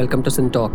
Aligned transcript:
Welcome 0.00 0.22
to 0.22 0.30
SynTalk. 0.30 0.74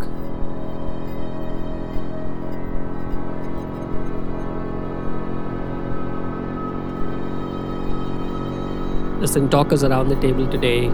The 9.20 9.26
SynTalkers 9.26 9.90
around 9.90 10.10
the 10.10 10.16
table 10.18 10.48
today 10.48 10.92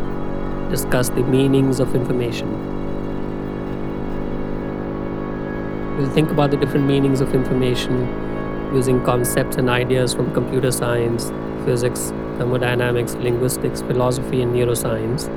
discuss 0.70 1.10
the 1.10 1.24
meanings 1.24 1.82
of 1.82 1.94
information. 1.94 2.48
We'll 5.98 6.10
think 6.12 6.32
about 6.32 6.52
the 6.52 6.58
different 6.58 6.86
meanings 6.86 7.20
of 7.20 7.36
information 7.36 8.08
using 8.74 9.04
concepts 9.04 9.58
and 9.58 9.70
ideas 9.70 10.14
from 10.14 10.34
computer 10.34 10.72
science, 10.72 11.34
physics, 11.66 12.12
thermodynamics, 12.38 13.14
linguistics, 13.16 13.82
philosophy, 13.82 14.42
and 14.42 14.56
neuroscience. 14.56 15.30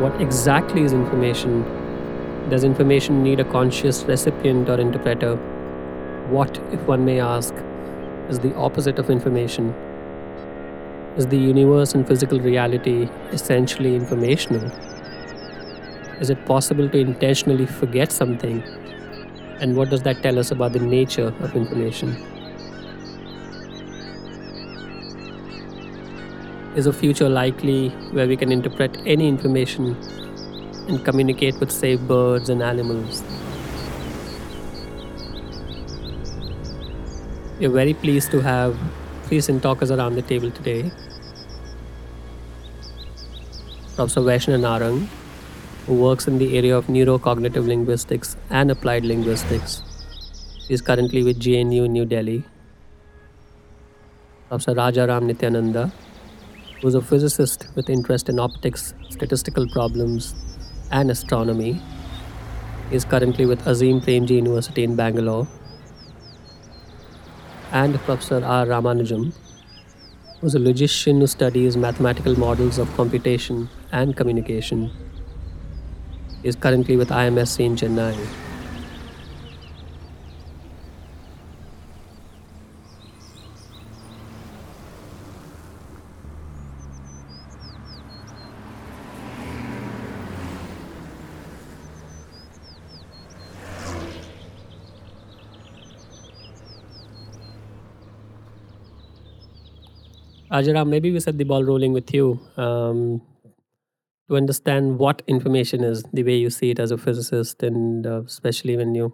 What 0.00 0.20
exactly 0.20 0.82
is 0.82 0.92
information? 0.92 1.62
Does 2.50 2.64
information 2.64 3.22
need 3.22 3.38
a 3.38 3.44
conscious 3.44 4.02
recipient 4.02 4.68
or 4.68 4.80
interpreter? 4.80 5.36
What, 6.30 6.58
if 6.72 6.80
one 6.82 7.04
may 7.04 7.20
ask, 7.20 7.54
is 8.28 8.40
the 8.40 8.52
opposite 8.56 8.98
of 8.98 9.08
information? 9.08 9.72
Is 11.16 11.28
the 11.28 11.38
universe 11.38 11.94
and 11.94 12.06
physical 12.08 12.40
reality 12.40 13.08
essentially 13.30 13.94
informational? 13.94 14.68
Is 16.20 16.28
it 16.28 16.44
possible 16.44 16.88
to 16.88 16.98
intentionally 16.98 17.66
forget 17.66 18.10
something? 18.10 18.64
And 19.60 19.76
what 19.76 19.90
does 19.90 20.02
that 20.02 20.24
tell 20.24 20.40
us 20.40 20.50
about 20.50 20.72
the 20.72 20.80
nature 20.80 21.32
of 21.38 21.54
information? 21.54 22.33
Is 26.76 26.86
a 26.86 26.92
future 26.92 27.28
likely 27.28 27.90
where 28.10 28.26
we 28.26 28.36
can 28.36 28.50
interpret 28.50 28.96
any 29.06 29.28
information 29.28 29.96
and 30.88 31.04
communicate 31.04 31.60
with, 31.60 31.70
say, 31.70 31.94
birds 31.94 32.48
and 32.48 32.60
animals? 32.60 33.22
We're 37.60 37.70
very 37.70 37.94
pleased 37.94 38.32
to 38.32 38.40
have 38.40 38.76
SynTalkers 39.36 39.96
around 39.96 40.16
the 40.16 40.22
table 40.22 40.50
today. 40.50 40.90
Professor 43.94 44.22
Vaishna 44.22 44.58
Narang, 44.58 45.06
who 45.86 45.94
works 45.94 46.26
in 46.26 46.38
the 46.38 46.58
area 46.58 46.76
of 46.76 46.88
neurocognitive 46.88 47.68
linguistics 47.68 48.36
and 48.50 48.72
applied 48.72 49.04
linguistics. 49.04 49.80
Is 50.68 50.82
currently 50.82 51.22
with 51.22 51.38
in 51.46 51.68
New 51.68 52.04
Delhi. 52.04 52.42
Professor 54.48 54.74
Rajaram 54.74 55.22
Nityananda, 55.22 55.92
is 56.86 56.94
a 56.94 57.00
physicist 57.00 57.66
with 57.74 57.88
interest 57.88 58.28
in 58.28 58.38
optics, 58.38 58.94
statistical 59.08 59.66
problems, 59.68 60.34
and 60.90 61.10
astronomy. 61.10 61.80
He 62.90 62.96
is 62.96 63.04
currently 63.04 63.46
with 63.46 63.66
Azim 63.66 64.00
Premji 64.00 64.36
University 64.36 64.84
in 64.84 64.94
Bangalore. 64.94 65.48
And 67.72 67.94
Professor 68.00 68.44
R. 68.44 68.66
Ramanujam, 68.66 69.32
is 70.42 70.54
a 70.54 70.58
logician 70.58 71.20
who 71.20 71.26
studies 71.26 71.76
mathematical 71.76 72.38
models 72.38 72.78
of 72.78 72.94
computation 72.96 73.68
and 73.92 74.14
communication. 74.14 74.90
He 76.42 76.48
is 76.48 76.56
currently 76.56 76.98
with 76.98 77.08
IMSC 77.08 77.60
in 77.64 77.76
Chennai. 77.76 78.14
Rajaram, 100.54 100.88
maybe 100.88 101.10
we 101.10 101.18
set 101.18 101.36
the 101.36 101.44
ball 101.44 101.64
rolling 101.64 101.92
with 101.92 102.14
you 102.14 102.40
um, 102.56 103.20
to 104.28 104.36
understand 104.36 105.00
what 105.00 105.22
information 105.26 105.82
is, 105.82 106.04
the 106.12 106.22
way 106.22 106.36
you 106.36 106.48
see 106.48 106.70
it 106.70 106.78
as 106.78 106.92
a 106.92 106.96
physicist, 106.96 107.62
and 107.64 108.06
uh, 108.06 108.22
especially 108.22 108.76
when 108.76 108.94
you, 108.94 109.12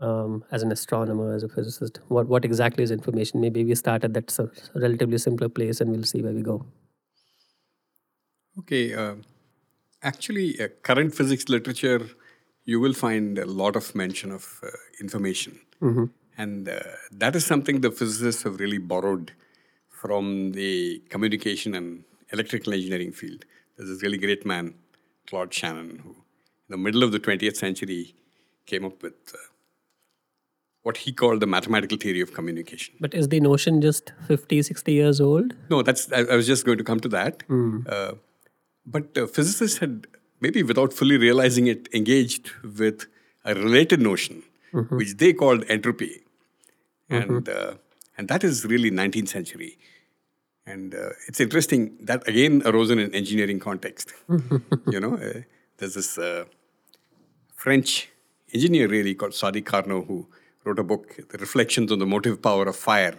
um, 0.00 0.44
as 0.50 0.64
an 0.64 0.72
astronomer, 0.72 1.34
as 1.34 1.44
a 1.44 1.48
physicist, 1.48 2.00
what, 2.08 2.26
what 2.26 2.44
exactly 2.44 2.82
is 2.82 2.90
information? 2.90 3.40
Maybe 3.40 3.64
we 3.64 3.76
start 3.76 4.02
at 4.02 4.12
that 4.14 4.36
relatively 4.74 5.18
simpler 5.18 5.48
place 5.48 5.80
and 5.80 5.92
we'll 5.92 6.02
see 6.02 6.20
where 6.20 6.32
we 6.32 6.42
go. 6.42 6.66
Okay, 8.58 8.94
uh, 8.94 9.14
actually, 10.02 10.60
uh, 10.60 10.66
current 10.82 11.14
physics 11.14 11.48
literature, 11.48 12.08
you 12.64 12.80
will 12.80 12.92
find 12.92 13.38
a 13.38 13.46
lot 13.46 13.76
of 13.76 13.94
mention 13.94 14.32
of 14.32 14.60
uh, 14.64 14.70
information. 15.00 15.60
And 16.36 16.68
uh, 16.68 16.80
that 17.12 17.36
is 17.36 17.46
something 17.46 17.82
the 17.82 17.92
physicists 17.92 18.42
have 18.42 18.58
really 18.58 18.78
borrowed 18.78 19.32
from 20.00 20.52
the 20.52 21.02
communication 21.08 21.74
and 21.74 22.04
electrical 22.32 22.72
engineering 22.72 23.12
field. 23.12 23.44
There's 23.76 23.88
this 23.90 24.02
really 24.02 24.18
great 24.18 24.46
man, 24.46 24.74
Claude 25.26 25.52
Shannon, 25.52 25.98
who 26.04 26.10
in 26.10 26.70
the 26.74 26.76
middle 26.76 27.02
of 27.02 27.12
the 27.12 27.20
20th 27.20 27.56
century 27.56 28.14
came 28.66 28.84
up 28.84 29.02
with 29.02 29.14
uh, 29.34 29.38
what 30.82 30.98
he 30.98 31.12
called 31.12 31.40
the 31.40 31.46
mathematical 31.46 31.98
theory 31.98 32.20
of 32.20 32.32
communication. 32.34 32.94
But 33.00 33.14
is 33.14 33.28
the 33.28 33.40
notion 33.40 33.80
just 33.80 34.12
50, 34.26 34.62
60 34.62 34.92
years 34.92 35.20
old? 35.20 35.54
No, 35.70 35.82
that's 35.82 36.12
I, 36.12 36.20
I 36.20 36.36
was 36.36 36.46
just 36.46 36.64
going 36.64 36.78
to 36.78 36.84
come 36.84 37.00
to 37.00 37.08
that. 37.08 37.42
Uh, 37.88 38.12
but 38.86 39.18
uh, 39.18 39.26
physicists 39.26 39.78
had 39.78 40.06
maybe 40.40 40.62
without 40.62 40.92
fully 40.92 41.16
realizing 41.16 41.66
it 41.66 41.88
engaged 41.92 42.50
with 42.62 43.06
a 43.44 43.54
related 43.54 44.00
notion, 44.00 44.42
which 44.90 45.16
they 45.16 45.32
called 45.32 45.64
entropy, 45.68 46.22
and 47.08 47.48
uh, 47.48 47.74
and 48.18 48.28
that 48.28 48.44
is 48.44 48.66
really 48.66 48.90
19th 48.90 49.28
century. 49.28 49.78
And 50.66 50.94
uh, 50.94 51.10
it's 51.26 51.40
interesting 51.40 51.96
that 52.02 52.28
again 52.28 52.62
arose 52.66 52.90
in 52.90 52.98
an 52.98 53.14
engineering 53.14 53.60
context. 53.60 54.12
you 54.90 55.00
know, 55.00 55.14
uh, 55.14 55.42
there's 55.78 55.94
this 55.94 56.18
uh, 56.18 56.44
French 57.54 58.10
engineer 58.52 58.88
really 58.88 59.14
called 59.14 59.32
Sadi 59.32 59.62
Carnot 59.62 60.06
who 60.06 60.26
wrote 60.64 60.78
a 60.78 60.84
book, 60.84 61.16
The 61.30 61.38
Reflections 61.38 61.90
on 61.90 62.00
the 62.00 62.06
Motive 62.06 62.42
Power 62.42 62.64
of 62.64 62.76
Fire. 62.76 63.16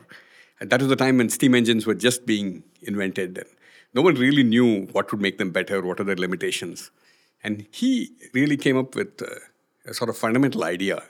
And 0.60 0.70
that 0.70 0.82
was 0.82 0.90
the 0.90 0.96
time 0.96 1.18
when 1.18 1.30
steam 1.30 1.56
engines 1.56 1.88
were 1.88 1.96
just 1.96 2.26
being 2.26 2.64
invented. 2.82 3.38
And 3.38 3.48
no 3.94 4.02
one 4.02 4.16
really 4.16 4.44
knew 4.44 4.86
what 4.92 5.12
would 5.12 5.22
make 5.22 5.38
them 5.38 5.52
better, 5.52 5.82
what 5.82 6.00
are 6.00 6.04
their 6.04 6.18
limitations. 6.18 6.92
And 7.44 7.66
he 7.72 8.12
really 8.34 8.58
came 8.58 8.78
up 8.78 8.94
with 8.96 9.22
uh, 9.22 9.36
a 9.90 9.94
sort 9.94 10.10
of 10.10 10.18
fundamental 10.18 10.66
idea 10.66 11.04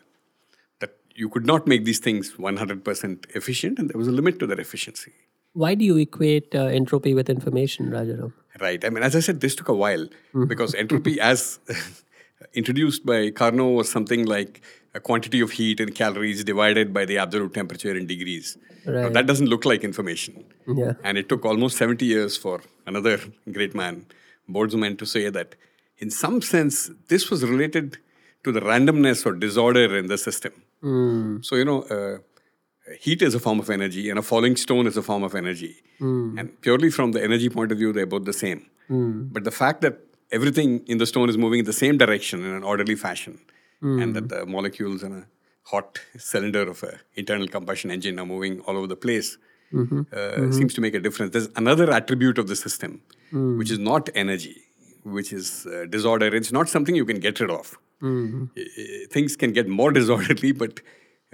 you 1.19 1.29
could 1.29 1.45
not 1.45 1.67
make 1.67 1.83
these 1.85 1.99
things 1.99 2.31
100% 2.33 3.35
efficient, 3.35 3.77
and 3.79 3.89
there 3.89 3.97
was 3.97 4.07
a 4.07 4.11
limit 4.19 4.39
to 4.39 4.47
their 4.47 4.59
efficiency. 4.59 5.11
Why 5.53 5.75
do 5.75 5.83
you 5.83 5.97
equate 5.97 6.55
uh, 6.55 6.65
entropy 6.81 7.13
with 7.13 7.29
information, 7.29 7.89
Rajaram? 7.95 8.31
Right. 8.61 8.83
I 8.85 8.89
mean, 8.89 9.03
as 9.03 9.15
I 9.15 9.19
said, 9.19 9.41
this 9.41 9.55
took 9.55 9.67
a 9.67 9.73
while 9.73 10.07
because 10.47 10.75
entropy, 10.75 11.19
as 11.31 11.59
introduced 12.53 13.05
by 13.05 13.31
Carnot, 13.31 13.73
was 13.73 13.91
something 13.91 14.25
like 14.25 14.61
a 14.93 14.99
quantity 14.99 15.41
of 15.41 15.51
heat 15.51 15.79
in 15.79 15.91
calories 15.91 16.43
divided 16.43 16.93
by 16.93 17.05
the 17.05 17.17
absolute 17.17 17.53
temperature 17.53 17.95
in 17.95 18.07
degrees. 18.07 18.57
Now, 18.85 18.93
Right. 18.93 19.13
that 19.13 19.27
doesn't 19.27 19.47
look 19.47 19.65
like 19.65 19.83
information. 19.83 20.45
Yeah. 20.67 20.93
And 21.03 21.17
it 21.17 21.27
took 21.29 21.45
almost 21.45 21.77
70 21.77 22.05
years 22.05 22.37
for 22.37 22.61
another 22.87 23.19
great 23.51 23.75
man, 23.75 24.05
Boltzmann, 24.49 24.97
to 24.99 25.05
say 25.05 25.29
that 25.29 25.55
in 25.97 26.09
some 26.09 26.41
sense, 26.41 26.89
this 27.09 27.29
was 27.29 27.43
related 27.43 27.97
to 28.45 28.51
the 28.53 28.61
randomness 28.61 29.25
or 29.25 29.33
disorder 29.33 29.97
in 29.97 30.07
the 30.07 30.17
system. 30.17 30.53
Mm. 30.83 31.45
So, 31.45 31.55
you 31.55 31.65
know, 31.65 31.83
uh, 31.83 31.95
uh, 31.95 32.95
heat 32.99 33.21
is 33.21 33.35
a 33.35 33.39
form 33.39 33.59
of 33.59 33.69
energy 33.69 34.09
and 34.09 34.19
a 34.19 34.21
falling 34.21 34.55
stone 34.55 34.87
is 34.87 34.97
a 34.97 35.01
form 35.03 35.23
of 35.23 35.35
energy. 35.35 35.77
Mm. 35.99 36.39
And 36.39 36.61
purely 36.61 36.89
from 36.89 37.11
the 37.11 37.23
energy 37.23 37.49
point 37.49 37.71
of 37.71 37.77
view, 37.77 37.91
they're 37.93 38.05
both 38.05 38.25
the 38.25 38.33
same. 38.33 38.65
Mm. 38.89 39.33
But 39.33 39.43
the 39.43 39.51
fact 39.51 39.81
that 39.81 39.99
everything 40.31 40.85
in 40.87 40.97
the 40.97 41.05
stone 41.05 41.29
is 41.29 41.37
moving 41.37 41.59
in 41.59 41.65
the 41.65 41.73
same 41.73 41.97
direction 41.97 42.43
in 42.43 42.53
an 42.53 42.63
orderly 42.63 42.95
fashion, 42.95 43.39
and 43.81 44.13
that 44.13 44.27
the 44.27 44.45
molecules 44.45 45.03
in 45.03 45.13
a 45.13 45.25
hot 45.63 45.99
cylinder 46.17 46.69
of 46.69 46.83
an 46.83 46.99
internal 47.15 47.47
combustion 47.47 47.91
engine 47.91 48.19
are 48.19 48.25
moving 48.25 48.59
all 48.61 48.75
over 48.75 48.87
the 48.87 48.95
place, 48.95 49.37
mm-hmm. 49.71 49.99
uh, 49.99 50.15
mm-hmm. 50.15 50.51
seems 50.51 50.73
to 50.73 50.81
make 50.81 50.93
a 50.93 50.99
difference. 50.99 51.31
There's 51.31 51.49
another 51.55 51.89
attribute 51.89 52.37
of 52.37 52.47
the 52.47 52.55
system, 52.55 53.01
which 53.31 53.71
is 53.71 53.79
not 53.79 54.09
energy, 54.15 54.57
which 55.03 55.31
is 55.31 55.65
uh, 55.65 55.85
disorder. 55.89 56.27
It's 56.35 56.51
not 56.51 56.67
something 56.67 56.93
you 56.93 57.05
can 57.05 57.19
get 57.19 57.39
rid 57.39 57.51
of. 57.51 57.77
Uh, 58.01 58.63
Things 59.11 59.35
can 59.35 59.51
get 59.53 59.67
more 59.67 59.91
disorderly, 59.99 60.51
but 60.51 60.81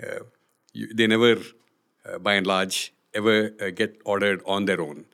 uh, 0.01 0.19
you, 0.73 0.93
they 0.93 1.07
never, 1.07 1.37
uh, 2.05 2.17
by 2.19 2.33
and 2.33 2.47
large, 2.47 2.93
ever 3.13 3.51
uh, 3.61 3.69
get 3.69 3.99
ordered 4.05 4.41
on 4.45 4.65
their 4.65 4.81
own. 4.81 5.05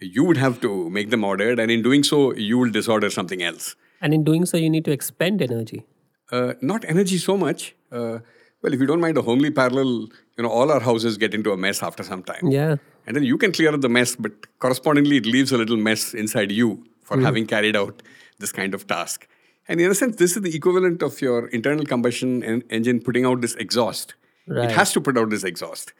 You 0.00 0.24
would 0.24 0.36
have 0.36 0.60
to 0.62 0.90
make 0.90 1.10
them 1.10 1.22
ordered, 1.22 1.58
and 1.60 1.70
in 1.70 1.82
doing 1.82 2.02
so, 2.02 2.34
you 2.34 2.58
will 2.58 2.70
disorder 2.70 3.10
something 3.10 3.42
else. 3.42 3.76
And 4.00 4.12
in 4.12 4.24
doing 4.24 4.46
so, 4.46 4.56
you 4.56 4.68
need 4.68 4.84
to 4.86 4.90
expend 4.90 5.40
energy. 5.42 5.84
Uh, 6.30 6.54
not 6.60 6.84
energy 6.86 7.18
so 7.18 7.36
much. 7.36 7.74
Uh, 7.92 8.18
well, 8.62 8.72
if 8.72 8.80
you 8.80 8.86
don't 8.86 9.00
mind 9.00 9.18
a 9.18 9.22
homely 9.22 9.50
parallel, 9.50 10.08
you 10.36 10.42
know, 10.42 10.48
all 10.48 10.72
our 10.72 10.80
houses 10.80 11.18
get 11.18 11.34
into 11.34 11.52
a 11.52 11.56
mess 11.56 11.82
after 11.82 12.02
some 12.02 12.22
time. 12.22 12.48
Yeah. 12.48 12.76
And 13.06 13.16
then 13.16 13.24
you 13.24 13.36
can 13.36 13.52
clear 13.52 13.72
up 13.74 13.80
the 13.80 13.88
mess, 13.88 14.16
but 14.16 14.32
correspondingly, 14.58 15.18
it 15.18 15.26
leaves 15.26 15.52
a 15.52 15.58
little 15.58 15.76
mess 15.76 16.14
inside 16.14 16.50
you 16.52 16.84
for 17.02 17.20
having 17.20 17.46
carried 17.46 17.76
out 17.76 18.02
this 18.38 18.52
kind 18.52 18.74
of 18.74 18.86
task. 18.86 19.28
And 19.68 19.80
in 19.80 19.90
a 19.90 19.94
sense, 19.94 20.16
this 20.16 20.36
is 20.36 20.42
the 20.42 20.54
equivalent 20.54 21.02
of 21.02 21.20
your 21.20 21.46
internal 21.48 21.84
combustion 21.84 22.42
en- 22.42 22.62
engine 22.70 23.00
putting 23.00 23.24
out 23.24 23.40
this 23.40 23.54
exhaust. 23.56 24.14
Right. 24.46 24.64
It 24.70 24.72
has 24.72 24.92
to 24.94 25.00
put 25.00 25.16
out 25.16 25.30
this 25.30 25.44
exhaust, 25.44 25.92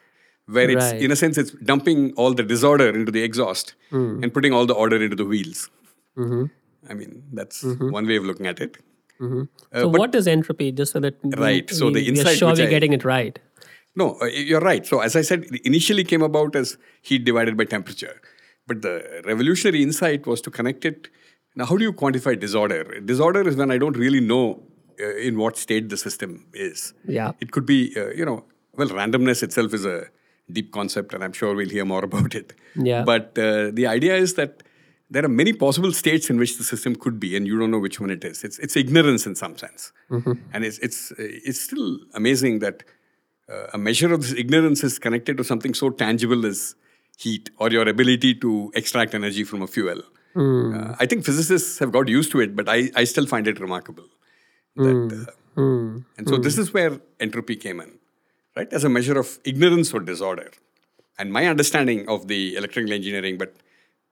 where 0.47 0.69
it's, 0.69 0.85
Right. 0.93 1.01
in 1.01 1.13
a 1.13 1.17
sense, 1.17 1.39
it's 1.39 1.53
dumping 1.53 2.13
all 2.15 2.35
the 2.35 2.43
disorder 2.43 2.89
into 2.89 3.13
the 3.13 3.23
exhaust 3.23 3.75
Hmm. 3.91 4.23
and 4.23 4.35
putting 4.35 4.53
all 4.53 4.67
the 4.67 4.75
order 4.75 5.01
into 5.01 5.15
the 5.17 5.25
wheels. 5.25 5.71
Mm-hmm. 6.17 6.45
I 6.91 6.95
mean, 6.95 7.23
that's 7.33 7.63
one 7.63 8.07
way 8.07 8.17
of 8.17 8.25
looking 8.25 8.47
at 8.47 8.61
it. 8.61 8.79
Uh, 9.21 9.45
so 9.73 9.89
what 9.89 10.13
is 10.17 10.27
entropy? 10.27 10.73
Just 10.73 10.93
so 10.93 10.99
that 10.99 11.15
we- 11.23 11.31
Right, 11.37 11.71
so 11.71 11.87
we, 11.87 11.93
the 11.95 12.11
we 12.11 12.21
are 12.21 12.35
sure 12.35 12.53
we're 12.55 12.67
I- 12.67 12.71
getting 12.71 12.93
it 12.93 13.05
right. 13.05 13.39
No, 13.95 14.19
uh, 14.21 14.25
you're 14.27 14.61
right. 14.61 14.85
So, 14.85 14.99
as 15.01 15.15
I 15.15 15.23
said, 15.23 15.45
it 15.45 15.61
initially 15.65 16.03
came 16.03 16.23
about 16.23 16.57
as 16.57 16.77
heat 17.03 17.25
divided 17.25 17.57
by 17.57 17.65
temperature. 17.67 18.21
But 18.67 18.83
the 18.83 19.23
revolutionary 19.27 19.83
insight 19.83 20.27
was 20.27 20.41
to 20.41 20.51
connect 20.51 20.85
it. 20.85 21.09
Now, 21.55 21.67
how 21.67 21.77
do 21.77 21.85
you 21.85 21.93
quantify 21.93 22.39
disorder? 22.39 23.01
Disorder 23.01 23.47
is 23.47 23.57
when 23.57 23.71
I 23.71 23.79
don't 23.79 23.97
really 23.97 24.21
know 24.21 24.63
uh, 25.01 25.17
in 25.17 25.39
what 25.39 25.57
state 25.57 25.89
the 25.89 25.97
system 25.97 26.47
is. 26.55 26.95
Yeah. 27.07 27.33
It 27.41 27.51
could 27.51 27.67
be, 27.67 27.93
uh, 27.97 28.11
you 28.11 28.25
know, 28.25 28.45
well, 28.75 28.89
randomness 28.89 29.43
itself 29.43 29.75
is 29.75 29.85
a 29.85 30.07
deep 30.51 30.73
concept, 30.73 31.13
and 31.13 31.23
I'm 31.23 31.33
sure 31.33 31.55
we'll 31.55 31.69
hear 31.69 31.85
more 31.85 32.05
about 32.11 32.35
it. 32.35 32.55
Yeah. 32.77 33.05
But 33.05 33.39
uh, 33.39 33.71
the 33.73 33.87
idea 33.87 34.17
is 34.17 34.35
that 34.35 34.63
there 35.11 35.25
are 35.25 35.29
many 35.29 35.53
possible 35.53 35.93
states 35.93 36.31
in 36.31 36.39
which 36.39 36.57
the 36.57 36.65
system 36.65 36.97
could 36.97 37.21
be, 37.21 37.37
and 37.37 37.47
you 37.47 37.59
don't 37.59 37.71
know 37.71 37.79
which 37.79 38.01
one 38.01 38.11
it 38.11 38.25
is. 38.25 38.45
It's, 38.45 38.59
it's 38.59 38.77
ignorance 38.77 39.27
in 39.27 39.35
some 39.35 39.59
sense. 39.59 39.93
And 40.55 40.65
it's, 40.65 40.79
it's, 40.79 41.13
uh, 41.13 41.17
it's 41.19 41.61
still 41.61 41.99
amazing 42.15 42.61
that 42.61 42.83
uh, 43.51 43.67
a 43.75 43.79
measure 43.79 44.13
of 44.13 44.23
this 44.23 44.33
ignorance 44.33 44.83
is 44.83 44.99
connected 44.99 45.37
to 45.37 45.45
something 45.45 45.75
so 45.75 45.91
tangible 45.91 46.47
as 46.47 46.75
heat 47.19 47.51
or 47.59 47.71
your 47.71 47.87
ability 47.87 48.35
to 48.37 48.73
extract 48.75 49.15
energy 49.15 49.45
from 49.45 49.61
a 49.61 49.67
fuel. 49.67 50.03
Uh, 50.35 50.97
I 50.99 51.07
think 51.07 51.25
physicists 51.25 51.79
have 51.79 51.93
got 51.93 52.09
used 52.09 52.31
to 52.33 52.41
it, 52.41 52.57
but 52.57 52.69
I, 52.69 52.91
I 52.97 53.05
still 53.05 53.27
find 53.27 53.47
it 53.47 53.61
remarkable. 53.61 54.05
That, 54.77 55.27
uh, 55.29 55.33
And 56.17 56.29
so 56.29 56.37
this 56.39 56.57
is 56.59 56.73
where 56.73 57.01
entropy 57.21 57.57
came 57.57 57.81
in, 57.81 57.99
right? 58.57 58.73
As 58.73 58.85
a 58.85 58.89
measure 58.89 59.19
of 59.19 59.39
ignorance 59.45 59.93
or 59.93 60.01
disorder. 60.01 60.51
And 61.19 61.33
my 61.33 61.47
understanding 61.47 62.09
of 62.09 62.29
the 62.29 62.57
electrical 62.57 62.93
engineering, 62.93 63.37
but 63.37 63.55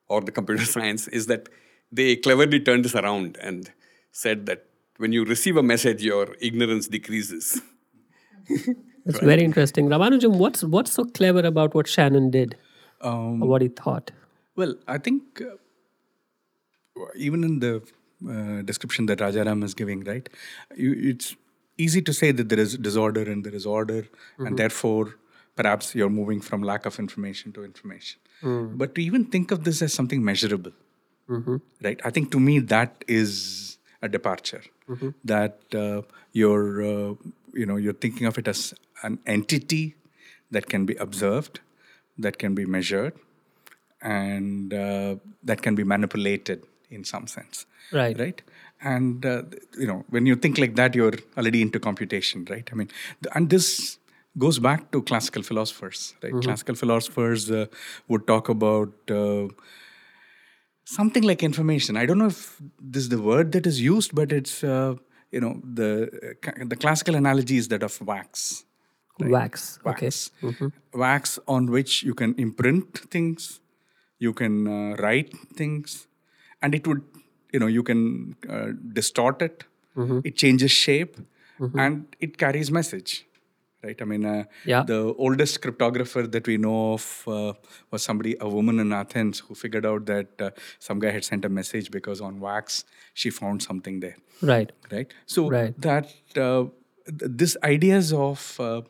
or 0.09 0.21
the 0.21 0.33
computer 0.33 0.65
science, 0.77 1.09
is 1.09 1.27
that 1.27 1.49
they 1.91 2.17
cleverly 2.17 2.61
turned 2.61 2.85
this 2.85 2.95
around 2.95 3.39
and 3.41 3.71
said 4.13 4.47
that 4.47 4.67
when 4.99 5.13
you 5.13 5.25
receive 5.25 5.57
a 5.57 5.63
message, 5.63 6.03
your 6.03 6.37
ignorance 6.41 6.89
decreases. 6.89 7.63
It's 9.07 9.19
very 9.21 9.43
interesting. 9.43 9.89
Ramanujam, 9.89 10.37
what's 10.37 10.63
what's 10.63 10.93
so 10.93 11.05
clever 11.05 11.41
about 11.41 11.75
what 11.75 11.89
Shannon 11.89 12.31
did 12.31 12.57
Um, 13.01 13.43
or 13.43 13.49
what 13.49 13.63
he 13.63 13.69
thought? 13.69 14.11
Well, 14.57 14.75
I 14.87 14.99
think 14.99 15.41
uh, 15.41 15.55
even 17.27 17.45
in 17.49 17.55
the 17.61 17.75
uh, 18.35 18.63
description 18.71 19.07
that 19.07 19.19
Rajaram 19.19 19.63
is 19.69 19.75
giving, 19.75 20.01
right, 20.05 20.29
you, 20.77 20.93
it's 21.13 21.29
easy 21.79 22.03
to 22.09 22.13
say 22.13 22.31
that 22.33 22.49
there 22.51 22.59
is 22.67 22.77
disorder 22.89 23.23
and 23.33 23.45
there 23.45 23.55
is 23.61 23.67
order, 23.67 24.03
and 24.47 24.59
therefore 24.63 25.05
perhaps 25.61 25.95
you're 25.95 26.15
moving 26.21 26.41
from 26.49 26.63
lack 26.63 26.87
of 26.91 26.99
information 26.99 27.53
to 27.57 27.65
information. 27.65 28.19
But 28.83 28.95
to 28.97 29.03
even 29.09 29.25
think 29.35 29.51
of 29.51 29.65
this 29.65 29.83
as 29.87 29.93
something 29.93 30.23
measurable, 30.25 30.73
right? 31.87 32.01
I 32.05 32.11
think 32.11 32.31
to 32.33 32.41
me 32.41 32.59
that 32.75 33.05
is 33.21 33.31
a 34.03 34.09
departure. 34.09 34.63
That 35.33 35.59
uh, 35.75 36.03
you're, 36.33 36.83
uh, 36.93 37.15
you 37.61 37.67
know, 37.67 37.77
you're 37.77 37.99
thinking 38.05 38.27
of 38.27 38.39
it 38.39 38.49
as 38.49 38.75
an 39.03 39.19
entity 39.27 39.85
that 40.51 40.67
can 40.73 40.87
be 40.87 40.95
observed, 41.07 41.61
that 42.19 42.39
can 42.39 42.55
be 42.61 42.65
measured, 42.77 43.15
and 44.03 44.75
uh, 44.75 45.17
that 45.45 45.63
can 45.63 45.75
be 45.75 45.85
manipulated 45.85 46.65
in 46.91 47.05
some 47.05 47.27
sense 47.27 47.67
Right. 47.93 48.19
right? 48.19 48.43
And 48.91 49.25
uh, 49.27 49.43
you 49.79 49.87
know 49.87 50.05
when 50.17 50.27
you 50.27 50.37
think 50.37 50.59
like 50.59 50.75
that 50.77 50.95
you're 50.95 51.15
already 51.37 51.61
into 51.63 51.79
computation 51.89 52.47
right? 52.51 52.69
I 52.73 52.75
mean 52.81 52.89
th- 53.23 53.33
and 53.35 53.51
this 53.51 53.99
goes 54.45 54.59
back 54.59 54.91
to 54.93 55.03
classical 55.03 55.43
philosophers 55.43 56.15
right? 56.23 56.33
Classical 56.47 56.75
philosophers 56.75 57.51
uh, 57.51 57.67
would 58.09 58.27
talk 58.27 58.49
about 58.49 58.93
uh, 59.11 59.49
something 60.85 61.23
like 61.23 61.43
information. 61.43 61.97
I 61.97 62.07
don't 62.07 62.19
know 62.19 62.27
if 62.27 62.61
this 62.81 63.03
is 63.05 63.09
the 63.09 63.21
word 63.21 63.53
that 63.53 63.67
is 63.67 63.81
used 63.81 64.15
but 64.15 64.33
it's 64.33 64.63
uh, 64.65 64.95
you 65.31 65.41
know 65.41 65.61
the 65.81 65.91
uh, 66.47 66.65
the 66.73 66.77
classical 66.77 67.15
analogy 67.15 67.57
is 67.57 67.69
that 67.69 67.83
of 67.83 68.01
wax 68.01 68.65
Wax. 69.21 69.79
Okay. 69.85 70.07
wax. 70.07 70.31
Wax 70.95 71.39
on 71.47 71.71
which 71.71 72.03
you 72.03 72.15
can 72.15 72.35
imprint 72.39 72.99
things 73.11 73.61
you 74.19 74.33
can 74.33 74.55
uh, 74.67 74.97
write 74.97 75.35
things 75.61 76.07
and 76.63 76.75
it 76.75 76.87
would 76.87 77.03
you 77.53 77.59
know 77.63 77.67
you 77.67 77.83
can 77.83 78.01
uh, 78.49 78.69
distort 79.01 79.43
it 79.49 79.65
it 80.29 80.37
changes 80.43 80.71
shape 80.71 81.17
and 81.85 82.17
it 82.27 82.37
carries 82.43 82.71
message 82.77 83.13
right 83.87 84.01
i 84.05 84.07
mean 84.13 84.25
uh, 84.33 84.45
Yeah. 84.73 84.83
the 84.91 84.99
oldest 85.27 85.61
cryptographer 85.65 86.23
that 86.37 86.47
we 86.51 86.57
know 86.67 86.79
of 86.95 87.05
uh, 87.37 87.53
was 87.91 88.03
somebody 88.09 88.33
a 88.47 88.49
woman 88.57 88.79
in 88.85 88.93
athens 89.01 89.41
who 89.47 89.55
figured 89.63 89.87
out 89.91 90.07
that 90.13 90.45
uh, 90.47 90.51
some 90.89 90.99
guy 91.05 91.11
had 91.17 91.25
sent 91.31 91.45
a 91.45 91.53
message 91.61 91.91
because 91.99 92.21
on 92.29 92.41
wax 92.47 92.85
she 93.23 93.31
found 93.41 93.63
something 93.69 94.01
there 94.07 94.17
Right. 94.53 94.73
right 94.95 95.13
so 95.37 95.45
Right. 95.57 95.75
that 95.89 96.07
uh, 96.47 96.63
th- 97.19 97.31
this 97.43 97.57
ideas 97.75 98.13
of 98.29 98.47
uh, 98.69 98.81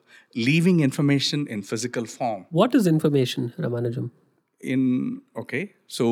leaving 0.50 0.80
information 0.88 1.46
in 1.56 1.62
physical 1.72 2.04
form 2.16 2.46
What 2.60 2.74
is 2.80 2.86
information, 2.96 3.52
Ramanujam? 3.66 4.10
in 4.74 4.82
okay 5.44 5.64
so 5.98 6.06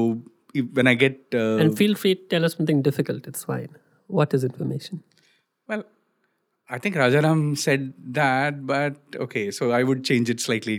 when 0.72 0.86
i 0.86 0.94
get 0.94 1.34
uh, 1.34 1.56
And 1.56 1.76
feel 1.76 1.94
free 1.94 2.14
to 2.14 2.22
tell 2.34 2.44
us 2.44 2.56
something 2.56 2.82
difficult. 2.82 3.26
It's 3.26 3.44
fine. 3.44 3.68
What 4.06 4.32
is 4.34 4.44
information? 4.44 5.02
well 5.68 5.82
i 6.70 6.78
think 6.84 6.96
rajaram 7.00 7.40
said 7.64 7.92
that 8.18 8.66
but 8.70 9.18
okay 9.24 9.50
so 9.50 9.70
i 9.78 9.82
would 9.88 10.02
change 10.10 10.30
it 10.34 10.40
slightly 10.40 10.76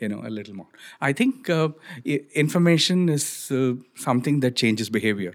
you 0.00 0.08
know 0.12 0.20
a 0.28 0.32
little 0.36 0.54
more 0.54 0.68
i 1.08 1.12
think 1.12 1.50
uh, 1.50 1.68
information 2.44 3.08
is 3.16 3.26
uh, 3.50 3.74
something 4.06 4.40
that 4.44 4.56
changes 4.62 4.90
behavior 4.98 5.34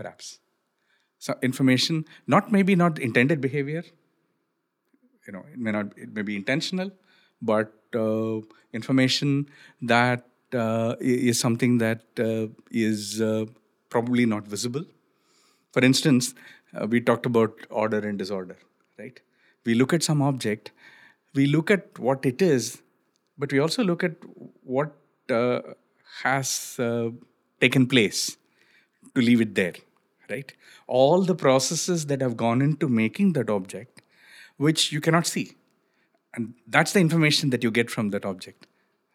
perhaps 0.00 0.38
so 1.18 1.34
information 1.50 2.04
not 2.26 2.50
maybe 2.56 2.74
not 2.84 2.98
intended 2.98 3.40
behavior 3.48 3.84
you 5.26 5.32
know 5.36 5.44
it 5.52 5.58
may 5.58 5.72
not 5.78 5.92
it 5.96 6.14
may 6.14 6.22
be 6.22 6.36
intentional 6.36 6.90
but 7.52 7.72
uh, 7.94 8.40
information 8.72 9.48
that 9.82 10.26
uh, 10.56 10.96
is 11.00 11.38
something 11.38 11.78
that 11.78 12.02
uh, 12.18 12.46
is 12.70 13.20
uh, 13.20 13.44
probably 13.90 14.26
not 14.26 14.46
visible. 14.46 14.84
For 15.72 15.84
instance 15.84 16.34
uh, 16.74 16.86
we 16.86 17.00
talked 17.00 17.26
about 17.26 17.54
order 17.70 17.98
and 17.98 18.18
disorder 18.18 18.56
right? 18.98 19.20
We 19.64 19.74
look 19.74 19.92
at 19.92 20.02
some 20.02 20.22
object 20.22 20.72
we 21.34 21.46
look 21.46 21.70
at 21.70 21.98
what 21.98 22.24
it 22.24 22.40
is 22.40 22.82
but 23.38 23.52
we 23.52 23.58
also 23.58 23.84
look 23.84 24.02
at 24.02 24.12
what 24.62 24.92
uh, 25.30 25.60
has 26.22 26.80
taken 27.60 27.86
place 27.86 28.38
to 29.14 29.20
leave 29.20 29.40
it 29.40 29.54
there 29.54 29.74
right? 30.30 30.52
All 30.86 31.22
the 31.22 31.34
processes 31.34 32.06
that 32.06 32.20
have 32.20 32.36
gone 32.36 32.62
into 32.62 32.88
making 32.88 33.34
that 33.34 33.50
object 33.50 34.02
which 34.56 34.92
you 34.92 35.00
cannot 35.00 35.26
see. 35.26 35.52
And 36.34 36.54
that's 36.66 36.92
the 36.92 37.00
information 37.00 37.50
that 37.50 37.62
you 37.62 37.70
get 37.70 37.90
from 37.90 38.10
that 38.10 38.24
object 38.24 38.66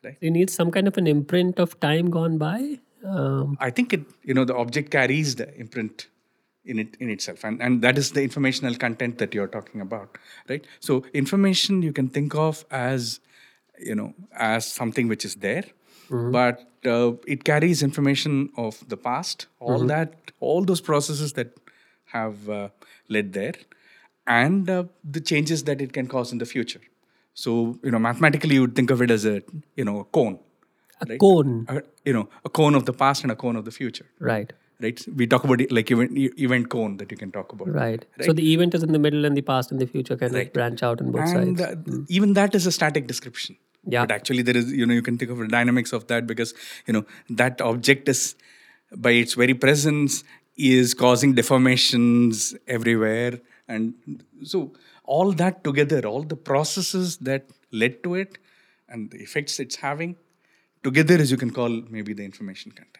right. 0.04 0.18
You 0.20 0.32
need 0.32 0.50
some 0.50 0.72
kind 0.72 0.88
of 0.88 0.98
an 0.98 1.08
imprint 1.08 1.60
of 1.60 1.80
time 1.80 2.10
gone 2.10 2.38
by. 2.38 2.80
Um, 3.04 3.58
i 3.60 3.72
think 3.72 3.94
it 3.94 4.02
you 4.22 4.36
know 4.36 4.46
the 4.46 4.56
object 4.56 4.92
carries 4.92 5.36
the 5.36 5.52
imprint 5.58 6.08
in 6.64 6.78
it 6.78 6.96
in 7.00 7.10
itself. 7.10 7.44
And 7.44 7.62
and 7.62 7.82
that 7.82 7.98
is 7.98 8.12
the 8.12 8.22
informational 8.22 8.76
content 8.76 9.18
that 9.18 9.34
you're 9.34 9.48
talking 9.48 9.82
about 9.82 10.18
right? 10.50 10.66
So 10.80 11.04
information 11.14 11.82
you 11.82 11.94
can 11.94 12.10
think 12.10 12.36
of 12.36 12.64
as 12.70 13.20
you 13.80 13.96
know 13.96 14.14
as 14.34 14.66
something 14.66 15.08
which 15.08 15.26
is 15.26 15.36
there 15.36 15.64
but 16.12 16.68
uh, 16.86 17.14
it 17.26 17.44
carries 17.44 17.82
information 17.82 18.50
of 18.58 18.84
the 18.90 18.98
past 18.98 19.48
all 19.60 19.86
that 19.86 20.32
all 20.40 20.64
those 20.64 20.82
processes 20.82 21.34
that 21.34 21.58
have 22.06 22.50
uh, 22.50 22.70
led 23.08 23.34
there 23.34 23.54
and 24.28 24.70
uh, 24.70 24.84
the 25.04 25.22
changes 25.22 25.64
that 25.64 25.82
it 25.82 25.94
can 25.94 26.08
cause 26.08 26.32
in 26.32 26.38
the 26.38 26.46
future 26.46 26.82
so 27.44 27.52
you 27.86 27.92
know 27.94 28.02
mathematically 28.08 28.56
you 28.60 28.64
would 28.66 28.76
think 28.80 28.92
of 28.96 29.02
it 29.06 29.12
as 29.18 29.26
a 29.34 29.36
you 29.82 29.86
know 29.90 29.98
a 30.00 30.08
cone 30.20 30.38
a 31.04 31.06
right? 31.12 31.20
cone. 31.26 31.54
a, 31.70 31.82
you 32.10 32.14
know 32.18 32.26
a 32.50 32.50
cone 32.60 32.76
of 32.80 32.86
the 32.90 32.94
past 33.04 33.24
and 33.24 33.32
a 33.36 33.40
cone 33.44 33.56
of 33.62 33.66
the 33.70 33.76
future 33.80 34.08
Right. 34.32 34.52
right 34.86 35.00
we 35.22 35.26
talk 35.32 35.44
about 35.48 35.62
it 35.66 35.72
like 35.78 35.90
event 35.96 36.12
event 36.48 36.70
cone 36.76 36.94
that 37.02 37.10
you 37.14 37.18
can 37.24 37.32
talk 37.38 37.52
about 37.56 37.68
Right. 37.80 38.06
right. 38.20 38.26
So 38.28 38.34
the 38.40 38.46
event 38.54 38.74
is 38.80 38.84
in 38.88 38.92
the 38.98 39.02
middle 39.08 39.26
and 39.30 39.36
the 39.42 39.46
past 39.50 39.72
and 39.74 39.80
the 39.86 39.88
future 39.96 40.18
kind 40.24 40.36
of 40.44 40.54
branch 40.60 40.84
out 40.90 41.02
on 41.06 41.12
both 41.18 41.34
and 41.40 41.58
sides. 41.60 41.62
uh, 41.90 42.04
even 42.20 42.34
that 42.40 42.56
is 42.62 42.66
a 42.74 42.74
static 42.80 43.08
description 43.14 43.58
Yeah. 43.94 44.04
but 44.06 44.12
actually 44.20 44.44
there 44.48 44.58
is 44.62 44.72
you 44.80 44.86
know 44.90 44.96
you 45.00 45.06
can 45.10 45.18
think 45.22 45.32
of 45.36 45.40
the 45.44 45.50
dynamics 45.58 45.94
of 46.00 46.08
that 46.14 46.28
because 46.32 46.54
you 46.88 46.94
know 46.98 47.04
that 47.42 47.62
object 47.72 48.10
is 48.16 48.22
by 49.08 49.12
its 49.24 49.34
very 49.44 49.56
presence 49.66 50.24
is 50.74 50.94
causing 51.04 51.32
deformations 51.42 52.42
everywhere 52.78 53.34
and 53.68 53.94
so 54.54 54.60
all 55.16 55.32
that 55.42 55.64
together 55.68 56.02
all 56.12 56.24
the 56.34 56.40
processes 56.52 57.18
that 57.30 57.44
led 57.84 58.02
to 58.04 58.16
it 58.24 58.38
and 58.90 59.12
the 59.12 59.20
effects 59.28 59.60
it's 59.64 59.78
having 59.88 60.16
together 60.84 61.16
as 61.16 61.32
you 61.32 61.38
can 61.38 61.52
call 61.52 61.70
maybe 61.90 62.14
the 62.14 62.24
information 62.24 62.72
content. 62.72 62.98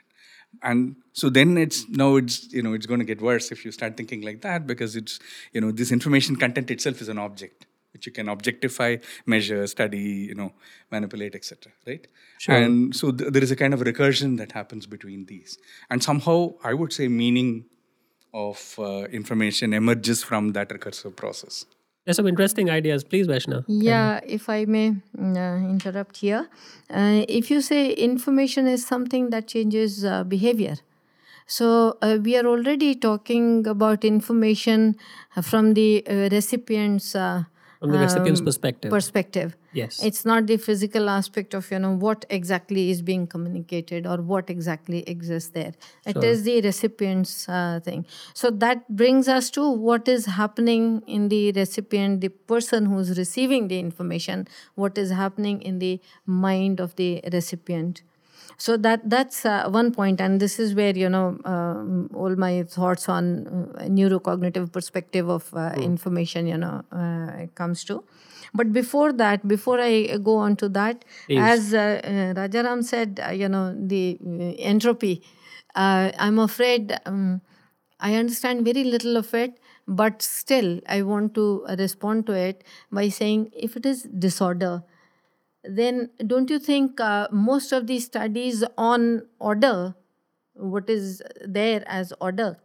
And 0.62 0.96
so 1.14 1.30
then 1.30 1.58
it's 1.58 1.88
now 1.88 2.18
it's 2.18 2.52
you 2.52 2.62
know 2.62 2.74
it's 2.74 2.86
going 2.86 3.00
to 3.00 3.06
get 3.06 3.22
worse 3.22 3.52
if 3.52 3.64
you 3.66 3.72
start 3.72 3.96
thinking 3.96 4.22
like 4.22 4.42
that 4.42 4.68
because 4.68 4.96
it's 4.96 5.20
you 5.54 5.62
know 5.62 5.72
this 5.72 5.92
information 5.92 6.36
content 6.36 6.70
itself 6.70 7.02
is 7.02 7.08
an 7.08 7.18
object 7.18 7.66
which 7.94 8.06
you 8.06 8.12
can 8.12 8.28
objectify 8.28 8.98
measure 9.26 9.66
study 9.66 10.08
you 10.30 10.36
know 10.36 10.52
manipulate 10.92 11.36
etc 11.36 11.72
right? 11.88 12.08
Sure. 12.38 12.56
and 12.56 12.94
so 12.94 13.12
th- 13.12 13.32
there 13.32 13.44
is 13.44 13.52
a 13.52 13.56
kind 13.56 13.74
of 13.74 13.80
recursion 13.80 14.38
that 14.38 14.52
happens 14.52 14.86
between 14.86 15.26
these. 15.26 15.58
And 15.90 16.04
somehow 16.04 16.56
i 16.66 16.74
would 16.74 16.92
say 16.92 17.08
meaning 17.08 17.66
of 18.34 18.76
uh, 18.78 19.04
information 19.22 19.74
emerges 19.74 20.22
from 20.22 20.52
that 20.58 20.68
recursive 20.70 21.16
process 21.16 21.66
There's 22.12 22.18
some 22.18 22.28
interesting 22.28 22.70
ideas. 22.70 23.06
Please, 23.06 23.26
Vaishna. 23.26 23.64
Yeah, 23.70 24.20
if 24.28 24.50
I 24.50 24.66
may 24.66 24.96
mm, 25.18 25.38
uh, 25.38 25.70
interrupt 25.70 26.18
here. 26.18 26.50
Uh, 26.90 27.24
if 27.30 27.50
you 27.50 27.62
say 27.62 27.92
information 27.94 28.68
is 28.68 28.86
something 28.86 29.30
that 29.30 29.48
changes 29.48 30.04
uh, 30.04 30.26
behavior, 30.26 30.76
so 31.48 31.98
uh, 32.02 32.18
we 32.22 32.36
are 32.36 32.46
already 32.46 32.96
talking 32.96 33.66
about 33.66 34.04
information 34.04 34.98
uh, 35.38 35.42
from 35.42 35.74
the 35.74 36.06
uh, 36.06 36.28
recipient's 36.34 37.16
From 37.82 37.94
the 37.94 37.98
recipient's 37.98 38.42
um, 38.42 38.46
perspective. 38.46 38.92
perspective. 38.92 39.58
yes. 39.74 40.04
It's 40.04 40.24
not 40.24 40.46
the 40.46 40.58
physical 40.58 41.10
aspect 41.10 41.56
of 41.56 41.72
you 41.72 41.80
know 41.80 41.96
what 41.96 42.26
exactly 42.30 42.92
is 42.92 43.02
being 43.02 43.26
communicated 43.26 44.06
or 44.06 44.18
what 44.18 44.52
exactly 44.52 45.00
exists 45.08 45.50
there. 45.50 45.74
It 46.06 46.24
is 46.24 46.44
the 46.44 46.62
recipient's 46.62 47.50
uh, 47.50 47.80
thing. 47.84 48.06
So 48.36 48.52
that 48.52 48.96
brings 48.96 49.28
us 49.28 49.50
to 49.52 49.68
what 49.68 50.08
is 50.08 50.28
happening 50.28 51.02
in 51.08 51.30
the 51.30 51.54
recipient, 51.54 52.22
the 52.22 52.30
person 52.30 52.86
who's 52.86 53.18
receiving 53.18 53.68
the 53.68 53.80
information. 53.80 54.48
What 54.76 55.00
is 55.00 55.10
happening 55.10 55.64
in 55.64 55.80
the 55.80 56.00
mind 56.28 56.80
of 56.80 56.96
the 56.98 57.24
recipient. 57.34 58.04
So 58.62 58.78
that 58.78 59.10
that's 59.10 59.44
uh, 59.44 59.70
one 59.76 59.92
point, 59.92 60.22
and 60.22 60.40
this 60.40 60.60
is 60.60 60.76
where 60.76 60.96
you 60.96 61.10
know 61.10 61.40
um, 61.46 62.10
all 62.14 62.36
my 62.36 62.62
thoughts 62.74 63.10
on 63.10 63.48
uh, 63.48 63.86
neurocognitive 64.00 64.72
perspective 64.72 65.30
of 65.36 65.48
uh, 65.56 65.72
information 65.82 66.46
you 66.46 66.58
know 66.58 66.84
uh, 66.92 67.48
comes 67.56 67.84
to. 67.86 68.04
But 68.54 68.72
before 68.72 69.14
that, 69.14 69.48
before 69.48 69.80
I 69.80 70.18
go 70.18 70.36
on 70.38 70.58
to 70.58 70.70
that, 70.78 71.06
as 71.38 71.74
uh, 71.74 72.02
uh, 72.04 72.10
Rajaram 72.40 72.84
said, 72.84 73.20
uh, 73.28 73.32
you 73.32 73.50
know 73.50 73.74
the 73.94 74.20
uh, 74.24 74.54
entropy. 74.74 75.24
Uh, 75.74 76.12
I'm 76.20 76.38
afraid 76.38 76.96
um, 77.08 77.42
I 78.00 78.14
understand 78.16 78.64
very 78.66 78.84
little 78.84 79.18
of 79.18 79.34
it, 79.34 79.60
but 79.88 80.22
still 80.22 80.80
I 80.88 81.02
want 81.02 81.34
to 81.36 81.66
respond 81.80 82.28
to 82.28 82.34
it 82.34 82.64
by 82.92 83.10
saying 83.10 83.50
if 83.56 83.76
it 83.76 83.88
is 83.88 84.04
disorder, 84.04 84.84
then 85.64 86.10
don't 86.26 86.50
you 86.50 86.60
think 86.60 87.00
uh, 87.00 87.28
most 87.32 87.72
of 87.72 87.88
these 87.88 88.06
studies 88.06 88.64
on 88.78 89.28
order, 89.40 89.96
what 90.54 90.90
is 90.90 91.22
there 91.46 91.84
as 91.88 92.14
order, 92.20 92.58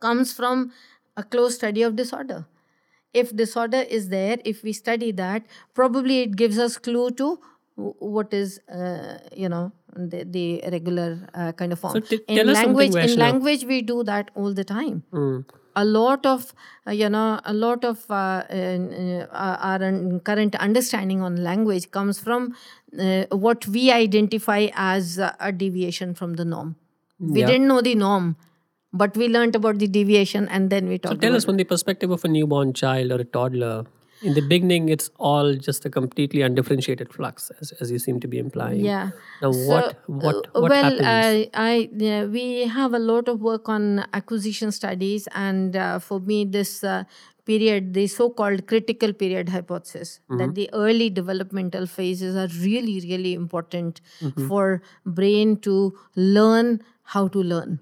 comes 0.00 0.32
from 0.32 0.72
a 1.16 1.22
close 1.22 1.54
study 1.54 1.82
of 1.82 1.96
disorder? 1.96 2.46
If 3.14 3.34
disorder 3.34 3.78
is 3.78 4.10
there, 4.10 4.38
if 4.44 4.62
we 4.62 4.72
study 4.72 5.10
that, 5.12 5.44
probably 5.74 6.20
it 6.20 6.36
gives 6.36 6.58
us 6.58 6.76
clue 6.76 7.10
to 7.12 7.38
what 7.76 8.34
is, 8.34 8.60
uh, 8.68 9.18
you 9.34 9.48
know, 9.48 9.72
the, 9.94 10.24
the 10.24 10.62
regular 10.70 11.26
uh, 11.34 11.52
kind 11.52 11.72
of 11.72 11.78
form. 11.78 11.94
So 11.94 12.00
t- 12.00 12.20
in 12.28 12.36
tell 12.36 12.50
us 12.50 12.58
something, 12.58 12.92
language, 12.92 13.10
in 13.12 13.18
language, 13.18 13.64
we 13.64 13.80
do 13.82 14.02
that 14.04 14.30
all 14.34 14.52
the 14.52 14.64
time 14.64 15.04
a 15.76 15.84
lot 15.84 16.26
of 16.26 16.52
uh, 16.86 16.90
you 16.90 17.08
know 17.08 17.40
a 17.44 17.52
lot 17.54 17.84
of 17.84 18.04
uh, 18.10 18.42
uh, 18.50 19.26
our 19.32 19.78
current 20.30 20.56
understanding 20.56 21.22
on 21.22 21.36
language 21.42 21.90
comes 21.90 22.18
from 22.18 22.54
uh, 22.98 23.24
what 23.30 23.66
we 23.68 23.90
identify 23.92 24.68
as 24.74 25.18
a 25.18 25.52
deviation 25.52 26.14
from 26.14 26.34
the 26.34 26.44
norm 26.44 26.76
we 27.20 27.40
Yeah. 27.40 27.46
didn't 27.52 27.68
know 27.68 27.80
the 27.82 27.94
norm 27.94 28.36
but 28.92 29.16
we 29.16 29.28
learned 29.28 29.56
about 29.56 29.78
the 29.78 29.88
deviation 29.98 30.48
and 30.48 30.70
then 30.70 30.88
we 30.88 30.98
So 30.98 31.14
talked 31.14 31.20
tell 31.20 31.30
about 31.30 31.36
us 31.36 31.44
from 31.44 31.56
the 31.56 31.64
perspective 31.64 32.10
of 32.10 32.24
a 32.24 32.28
newborn 32.28 32.72
child 32.72 33.12
or 33.12 33.16
a 33.20 33.24
toddler. 33.24 33.84
In 34.22 34.34
the 34.34 34.40
beginning, 34.40 34.88
it's 34.88 35.10
all 35.18 35.54
just 35.54 35.84
a 35.84 35.90
completely 35.90 36.42
undifferentiated 36.42 37.12
flux, 37.12 37.50
as, 37.60 37.72
as 37.80 37.90
you 37.90 37.98
seem 37.98 38.18
to 38.20 38.28
be 38.28 38.38
implying. 38.38 38.80
yeah 38.80 39.10
Now, 39.42 39.52
So, 39.52 39.66
what 39.68 39.98
what 40.06 40.36
uh, 40.36 40.60
what 40.60 40.70
well 40.70 40.84
happens? 40.84 41.06
I, 41.06 41.50
I 41.54 41.90
yeah, 41.92 42.24
we 42.24 42.66
have 42.66 42.94
a 42.94 42.98
lot 42.98 43.28
of 43.28 43.40
work 43.40 43.68
on 43.68 44.06
acquisition 44.14 44.72
studies 44.72 45.28
and 45.34 45.76
uh, 45.76 45.98
for 45.98 46.20
me 46.20 46.44
this 46.44 46.82
uh, 46.82 47.04
period 47.44 47.94
the 47.94 48.06
so-called 48.08 48.66
critical 48.66 49.12
period 49.12 49.48
hypothesis 49.48 50.18
that 50.38 50.54
the 50.56 50.68
early 50.72 51.08
developmental 51.08 51.86
phases 51.86 52.34
are 52.34 52.48
really 52.62 52.94
really 53.00 53.34
important 53.34 54.00
for 54.48 54.82
brain 55.04 55.56
to 55.66 55.96
learn 56.16 56.80
how 57.14 57.28
to 57.28 57.44
learn 57.52 57.80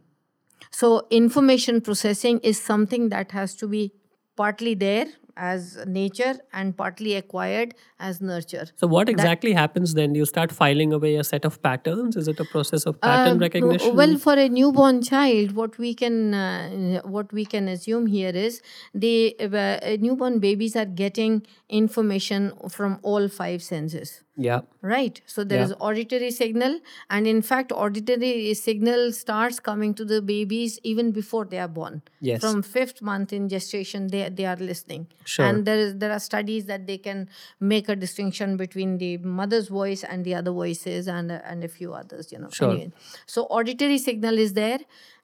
so 0.70 1.06
information 1.10 1.80
processing 1.80 2.38
is 2.40 2.60
something 2.60 3.08
that 3.08 3.32
has 3.32 3.54
to 3.54 3.66
be 3.66 3.90
partly 4.36 4.74
there 4.74 5.06
as 5.36 5.78
nature 5.86 6.34
and 6.52 6.76
partly 6.76 7.14
acquired 7.14 7.74
as 7.98 8.20
nurture 8.20 8.66
so 8.76 8.86
what 8.86 9.08
exactly 9.08 9.52
happens 9.52 9.94
then? 9.94 10.14
You 10.14 10.24
start 10.26 10.52
filing 10.52 10.92
away 10.92 11.16
a 11.16 11.24
set 11.24 11.44
of 11.44 11.60
patterns. 11.62 12.16
Is 12.16 12.28
it 12.28 12.40
a 12.40 12.44
process 12.44 12.84
of 12.86 13.00
pattern 13.00 13.36
Uh, 13.36 13.40
recognition? 13.40 13.96
Well, 13.96 14.16
for 14.18 14.34
a 14.34 14.48
newborn 14.48 15.02
child, 15.02 15.52
what 15.52 15.78
we 15.78 15.94
can 15.94 16.34
uh, 16.34 17.00
what 17.04 17.32
we 17.32 17.44
can 17.44 17.68
assume 17.68 18.06
here 18.06 18.30
is 18.30 18.60
the 18.94 19.36
uh, 19.40 19.96
newborn 20.00 20.38
babies 20.38 20.76
are 20.76 20.84
getting 20.84 21.42
information 21.68 22.52
from 22.68 22.98
all 23.02 23.28
five 23.28 23.62
senses. 23.62 24.22
Yeah. 24.36 24.62
Right. 24.82 25.20
So 25.26 25.44
there 25.44 25.58
Yeah. 25.58 25.64
is 25.66 25.74
auditory 25.78 26.30
signal, 26.30 26.80
and 27.08 27.26
in 27.26 27.40
fact, 27.42 27.70
auditory 27.72 28.52
signal 28.54 29.12
starts 29.12 29.60
coming 29.60 29.94
to 29.94 30.04
the 30.04 30.20
babies 30.20 30.78
even 30.82 31.12
before 31.12 31.44
they 31.44 31.58
are 31.58 31.68
born. 31.68 32.02
Yes. 32.20 32.40
From 32.40 32.62
fifth 32.62 33.00
month 33.00 33.32
in 33.32 33.48
gestation, 33.48 34.08
they 34.08 34.28
they 34.40 34.44
are 34.46 34.56
listening. 34.56 35.06
Sure. 35.24 35.46
And 35.46 35.64
there 35.64 35.78
is 35.78 35.94
there 35.98 36.10
are 36.12 36.18
studies 36.18 36.66
that 36.66 36.86
they 36.88 36.98
can 36.98 37.28
make 37.60 37.88
a 37.88 37.96
distinction 37.96 38.56
between 38.56 38.98
the 38.98 39.16
mother's 39.18 39.68
voice 39.68 40.02
and 40.04 40.24
the 40.24 40.34
other 40.34 40.50
voices 40.50 41.06
and 41.06 41.30
and 41.32 41.62
a 41.64 41.68
few 41.68 41.94
others. 41.94 42.32
You 42.32 42.40
know. 42.40 42.50
Sure. 42.50 42.70
Anyway, 42.72 42.92
so 43.26 43.44
auditory 43.60 43.98
signal 43.98 44.38
is 44.38 44.54
there. 44.54 44.78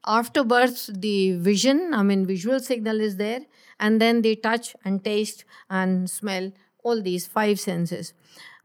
After 0.07 0.45
birth, 0.45 0.89
the 1.09 1.33
vision, 1.33 1.93
I 1.93 2.03
mean, 2.03 2.25
visual 2.27 2.61
signal 2.61 3.01
is 3.01 3.17
there, 3.17 3.41
and 3.79 4.01
then 4.01 4.23
they 4.23 4.35
touch 4.37 4.75
and 4.85 5.05
taste 5.05 5.45
and 5.69 6.09
smell, 6.09 6.53
all 6.83 7.03
these 7.03 7.27
five 7.27 7.61
senses. 7.61 8.15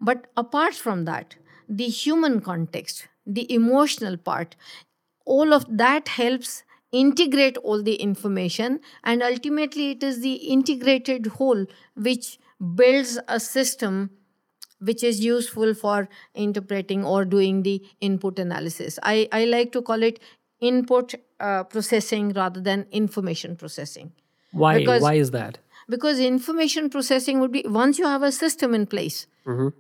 But 0.02 0.28
apart 0.38 0.74
from 0.76 1.06
that, 1.06 1.36
the 1.68 1.86
human 1.88 2.42
context, 2.42 3.08
the 3.26 3.52
emotional 3.54 4.18
part, 4.18 4.56
all 5.26 5.54
of 5.54 5.66
that 5.70 6.08
helps 6.10 6.64
integrate 6.92 7.58
all 7.58 7.82
the 7.84 7.96
information, 7.96 8.80
and 9.04 9.22
ultimately, 9.24 9.92
it 9.92 10.04
is 10.04 10.22
the 10.22 10.34
integrated 10.34 11.26
whole 11.28 11.66
which 11.96 12.38
builds 12.76 13.20
a 13.28 13.40
system 13.40 14.12
which 14.80 15.04
is 15.04 15.24
useful 15.24 15.74
for 15.74 16.08
interpreting 16.36 17.04
or 17.04 17.26
doing 17.26 17.64
the 17.64 17.84
input 18.02 18.38
analysis. 18.40 19.00
I, 19.04 19.28
I 19.32 19.46
like 19.46 19.72
to 19.72 19.82
call 19.82 20.04
it 20.04 20.20
input 20.60 21.16
uh, 21.40 21.64
processing 21.64 22.30
rather 22.34 22.62
than 22.62 22.86
information 22.92 23.56
processing. 23.56 24.12
Why? 24.52 24.80
Because- 24.80 25.02
Why 25.02 25.16
is 25.16 25.32
that? 25.32 25.58
Because 25.90 26.20
information 26.20 26.90
processing 26.90 27.40
would 27.40 27.52
be 27.52 27.64
once 27.68 28.00
you 28.00 28.06
have 28.06 28.24
a 28.24 28.32
system 28.32 28.74
in 28.74 28.86
place. 28.88 29.28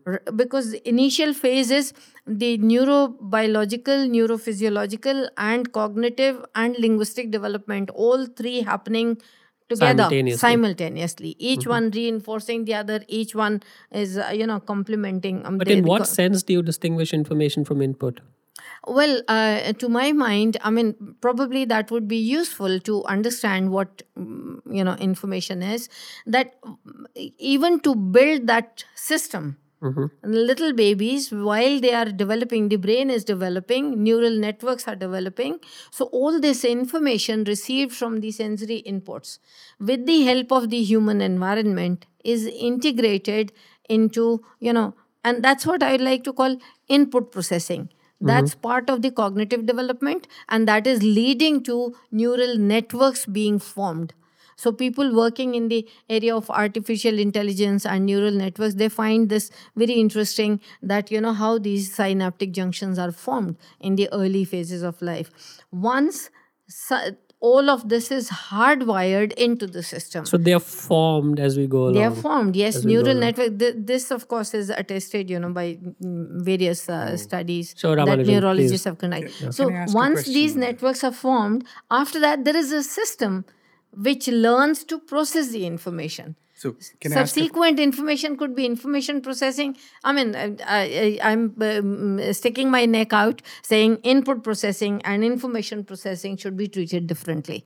R- 0.05 0.22
Because 0.36 0.72
the 0.72 0.88
initial 0.88 1.34
phase 1.34 1.72
is 1.72 1.93
the 2.25 2.57
neurobiological, 2.57 4.10
neurophysiological, 4.15 5.29
and 5.38 5.72
cognitive 5.72 6.43
and 6.55 6.75
linguistic 6.79 7.31
development, 7.31 7.89
all 7.91 8.25
three 8.25 8.62
happening 8.62 9.17
together 9.69 10.03
Simultaneously. 10.03 10.38
simultaneously 10.39 11.36
each 11.39 11.65
one 11.65 11.89
reinforcing 11.91 12.65
the 12.65 12.74
other 12.74 13.03
each 13.07 13.34
one 13.36 13.62
is 13.91 14.17
uh, 14.17 14.29
you 14.34 14.45
know 14.45 14.60
complementing 14.60 15.45
um, 15.45 15.57
But 15.57 15.69
in 15.69 15.84
what 15.84 16.05
sense 16.05 16.43
do 16.43 16.53
you 16.53 16.62
distinguish 16.62 17.13
information 17.13 17.63
from 17.65 17.81
input? 17.81 18.19
Well, 18.88 19.22
uh, 19.28 19.74
to 19.74 19.90
my 19.90 20.12
mind, 20.12 20.58
I 20.62 20.70
mean, 20.70 21.16
probably 21.22 21.66
that 21.66 21.92
would 21.92 22.08
be 22.08 22.18
useful 22.18 22.80
to 22.82 23.04
understand 23.06 23.72
what 23.72 24.04
mm, 24.18 24.60
you 24.70 24.84
know 24.84 24.94
information 24.96 25.62
is. 25.64 25.90
That 26.26 26.62
mm, 26.64 26.76
even 27.38 27.80
to 27.82 27.96
build 27.96 28.48
that 28.48 28.84
system, 28.96 29.58
little 30.24 30.74
babies, 30.74 31.32
while 31.32 31.80
they 31.80 31.94
are 31.94 32.06
developing, 32.06 32.70
the 32.70 32.78
brain 32.78 33.10
is 33.10 33.24
developing, 33.24 34.04
neural 34.04 34.32
networks 34.32 34.88
are 34.88 34.96
developing. 34.96 35.60
So 35.92 36.06
all 36.06 36.40
this 36.40 36.64
information 36.66 37.44
received 37.44 37.94
from 37.94 38.22
the 38.22 38.32
sensory 38.32 38.84
inputs, 38.88 39.40
with 39.80 40.06
the 40.06 40.24
help 40.24 40.52
of 40.52 40.70
the 40.70 40.82
human 40.84 41.22
environment, 41.22 42.06
is 42.24 42.46
integrated 42.48 43.52
into 43.90 44.44
you 44.60 44.74
know, 44.74 44.96
and 45.24 45.44
that's 45.44 45.66
what 45.66 45.84
I 45.84 45.96
like 45.98 46.24
to 46.26 46.34
call 46.34 46.58
input 46.88 47.32
processing. 47.32 47.90
Mm-hmm. 48.15 48.27
That's 48.27 48.55
part 48.55 48.89
of 48.89 49.01
the 49.01 49.12
cognitive 49.12 49.65
development, 49.65 50.27
and 50.50 50.67
that 50.67 50.88
is 50.88 51.03
leading 51.03 51.63
to 51.63 51.95
neural 52.12 52.57
networks 52.57 53.25
being 53.25 53.60
formed. 53.60 54.13
So 54.57 54.72
people 54.72 55.13
working 55.13 55.53
in 55.53 55.67
the 55.67 55.88
area 56.10 56.34
of 56.34 56.50
artificial 56.50 57.19
intelligence 57.19 57.86
and 57.86 58.05
neural 58.05 58.31
networks, 58.31 58.75
they 58.75 58.88
find 58.88 59.27
this 59.27 59.51
very 59.75 59.93
interesting 59.93 60.62
that 60.81 61.12
you 61.12 61.19
know 61.19 61.34
how 61.34 61.57
these 61.57 61.93
synaptic 61.93 62.53
junctions 62.53 62.98
are 62.98 63.12
formed 63.12 63.57
in 63.81 63.98
the 63.98 64.07
early 64.13 64.45
phases 64.45 64.81
of 64.81 65.01
life. 65.01 65.29
Once 65.72 66.29
all 67.39 67.70
of 67.70 67.88
this 67.89 68.12
is 68.12 68.30
hardwired 68.30 69.34
into 69.34 69.68
the 69.68 69.84
system. 69.84 70.25
So 70.25 70.38
they 70.38 70.54
are 70.54 70.60
formed 70.60 71.39
as 71.39 71.58
we 71.58 71.68
go 71.68 71.84
along. 71.84 71.94
They 71.94 72.04
are 72.04 72.15
formed, 72.15 72.56
yes. 72.56 72.77
as 72.77 72.86
we 72.86 72.96
go 72.96 73.01
Neural 73.01 73.20
network. 73.20 73.60
Th- 73.60 73.75
this, 73.77 74.10
of 74.12 74.27
course, 74.27 74.54
is 74.54 74.70
attested, 74.70 75.30
you 75.30 75.39
know, 75.39 75.50
by 75.51 75.77
mm, 76.01 76.44
various 76.44 76.89
uh, 76.89 77.18
studies 77.18 77.75
Sure, 77.77 77.96
that 77.96 78.20
neurologists 78.20 78.72
please. 78.72 78.84
have 78.86 78.98
conducted. 78.98 79.34
Can 79.38 79.51
So 79.51 79.70
I 79.70 79.74
ask 79.74 79.94
a 79.94 79.98
once 79.98 80.25
these 80.25 80.56
networks 80.56 81.04
are 81.04 81.12
formed, 81.12 81.65
after 81.92 82.20
that 82.20 82.46
there 82.46 82.56
is 82.56 82.72
a 82.72 82.84
system 82.84 83.46
which 83.92 84.27
learns 84.27 84.84
to 84.86 85.00
process 85.00 85.50
the 85.50 85.65
information. 85.65 86.36
So 86.58 86.76
can 87.02 87.12
I 87.12 87.16
ask? 87.18 87.36
Subsequent 87.36 87.80
information 87.80 88.38
could 88.38 88.56
be 88.56 88.66
information 88.66 89.22
processing. 89.22 89.76
I 90.04 90.14
mean, 90.14 90.36
I, 90.36 90.56
I, 90.66 91.20
I'm 91.22 91.54
um, 91.62 92.34
sticking 92.34 92.72
my 92.72 92.86
neck 92.86 93.12
out 93.14 93.42
saying 93.62 93.98
input 94.04 94.44
processing 94.44 95.02
and 95.04 95.24
information 95.24 95.84
processing 95.84 96.38
should 96.38 96.56
be 96.56 96.68
treated 96.68 97.08
differently. 97.08 97.66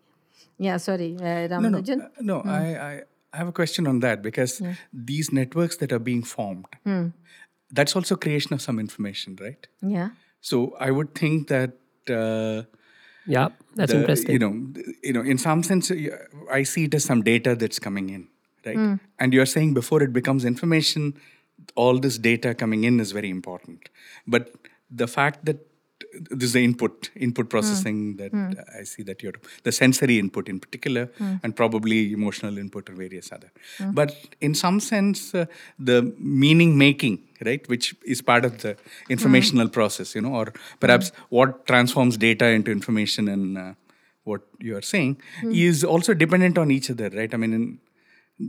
Yeah, 0.58 0.78
sorry, 0.78 1.16
uh, 1.22 1.48
no, 1.60 1.70
no, 1.70 1.78
uh, 1.80 2.08
no. 2.20 2.42
I, 2.42 2.60
I 2.90 3.02
I 3.32 3.38
have 3.38 3.48
a 3.48 3.52
question 3.52 3.86
on 3.88 4.00
that 4.00 4.22
because 4.24 4.62
these 4.92 5.32
networks 5.32 5.78
that 5.78 5.92
are 5.94 6.00
being 6.00 6.24
formed, 6.24 6.66
that's 7.72 7.96
also 7.96 8.16
creation 8.16 8.54
of 8.54 8.62
some 8.62 8.80
information, 8.80 9.38
right? 9.40 9.68
Yeah. 9.82 10.10
So 10.42 10.76
I 10.80 10.92
would 10.92 11.14
think 11.16 11.48
that. 11.50 11.72
Uh, 12.10 12.64
Yeah, 13.28 13.50
that's 13.76 13.92
the- 13.94 14.00
interesting. 14.00 14.34
You 14.34 14.40
know, 14.40 14.54
you 15.04 15.14
know, 15.14 15.22
in 15.22 15.38
some 15.38 15.62
sense, 15.64 15.92
I 16.52 16.64
see 16.64 16.86
it 16.86 16.94
as 16.96 17.04
some 17.04 17.22
data 17.22 17.56
that's 17.56 17.78
coming 17.80 18.10
in, 18.10 18.28
right? 18.66 18.76
Hmm. 18.76 18.96
And 19.20 19.34
you're 19.34 19.46
saying 19.46 19.74
before 19.74 20.02
it 20.04 20.14
becomes 20.14 20.46
information, 20.46 21.16
all 21.76 22.00
this 22.00 22.18
data 22.18 22.54
coming 22.54 22.84
in 22.84 23.00
is 23.00 23.12
very 23.12 23.30
important. 23.30 23.90
But 24.28 24.54
the 24.90 25.08
fact 25.08 25.46
that 25.46 25.66
this 26.32 26.48
is 26.48 26.54
the 26.54 26.64
input, 26.64 27.10
input 27.16 27.46
hmm. 27.46 27.50
processing 27.50 28.18
that 28.18 28.32
hmm. 28.32 28.52
I 28.80 28.84
see 28.84 29.04
that 29.04 29.22
you're 29.22 29.34
the 29.64 29.72
sensory 29.72 30.18
input 30.18 30.50
in 30.50 30.60
particular, 30.60 31.10
and 31.44 31.56
probably 31.56 32.14
emotional 32.14 32.58
input 32.58 32.90
or 32.90 32.94
various 32.94 33.32
other. 33.32 33.52
But 33.94 34.16
in 34.42 34.56
some 34.56 34.80
sense, 34.80 35.36
uh, 35.36 35.46
the 35.78 36.14
meaning 36.18 36.78
making, 36.78 37.20
right, 37.46 37.68
which 37.70 37.96
is 38.06 38.22
part 38.22 38.46
of 38.46 38.62
the 38.62 38.78
informational 39.10 39.70
process, 39.70 40.16
you 40.16 40.22
know, 40.22 40.34
or 40.34 40.54
perhaps 40.80 41.12
what 41.30 41.68
transforms 41.68 42.18
data 42.18 42.46
into 42.46 42.72
information 42.72 43.28
and 43.28 43.58
uh, 43.58 43.74
what 44.24 44.42
you 44.60 44.76
are 44.78 44.82
saying 44.82 45.18
is 45.44 45.84
also 45.84 46.14
dependent 46.14 46.58
on 46.58 46.72
each 46.72 46.90
other, 46.90 47.10
right? 47.10 47.34
I 47.34 47.38
mean, 47.38 47.54
in, 47.54 47.80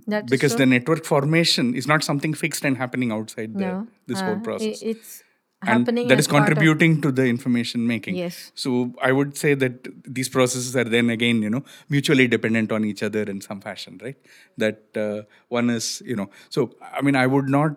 That 0.06 0.24
is 0.24 0.30
because 0.30 0.52
true. 0.52 0.58
the 0.58 0.66
network 0.66 1.04
formation 1.04 1.74
is 1.74 1.86
not 1.86 2.04
something 2.04 2.34
fixed 2.34 2.64
and 2.64 2.76
happening 2.76 3.10
outside 3.12 3.56
the, 3.58 3.86
this 4.06 4.20
uh, 4.20 4.24
whole 4.26 4.40
process 4.40 4.82
it's 4.82 5.22
and 5.62 5.80
happening. 5.80 6.08
that 6.08 6.18
is 6.18 6.26
of- 6.26 6.32
contributing 6.34 7.00
to 7.02 7.10
the 7.12 7.24
information 7.26 7.86
making 7.86 8.14
Yes. 8.16 8.36
so 8.54 8.94
i 9.02 9.10
would 9.12 9.36
say 9.36 9.52
that 9.62 9.88
these 10.18 10.28
processes 10.36 10.76
are 10.82 10.84
then 10.84 11.10
again 11.16 11.42
you 11.46 11.50
know 11.54 11.62
mutually 11.96 12.26
dependent 12.36 12.70
on 12.76 12.84
each 12.90 13.02
other 13.08 13.22
in 13.34 13.40
some 13.48 13.60
fashion 13.60 13.98
right 14.04 14.16
that 14.56 14.80
uh, 15.06 15.22
one 15.48 15.68
is 15.78 15.88
you 16.12 16.16
know 16.20 16.28
so 16.48 16.70
i 16.92 17.02
mean 17.02 17.16
i 17.16 17.26
would 17.26 17.48
not 17.58 17.72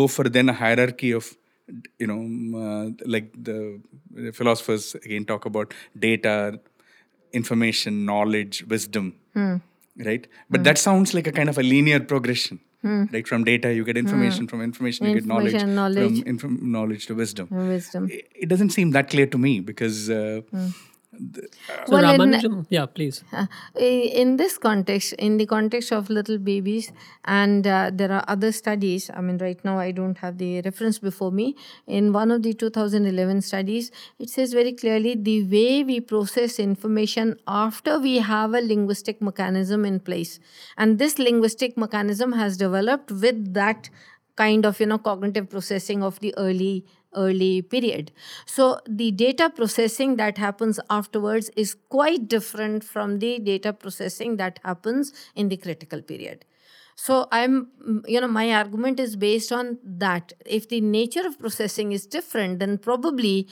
go 0.00 0.06
for 0.16 0.24
then 0.38 0.48
a 0.48 0.56
hierarchy 0.64 1.12
of 1.20 1.36
you 1.98 2.06
know 2.12 2.20
uh, 2.64 2.86
like 3.14 3.28
the, 3.50 3.58
the 4.10 4.32
philosophers 4.32 4.94
again 5.04 5.24
talk 5.24 5.44
about 5.52 5.72
data 6.08 6.58
information 7.32 8.04
knowledge 8.04 8.64
wisdom 8.74 9.14
Hmm. 9.34 9.56
Right 10.10 10.26
but 10.50 10.64
that 10.64 10.78
sounds 10.78 11.14
like 11.14 11.26
a 11.26 11.32
kind 11.32 11.48
of 11.48 11.58
a 11.58 11.62
linear 11.62 12.00
progression 12.00 12.58
right 13.12 13.26
from 13.28 13.44
data 13.44 13.72
you 13.74 13.84
get 13.84 13.96
information 13.96 14.46
from 14.48 14.60
information 14.62 15.06
you 15.06 15.14
get 15.14 15.24
knowledge, 15.26 15.60
Hmm. 15.62 15.74
Knowledge. 15.74 16.16
from 16.18 16.28
inform- 16.32 16.72
knowledge 16.72 17.06
to 17.06 17.14
wisdom 17.14 17.48
wisdom. 17.68 18.08
it 18.10 18.26
it 18.46 18.48
doesn't 18.48 18.70
seem 18.78 18.90
that 18.96 19.08
clear 19.14 19.26
to 19.34 19.38
me 19.46 19.52
because 19.60 20.10
uh, 20.10 20.40
so 21.86 21.92
Well, 21.92 22.04
in- 22.04 22.20
Ramanujam, 22.20 22.66
yeah, 22.70 22.86
please. 22.86 23.22
Uh, 23.32 23.46
in 23.76 24.36
this 24.36 24.58
context, 24.58 25.12
in 25.14 25.36
the 25.36 25.46
context 25.46 25.92
of 25.92 26.10
little 26.10 26.38
babies, 26.38 26.92
and 27.24 27.66
uh, 27.66 27.90
there 27.92 28.12
are 28.12 28.24
other 28.28 28.52
studies. 28.52 29.10
I 29.14 29.20
mean, 29.20 29.38
right 29.38 29.62
now 29.64 29.78
I 29.78 29.90
don't 29.90 30.18
have 30.18 30.38
the 30.38 30.60
reference 30.62 30.98
before 30.98 31.30
me. 31.32 31.56
In 31.86 32.12
one 32.12 32.30
of 32.30 32.42
the 32.42 32.54
2011 32.54 33.42
studies, 33.42 33.90
it 34.18 34.30
says 34.30 34.52
very 34.52 34.72
clearly 34.72 35.14
the 35.14 35.44
way 35.44 35.84
we 35.84 36.00
process 36.00 36.58
information 36.58 37.36
after 37.46 37.98
we 37.98 38.18
have 38.18 38.54
a 38.54 38.60
linguistic 38.60 39.20
mechanism 39.22 39.84
in 39.84 40.00
place, 40.00 40.38
and 40.76 40.98
this 40.98 41.18
linguistic 41.18 41.76
mechanism 41.76 42.32
has 42.32 42.56
developed 42.56 43.10
with 43.10 43.54
that 43.54 43.90
kind 44.36 44.66
of 44.66 44.80
you 44.80 44.86
know 44.86 44.98
cognitive 44.98 45.48
processing 45.48 46.02
of 46.02 46.18
the 46.20 46.34
early 46.36 46.84
early 47.14 47.62
period. 47.62 48.12
So 48.46 48.80
the 48.88 49.10
data 49.10 49.50
processing 49.50 50.16
that 50.16 50.38
happens 50.38 50.80
afterwards 50.90 51.50
is 51.56 51.74
quite 51.88 52.28
different 52.28 52.84
from 52.84 53.18
the 53.18 53.38
data 53.38 53.72
processing 53.72 54.36
that 54.36 54.60
happens 54.64 55.12
in 55.34 55.48
the 55.48 55.56
critical 55.56 56.02
period. 56.02 56.44
So 56.96 57.26
i'm 57.32 57.68
mm, 57.86 58.08
you 58.08 58.20
know 58.20 58.28
my 58.28 58.52
argument 58.52 59.00
is 59.00 59.16
based 59.16 59.52
on 59.52 59.78
that. 59.84 60.32
If 60.46 60.68
the 60.68 60.80
nature 60.80 61.26
of 61.26 61.38
processing 61.38 61.92
is 61.92 62.06
different 62.06 62.60
then 62.60 62.78
probably 62.78 63.48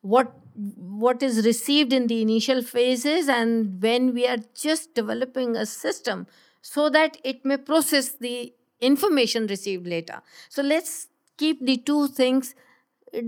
what 0.00 0.32
what 0.54 1.22
is 1.22 1.44
received 1.44 1.92
in 1.92 2.06
the 2.06 2.22
initial 2.22 2.62
phases 2.62 3.28
and 3.28 3.82
when 3.82 4.14
we 4.14 4.26
are 4.26 4.38
just 4.54 4.94
developing 4.94 5.56
a 5.56 5.66
system 5.66 6.26
so 6.62 6.88
that 6.90 7.18
it 7.22 7.44
may 7.44 7.56
process 7.56 8.10
the 8.12 8.52
information 8.80 9.46
received 9.46 9.86
later. 9.86 10.22
So 10.48 10.62
let's 10.62 11.08
keep 11.36 11.64
the 11.64 11.76
two 11.76 12.08
things 12.08 12.54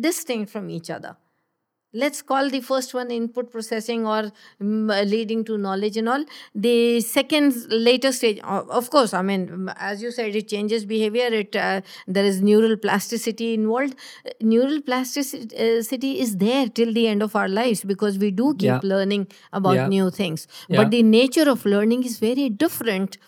distinct 0.01 0.51
from 0.51 0.71
each 0.71 0.91
other 0.91 1.17
let's 1.95 2.21
call 2.21 2.51
the 2.51 2.61
first 2.61 2.93
one 2.93 3.11
input 3.11 3.51
processing 3.51 4.07
or 4.07 4.31
mm, 4.63 5.11
leading 5.11 5.43
to 5.45 5.57
knowledge 5.57 5.97
and 5.97 6.09
all 6.09 6.25
the 6.55 7.01
second 7.01 7.55
later 7.71 8.13
stage 8.13 8.39
of 8.45 8.91
course 8.91 9.15
i 9.15 9.23
mean 9.23 9.47
mm, 9.49 9.75
as 9.79 10.03
you 10.03 10.11
said 10.11 10.37
it 10.37 10.49
changes 10.49 10.85
behavior 10.85 11.29
it 11.41 11.57
uh, 11.57 11.81
there 12.07 12.27
is 12.27 12.43
neural 12.43 12.77
plasticity 12.77 13.49
involved 13.55 13.95
Uh, 14.27 14.31
neural 14.43 14.81
plasticity 14.83 16.21
is 16.25 16.37
there 16.37 16.69
till 16.69 16.93
the 16.93 17.07
end 17.09 17.23
of 17.23 17.35
our 17.35 17.49
lives 17.49 17.83
because 17.93 18.19
we 18.19 18.31
do 18.31 18.55
keep 18.55 18.69
Yeah. 18.69 18.81
learning 18.95 19.27
about 19.53 19.77
Yeah. 19.81 19.89
new 19.97 20.11
things 20.21 20.47
Yeah. 20.69 20.79
but 20.83 20.91
the 20.97 21.03
nature 21.03 21.49
of 21.57 21.65
learning 21.65 22.05
is 22.05 22.19
very 22.29 22.49
different 22.65 23.19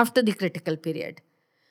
after 0.00 0.22
the 0.22 0.32
critical 0.42 0.76
period 0.88 1.20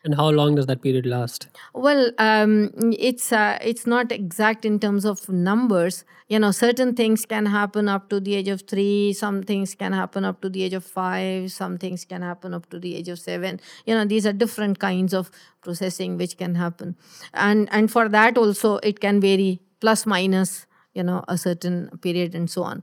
And 0.04 0.16
how 0.16 0.30
long 0.30 0.56
does 0.56 0.68
that 0.68 0.82
period 0.82 1.06
last? 1.06 1.48
well, 1.74 2.12
um, 2.18 2.72
it's 2.98 3.32
uh, 3.34 3.58
it's 3.62 3.86
not 3.86 4.12
exact 4.12 4.64
in 4.64 4.80
terms 4.80 5.06
of 5.06 5.28
numbers. 5.28 6.06
You 6.30 6.40
know, 6.40 6.52
certain 6.52 6.94
things 6.94 7.26
can 7.26 7.46
happen 7.46 7.90
up 7.90 8.10
to 8.10 8.20
the 8.20 8.36
age 8.36 8.48
of 8.48 8.62
three. 8.62 9.14
Some 9.14 9.44
things 9.44 9.76
can 9.76 9.94
happen 9.94 10.24
up 10.24 10.42
to 10.42 10.50
the 10.50 10.64
age 10.64 10.74
of 10.74 10.86
five. 10.86 11.52
Some 11.52 11.78
things 11.78 12.06
can 12.06 12.22
happen 12.22 12.54
up 12.54 12.70
to 12.70 12.80
the 12.80 12.96
age 12.96 13.10
of 13.10 13.20
seven. 13.20 13.60
You 13.86 13.96
know, 13.96 14.06
these 14.06 14.26
are 14.26 14.34
different 14.34 14.80
kinds 14.80 15.14
of 15.14 15.32
processing 15.62 16.18
which 16.18 16.38
can 16.38 16.56
happen, 16.56 16.96
and 17.34 17.68
and 17.72 17.92
for 17.92 18.08
that 18.10 18.38
also 18.38 18.78
it 18.78 19.00
can 19.00 19.20
vary 19.20 19.60
plus 19.80 20.06
minus. 20.06 20.66
You 20.94 21.04
know, 21.04 21.24
a 21.28 21.38
certain 21.38 21.90
period 22.02 22.34
and 22.34 22.50
so 22.50 22.64
on. 22.64 22.82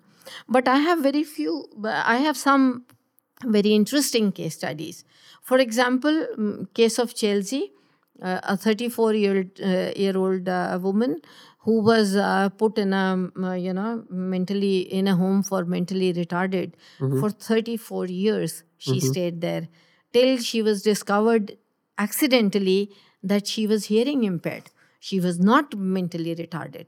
But 0.49 0.69
I 0.69 0.77
have 0.79 1.01
very 1.01 1.25
few. 1.25 1.69
I 1.85 2.19
have 2.19 2.37
some 2.37 2.85
very 3.45 3.75
interesting 3.75 4.33
case 4.33 4.55
studies. 4.55 5.05
For 5.45 5.59
example, 5.59 6.67
case 6.75 6.99
of 6.99 7.15
Chelsea, 7.15 7.73
uh, 8.23 8.41
a 8.43 8.57
34 8.57 9.15
year 9.15 9.47
uh, 9.63 9.93
year 9.95 10.17
old 10.17 10.49
uh, 10.49 10.79
woman 10.81 11.21
who 11.59 11.83
was 11.83 12.17
uh, 12.17 12.49
put 12.49 12.79
in 12.79 12.93
a 12.95 13.29
uh, 13.43 13.53
you 13.53 13.75
know 13.75 14.05
mentally 14.09 14.79
in 15.01 15.07
a 15.07 15.17
home 15.17 15.43
for 15.43 15.65
mentally 15.65 16.13
retarded 16.15 16.73
for 17.21 17.31
34 17.31 18.07
years. 18.07 18.65
She 18.79 19.01
stayed 19.01 19.41
there 19.43 19.69
till 20.13 20.39
she 20.39 20.63
was 20.63 20.83
discovered 20.83 21.57
accidentally 21.99 22.91
that 23.23 23.47
she 23.47 23.67
was 23.67 23.87
hearing 23.87 24.25
impaired. 24.25 24.71
She 25.01 25.21
was 25.21 25.39
not 25.39 25.77
mentally 25.77 26.35
retarded. 26.35 26.87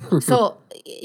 So 0.20 0.58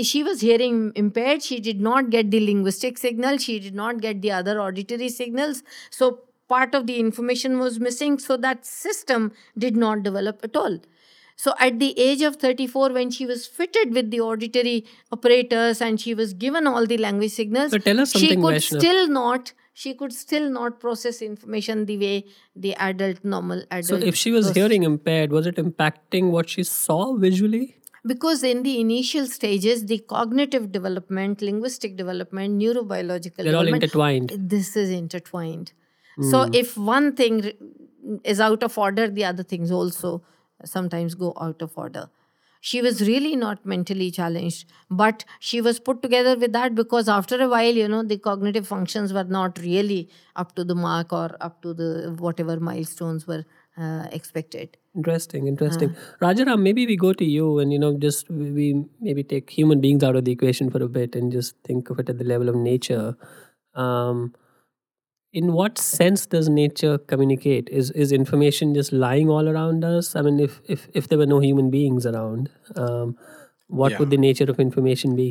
she 0.03 0.23
was 0.23 0.41
hearing 0.41 0.91
impaired. 0.95 1.41
She 1.43 1.59
did 1.59 1.81
not 1.81 2.11
get 2.11 2.29
the 2.29 2.39
linguistic 2.39 2.97
signal. 2.97 3.37
She 3.37 3.59
did 3.59 3.73
not 3.75 4.01
get 4.01 4.21
the 4.21 4.31
other 4.31 4.61
auditory 4.61 5.09
signals. 5.09 5.63
So 5.89 6.19
part 6.49 6.75
of 6.75 6.88
the 6.88 6.97
information 6.99 7.60
was 7.60 7.79
missing 7.79 8.17
so 8.19 8.38
that 8.38 8.65
system 8.65 9.32
did 9.58 9.75
not 9.75 10.03
develop 10.03 10.39
at 10.43 10.56
all 10.56 10.79
so 11.36 11.53
at 11.60 11.79
the 11.79 11.97
age 11.99 12.21
of 12.21 12.36
34 12.36 12.91
when 12.93 13.10
she 13.10 13.25
was 13.25 13.47
fitted 13.47 13.93
with 13.93 14.12
the 14.12 14.19
auditory 14.21 14.86
apparatus 15.12 15.82
and 15.82 15.99
she 15.99 16.13
was 16.13 16.34
given 16.34 16.67
all 16.67 16.86
the 16.86 16.97
language 16.97 17.32
signals 17.32 17.71
So 17.71 17.77
tell 17.79 17.99
us 17.99 18.12
she 18.12 18.36
could 18.36 18.56
Vaishna. 18.56 18.79
still 18.79 19.08
not 19.08 19.53
she 19.73 19.93
could 19.95 20.13
still 20.13 20.49
not 20.51 20.79
process 20.79 21.21
information 21.21 21.86
the 21.86 21.97
way 21.97 22.25
the 22.56 22.75
adult 22.75 23.23
normal 23.23 23.63
adult 23.71 23.86
So 23.86 23.95
if 24.12 24.15
she 24.15 24.32
was 24.32 24.45
process- 24.45 24.56
hearing 24.62 24.84
impaired, 24.84 25.32
was 25.32 25.47
it 25.47 25.56
impacting 25.56 26.29
what 26.29 26.49
she 26.49 26.63
saw 26.63 27.15
visually? 27.15 27.77
because 28.06 28.43
in 28.43 28.63
the 28.63 28.79
initial 28.79 29.25
stages 29.25 29.86
the 29.86 29.97
cognitive 30.13 30.71
development 30.71 31.41
linguistic 31.41 31.95
development 31.95 32.62
neurobiological 32.62 33.38
They're 33.38 33.56
all 33.56 33.63
development 33.63 33.84
intertwined. 33.84 34.34
this 34.53 34.75
is 34.75 34.89
intertwined 34.89 35.71
So 36.21 36.49
if 36.54 36.78
one 36.78 37.15
thing 37.15 37.52
is 38.23 38.39
out 38.39 38.63
of 38.63 38.78
order, 38.78 39.08
the 39.08 39.26
other 39.26 39.43
things 39.43 39.71
also 39.71 40.23
sometimes 40.63 41.15
go 41.15 41.34
out 41.39 41.62
of 41.62 41.78
order. 41.78 42.10
She 42.62 42.82
was 42.82 43.02
really 43.06 43.36
not 43.36 43.65
mentally 43.65 44.10
challenged, 44.10 44.71
but 44.89 45.26
she 45.39 45.60
was 45.60 45.82
put 45.82 46.02
together 46.02 46.38
with 46.38 46.54
that 46.54 46.76
because 46.76 47.10
after 47.10 47.41
a 47.41 47.49
while, 47.49 47.73
you 47.73 47.89
know, 47.89 48.04
the 48.04 48.17
cognitive 48.17 48.65
functions 48.65 49.12
were 49.12 49.26
not 49.26 49.60
really 49.60 50.10
up 50.38 50.56
to 50.56 50.63
the 50.63 50.73
mark 50.73 51.12
or 51.12 51.36
up 51.41 51.62
to 51.63 51.73
the 51.73 52.15
whatever 52.17 52.62
milestones 52.62 53.28
were 53.28 53.43
uh, 53.78 54.08
expected. 54.13 54.78
Interesting, 54.95 55.47
interesting. 55.47 55.93
Rajaram, 56.21 56.62
maybe 56.62 56.86
we 56.86 56.95
go 56.95 57.12
to 57.12 57.26
you 57.26 57.60
and 57.60 57.73
you 57.73 57.80
know 57.80 57.97
just 57.97 58.30
we 58.30 58.52
we 58.52 58.86
maybe 59.02 59.23
take 59.23 59.49
human 59.49 59.82
beings 59.82 60.04
out 60.04 60.15
of 60.15 60.23
the 60.23 60.32
equation 60.32 60.69
for 60.69 60.82
a 60.82 60.88
bit 60.88 61.15
and 61.15 61.34
just 61.34 61.56
think 61.65 61.89
of 61.89 61.99
it 61.99 62.10
at 62.10 62.17
the 62.17 62.23
level 62.23 62.47
of 62.47 62.56
nature. 62.56 63.17
Um, 63.73 64.34
in 65.33 65.51
what 65.53 65.77
sense 65.77 66.25
does 66.27 66.47
nature 66.47 66.97
communicate? 66.97 67.69
Is 67.69 67.91
is 67.91 68.11
information 68.11 68.73
just 68.75 68.93
lying 68.93 69.29
all 69.29 69.49
around 69.49 69.83
us? 69.83 70.15
I 70.15 70.21
mean, 70.21 70.39
if 70.39 70.61
if 70.67 70.87
if 70.93 71.07
there 71.07 71.17
were 71.17 71.25
no 71.35 71.39
human 71.39 71.71
beings 71.71 72.05
around, 72.05 72.49
um, 72.75 73.17
what 73.67 73.91
Yeah. 73.91 73.99
would 73.99 74.11
the 74.11 74.17
nature 74.17 74.49
of 74.55 74.59
information 74.59 75.15
be? 75.15 75.29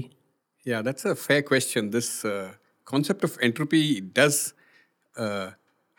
Yeah, 0.64 0.82
that's 0.82 1.04
a 1.04 1.14
fair 1.14 1.42
question. 1.42 1.90
This 1.90 2.24
uh, 2.24 2.54
concept 2.84 3.24
of 3.24 3.38
entropy 3.40 4.00
does 4.00 4.54
uh, 5.16 5.50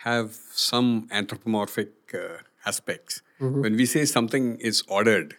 have 0.08 0.36
some 0.54 1.08
anthropomorphic 1.12 2.14
uh, 2.14 2.38
aspects. 2.66 3.22
When 3.40 3.76
we 3.76 3.86
say 3.86 4.06
something 4.06 4.58
is 4.60 4.84
ordered, 4.88 5.36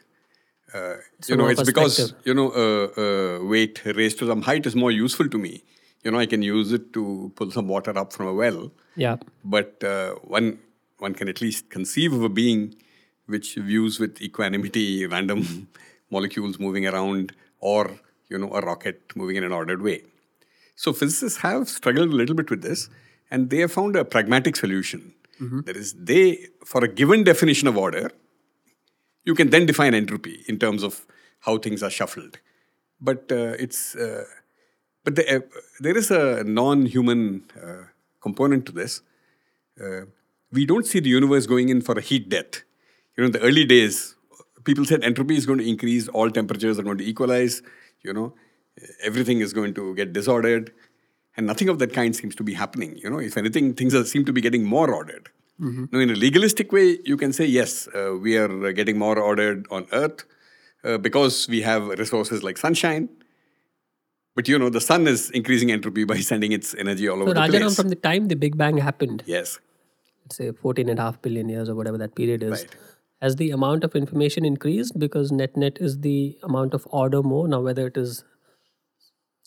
uh, 0.74 0.96
you 1.26 1.36
know, 1.36 1.46
it's 1.46 1.62
because 1.62 2.14
you 2.24 2.34
know, 2.34 2.48
uh, 2.50 2.88
uh, 3.02 3.44
weight 3.52 3.80
raised 3.86 4.18
to 4.18 4.26
some 4.26 4.42
height 4.42 4.66
is 4.66 4.76
more 4.76 4.90
useful 4.90 5.28
to 5.30 5.38
me. 5.38 5.62
You 6.04 6.10
know, 6.10 6.18
I 6.18 6.26
can 6.26 6.42
use 6.42 6.72
it 6.72 6.92
to 6.92 7.32
pull 7.34 7.50
some 7.50 7.66
water 7.66 7.98
up 7.98 8.12
from 8.12 8.26
a 8.28 8.34
well. 8.34 8.70
Yeah, 8.96 9.16
But 9.44 9.82
uh, 9.82 10.14
one 10.36 10.58
one 10.98 11.14
can 11.14 11.28
at 11.28 11.40
least 11.40 11.70
conceive 11.70 12.12
of 12.12 12.22
a 12.22 12.28
being 12.28 12.74
which 13.26 13.54
views 13.54 13.98
with 13.98 14.20
equanimity 14.20 15.06
random 15.06 15.68
molecules 16.10 16.58
moving 16.58 16.86
around, 16.86 17.32
or 17.60 17.98
you 18.28 18.38
know, 18.38 18.52
a 18.52 18.60
rocket 18.60 19.00
moving 19.16 19.36
in 19.36 19.44
an 19.44 19.52
ordered 19.52 19.82
way. 19.82 20.02
So 20.76 20.92
physicists 20.92 21.40
have 21.40 21.68
struggled 21.68 22.10
a 22.10 22.16
little 22.16 22.34
bit 22.34 22.50
with 22.50 22.62
this, 22.62 22.88
and 23.30 23.50
they 23.50 23.58
have 23.58 23.72
found 23.72 23.96
a 23.96 24.04
pragmatic 24.04 24.56
solution. 24.56 25.14
That 25.62 25.76
is, 25.76 25.94
they 25.94 26.46
for 26.64 26.84
a 26.84 26.88
given 26.88 27.24
definition 27.24 27.66
of 27.66 27.76
order, 27.76 28.10
you 29.24 29.34
can 29.34 29.50
then 29.50 29.66
define 29.66 29.94
entropy 29.94 30.44
in 30.46 30.58
terms 30.58 30.82
of 30.82 31.06
how 31.40 31.58
things 31.58 31.82
are 31.82 31.90
shuffled. 31.90 32.38
But 33.00 33.32
uh, 33.32 33.56
it's 33.58 33.96
uh, 33.96 34.24
but 35.04 35.16
the, 35.16 35.36
uh, 35.36 35.40
there 35.80 35.96
is 35.96 36.10
a 36.10 36.44
non-human 36.44 37.44
uh, 37.62 37.84
component 38.20 38.66
to 38.66 38.72
this. 38.72 39.02
Uh, 39.80 40.02
we 40.50 40.64
don't 40.66 40.86
see 40.86 41.00
the 41.00 41.10
universe 41.10 41.46
going 41.46 41.68
in 41.68 41.80
for 41.80 41.98
a 41.98 42.00
heat 42.00 42.28
death. 42.28 42.62
You 43.16 43.22
know, 43.22 43.26
in 43.26 43.32
the 43.32 43.40
early 43.40 43.64
days, 43.64 44.14
people 44.64 44.84
said 44.84 45.04
entropy 45.04 45.36
is 45.36 45.46
going 45.46 45.58
to 45.58 45.68
increase, 45.68 46.08
all 46.08 46.30
temperatures 46.30 46.78
are 46.78 46.82
going 46.82 46.98
to 46.98 47.04
equalize. 47.04 47.62
You 48.02 48.12
know, 48.12 48.34
everything 49.02 49.40
is 49.40 49.52
going 49.52 49.74
to 49.74 49.94
get 49.94 50.12
disordered, 50.12 50.72
and 51.36 51.46
nothing 51.46 51.68
of 51.68 51.78
that 51.80 51.92
kind 51.92 52.14
seems 52.14 52.34
to 52.36 52.42
be 52.42 52.54
happening. 52.54 52.96
You 52.96 53.10
know, 53.10 53.18
if 53.18 53.36
anything, 53.36 53.74
things 53.74 53.94
are, 53.94 54.04
seem 54.04 54.24
to 54.24 54.32
be 54.32 54.40
getting 54.40 54.64
more 54.64 54.92
ordered. 54.92 55.30
Now, 55.92 56.00
in 56.00 56.10
a 56.10 56.14
legalistic 56.14 56.72
way, 56.72 56.98
you 57.04 57.16
can 57.16 57.32
say 57.32 57.46
yes, 57.46 57.88
uh, 57.94 58.16
we 58.20 58.36
are 58.36 58.72
getting 58.72 58.98
more 58.98 59.18
ordered 59.18 59.66
on 59.70 59.86
Earth 59.92 60.24
uh, 60.82 60.98
because 60.98 61.48
we 61.48 61.62
have 61.62 61.86
resources 61.86 62.42
like 62.42 62.58
sunshine. 62.58 63.08
But 64.34 64.48
you 64.48 64.58
know, 64.58 64.68
the 64.68 64.80
sun 64.80 65.06
is 65.06 65.30
increasing 65.30 65.70
entropy 65.70 66.04
by 66.04 66.18
sending 66.30 66.52
its 66.52 66.74
energy 66.74 67.08
all 67.08 67.16
so 67.18 67.22
over 67.22 67.34
the 67.34 67.40
Rajaram, 67.40 67.60
place. 67.60 67.76
from 67.76 67.88
the 67.88 67.96
time 67.96 68.28
the 68.28 68.36
Big 68.36 68.56
Bang 68.56 68.78
happened, 68.78 69.22
yes, 69.26 69.58
let's 70.24 70.36
say 70.36 70.50
14 70.52 70.88
and 70.88 70.98
a 70.98 71.02
half 71.02 71.20
billion 71.22 71.48
years 71.48 71.68
or 71.68 71.74
whatever 71.74 71.98
that 71.98 72.14
period 72.14 72.42
is, 72.42 72.50
Right. 72.50 72.76
has 73.22 73.36
the 73.36 73.50
amount 73.50 73.84
of 73.84 73.94
information 73.94 74.44
increased 74.44 74.98
because 74.98 75.30
net 75.30 75.56
net 75.56 75.78
is 75.80 76.00
the 76.00 76.38
amount 76.42 76.74
of 76.74 76.86
order 76.90 77.22
more 77.22 77.46
now, 77.48 77.60
whether 77.60 77.86
it 77.86 77.96
is 77.96 78.24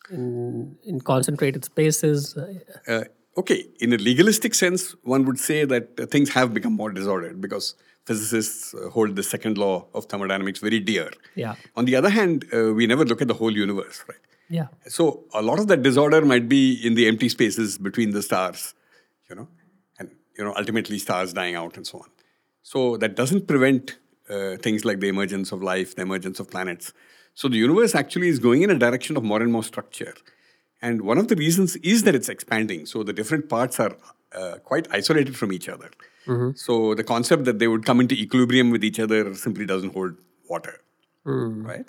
in, 0.09 0.77
in 0.83 1.01
concentrated 1.01 1.65
spaces. 1.65 2.37
uh, 2.37 2.53
uh, 2.87 3.03
okay, 3.37 3.65
in 3.79 3.91
a 3.93 3.97
legalistic 3.97 4.55
sense, 4.55 4.95
one 5.03 5.25
would 5.25 5.39
say 5.39 5.65
that 5.65 6.09
things 6.09 6.29
have 6.29 6.53
become 6.53 6.73
more 6.73 6.91
disordered 6.91 7.41
because 7.41 7.75
physicists 8.05 8.73
uh, 8.73 8.89
hold 8.89 9.17
the 9.17 9.23
second 9.23 9.57
law 9.57 9.85
of 9.93 10.05
thermodynamics 10.05 10.59
very 10.59 10.79
dear. 10.79 11.11
Yeah. 11.35 11.55
On 11.75 11.83
the 11.83 11.95
other 11.97 12.09
hand, 12.09 12.45
uh, 12.53 12.73
we 12.73 12.87
never 12.87 13.03
look 13.03 13.21
at 13.21 13.27
the 13.27 13.33
whole 13.33 13.51
universe, 13.51 14.03
right? 14.07 14.17
Yeah. 14.49 14.67
So 14.87 15.25
a 15.33 15.41
lot 15.41 15.59
of 15.59 15.67
that 15.67 15.83
disorder 15.83 16.21
might 16.21 16.47
be 16.47 16.73
in 16.85 16.95
the 16.95 17.07
empty 17.07 17.29
spaces 17.29 17.77
between 17.77 18.11
the 18.11 18.21
stars, 18.21 18.73
you 19.29 19.35
know, 19.35 19.47
and 19.99 20.11
you 20.37 20.43
know 20.43 20.53
ultimately 20.55 20.97
stars 20.99 21.33
dying 21.33 21.55
out 21.55 21.75
and 21.75 21.85
so 21.85 21.99
on. 21.99 22.09
So 22.61 22.97
that 22.97 23.15
doesn't 23.15 23.47
prevent 23.47 23.97
uh, 24.29 24.57
things 24.57 24.85
like 24.85 24.99
the 24.99 25.09
emergence 25.09 25.51
of 25.51 25.61
life, 25.61 25.95
the 25.95 26.01
emergence 26.03 26.39
of 26.39 26.49
planets. 26.49 26.93
So 27.33 27.47
the 27.47 27.57
universe 27.57 27.93
actually 27.93 28.29
is 28.29 28.39
going 28.39 28.61
in 28.63 28.69
a 28.69 28.79
direction 28.79 29.15
of 29.17 29.23
more 29.23 29.41
and 29.41 29.51
more 29.51 29.63
structure, 29.63 30.15
and 30.81 31.01
one 31.01 31.17
of 31.17 31.27
the 31.27 31.35
reasons 31.35 31.75
is 31.77 32.03
that 32.03 32.15
it's 32.15 32.29
expanding. 32.29 32.85
So 32.85 33.03
the 33.03 33.13
different 33.13 33.49
parts 33.49 33.79
are 33.79 33.95
uh, 34.33 34.55
quite 34.63 34.87
isolated 34.91 35.35
from 35.35 35.51
each 35.51 35.69
other. 35.69 35.89
So 36.55 36.93
the 36.93 37.03
concept 37.03 37.45
that 37.45 37.59
they 37.59 37.67
would 37.67 37.85
come 37.85 37.99
into 38.01 38.15
equilibrium 38.15 38.69
with 38.69 38.83
each 38.83 38.99
other 38.99 39.33
simply 39.33 39.65
doesn't 39.65 39.93
hold 39.93 40.15
water 40.49 40.81
right? 41.63 41.85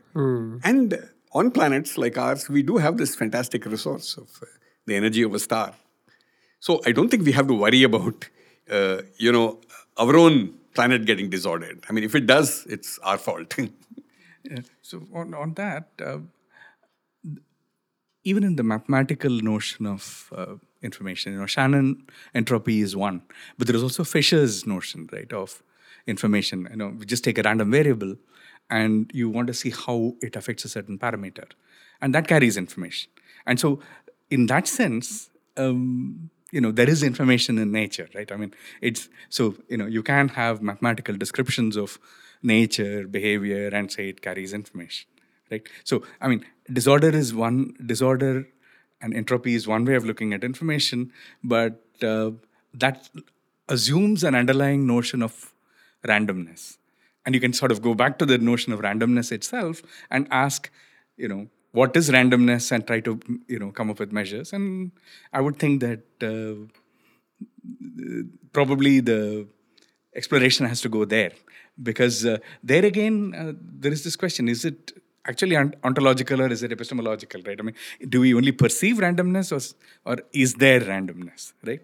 And 0.64 1.08
on 1.38 1.50
planets 1.50 1.96
like 1.96 2.16
ours, 2.18 2.48
we 2.48 2.62
do 2.62 2.76
have 2.76 2.96
this 2.96 3.14
fantastic 3.14 3.64
resource 3.64 4.16
of 4.16 4.28
uh, 4.42 4.46
the 4.86 4.94
energy 4.96 5.22
of 5.22 5.34
a 5.34 5.38
star. 5.38 5.74
So 6.60 6.80
I 6.84 6.92
don't 6.92 7.08
think 7.08 7.24
we 7.24 7.32
have 7.32 7.46
to 7.48 7.54
worry 7.54 7.82
about, 7.84 8.28
uh, 8.70 9.02
you 9.16 9.32
know, 9.32 9.60
our 9.96 10.16
own 10.16 10.54
planet 10.74 11.04
getting 11.04 11.30
disordered. 11.30 11.84
I 11.88 11.92
mean, 11.92 12.04
if 12.04 12.14
it 12.14 12.26
does, 12.26 12.66
it's 12.68 12.98
our 13.00 13.18
fault. 13.18 13.56
Yeah. 14.48 14.60
So 14.82 15.06
on, 15.12 15.34
on 15.34 15.54
that, 15.54 15.88
uh, 16.02 16.18
even 18.24 18.44
in 18.44 18.56
the 18.56 18.62
mathematical 18.62 19.30
notion 19.30 19.84
of 19.84 20.32
uh, 20.34 20.54
information, 20.80 21.32
you 21.32 21.40
know, 21.40 21.46
Shannon 21.46 22.06
entropy 22.34 22.80
is 22.80 22.96
one, 22.96 23.22
but 23.58 23.66
there 23.66 23.76
is 23.76 23.82
also 23.82 24.04
Fisher's 24.04 24.66
notion, 24.66 25.08
right, 25.12 25.30
of 25.32 25.62
information. 26.06 26.66
You 26.70 26.76
know, 26.76 26.88
we 26.98 27.04
just 27.04 27.24
take 27.24 27.36
a 27.36 27.42
random 27.42 27.70
variable, 27.72 28.16
and 28.70 29.10
you 29.14 29.28
want 29.28 29.46
to 29.48 29.54
see 29.54 29.70
how 29.70 30.14
it 30.20 30.36
affects 30.36 30.64
a 30.64 30.68
certain 30.68 30.98
parameter, 30.98 31.50
and 32.00 32.14
that 32.14 32.28
carries 32.28 32.56
information. 32.56 33.10
And 33.46 33.58
so, 33.58 33.80
in 34.30 34.46
that 34.46 34.68
sense, 34.68 35.30
um, 35.56 36.30
you 36.50 36.60
know, 36.60 36.72
there 36.72 36.88
is 36.88 37.02
information 37.02 37.58
in 37.58 37.72
nature, 37.72 38.08
right? 38.14 38.30
I 38.30 38.36
mean, 38.36 38.54
it's 38.80 39.08
so 39.28 39.54
you 39.68 39.76
know, 39.76 39.86
you 39.86 40.02
can 40.02 40.28
have 40.28 40.62
mathematical 40.62 41.16
descriptions 41.16 41.76
of 41.76 41.98
nature, 42.42 43.06
behavior, 43.06 43.68
and 43.68 43.90
say 43.90 44.08
it 44.08 44.22
carries 44.22 44.52
information, 44.52 45.08
right? 45.50 45.66
So, 45.84 46.02
I 46.20 46.28
mean, 46.28 46.44
disorder 46.72 47.10
is 47.10 47.34
one 47.34 47.74
disorder, 47.84 48.48
and 49.00 49.14
entropy 49.14 49.54
is 49.54 49.66
one 49.66 49.84
way 49.84 49.94
of 49.94 50.04
looking 50.04 50.32
at 50.32 50.44
information, 50.44 51.12
but 51.42 51.82
uh, 52.02 52.30
that 52.74 53.08
assumes 53.68 54.24
an 54.24 54.34
underlying 54.34 54.86
notion 54.86 55.22
of 55.22 55.52
randomness, 56.06 56.78
and 57.28 57.34
you 57.36 57.40
can 57.42 57.52
sort 57.52 57.72
of 57.72 57.82
go 57.82 57.94
back 57.94 58.18
to 58.18 58.24
the 58.24 58.38
notion 58.38 58.72
of 58.72 58.80
randomness 58.80 59.30
itself 59.30 59.82
and 60.10 60.26
ask, 60.30 60.70
you 61.18 61.28
know, 61.28 61.40
what 61.72 61.96
is 62.00 62.08
randomness, 62.08 62.72
and 62.72 62.86
try 62.86 63.00
to 63.00 63.20
you 63.46 63.58
know 63.62 63.70
come 63.70 63.90
up 63.90 63.98
with 64.02 64.12
measures. 64.20 64.52
And 64.52 64.92
I 65.32 65.42
would 65.48 65.58
think 65.58 65.82
that. 65.82 66.28
Uh, 66.32 66.66
probably 68.52 69.00
the 69.00 69.46
exploration 70.14 70.66
has 70.66 70.80
to 70.80 70.88
go 70.88 71.04
there 71.04 71.32
because 71.82 72.24
uh, 72.26 72.38
there 72.62 72.84
again 72.84 73.34
uh, 73.40 73.52
there 73.84 73.92
is 73.92 74.02
this 74.04 74.16
question 74.16 74.48
is 74.48 74.64
it 74.64 74.92
actually 75.26 75.56
ontological 75.84 76.40
or 76.40 76.48
is 76.48 76.62
it 76.62 76.72
epistemological 76.72 77.42
right 77.46 77.60
i 77.60 77.62
mean 77.68 77.74
do 78.08 78.20
we 78.24 78.32
only 78.34 78.50
perceive 78.50 78.96
randomness 78.96 79.52
or, 79.56 79.60
or 80.10 80.16
is 80.32 80.54
there 80.54 80.80
randomness 80.80 81.52
right 81.64 81.82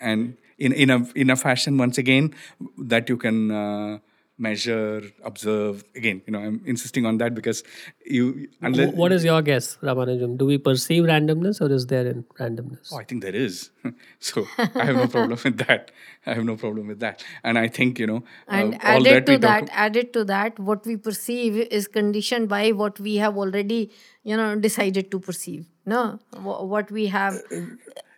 and 0.00 0.36
in, 0.58 0.72
in 0.72 0.90
a 0.90 0.98
in 1.14 1.30
a 1.30 1.36
fashion 1.36 1.78
once 1.78 1.98
again 1.98 2.32
that 2.78 3.08
you 3.08 3.16
can 3.16 3.50
uh, 3.50 3.98
measure 4.46 5.02
observe 5.30 5.84
again 5.94 6.22
you 6.26 6.32
know 6.34 6.40
i'm 6.46 6.60
insisting 6.74 7.06
on 7.10 7.18
that 7.18 7.34
because 7.40 7.62
you 8.04 8.48
unless 8.60 8.94
what 8.94 9.12
is 9.12 9.24
your 9.24 9.42
guess, 9.42 9.76
Ramanujam? 9.82 10.36
Do 10.38 10.46
we 10.46 10.58
perceive 10.58 11.04
randomness 11.04 11.60
or 11.60 11.72
is 11.72 11.86
there 11.86 12.06
in 12.06 12.24
randomness? 12.38 12.92
Oh, 12.92 12.98
I 12.98 13.04
think 13.04 13.22
there 13.22 13.34
is. 13.34 13.70
so 14.18 14.46
I 14.58 14.84
have 14.84 14.96
no 14.96 15.08
problem 15.08 15.38
with 15.44 15.58
that. 15.66 15.90
I 16.26 16.34
have 16.34 16.44
no 16.44 16.56
problem 16.56 16.86
with 16.88 17.00
that. 17.00 17.24
And 17.42 17.58
I 17.58 17.68
think, 17.68 17.98
you 17.98 18.06
know, 18.06 18.22
And 18.48 18.74
uh, 18.74 18.78
all 18.84 19.08
added 19.08 19.28
we 19.28 19.34
to 19.34 19.40
talk 19.40 19.66
that, 19.66 19.70
added 19.72 20.12
to 20.14 20.24
that, 20.24 20.58
what 20.58 20.86
we 20.86 20.96
perceive 20.96 21.56
is 21.56 21.88
conditioned 21.88 22.48
by 22.48 22.70
what 22.70 23.00
we 23.00 23.16
have 23.16 23.36
already, 23.36 23.90
you 24.22 24.36
know, 24.36 24.54
decided 24.56 25.10
to 25.10 25.20
perceive. 25.20 25.66
No, 25.84 26.20
what 26.40 26.92
we 26.92 27.06
have 27.06 27.40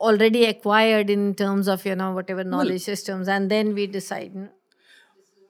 already 0.00 0.44
acquired 0.44 1.08
in 1.08 1.34
terms 1.34 1.66
of, 1.66 1.86
you 1.86 1.94
know, 1.94 2.12
whatever 2.12 2.44
knowledge 2.44 2.82
systems, 2.82 3.26
and 3.26 3.50
then 3.50 3.74
we 3.74 3.86
decide. 3.86 4.50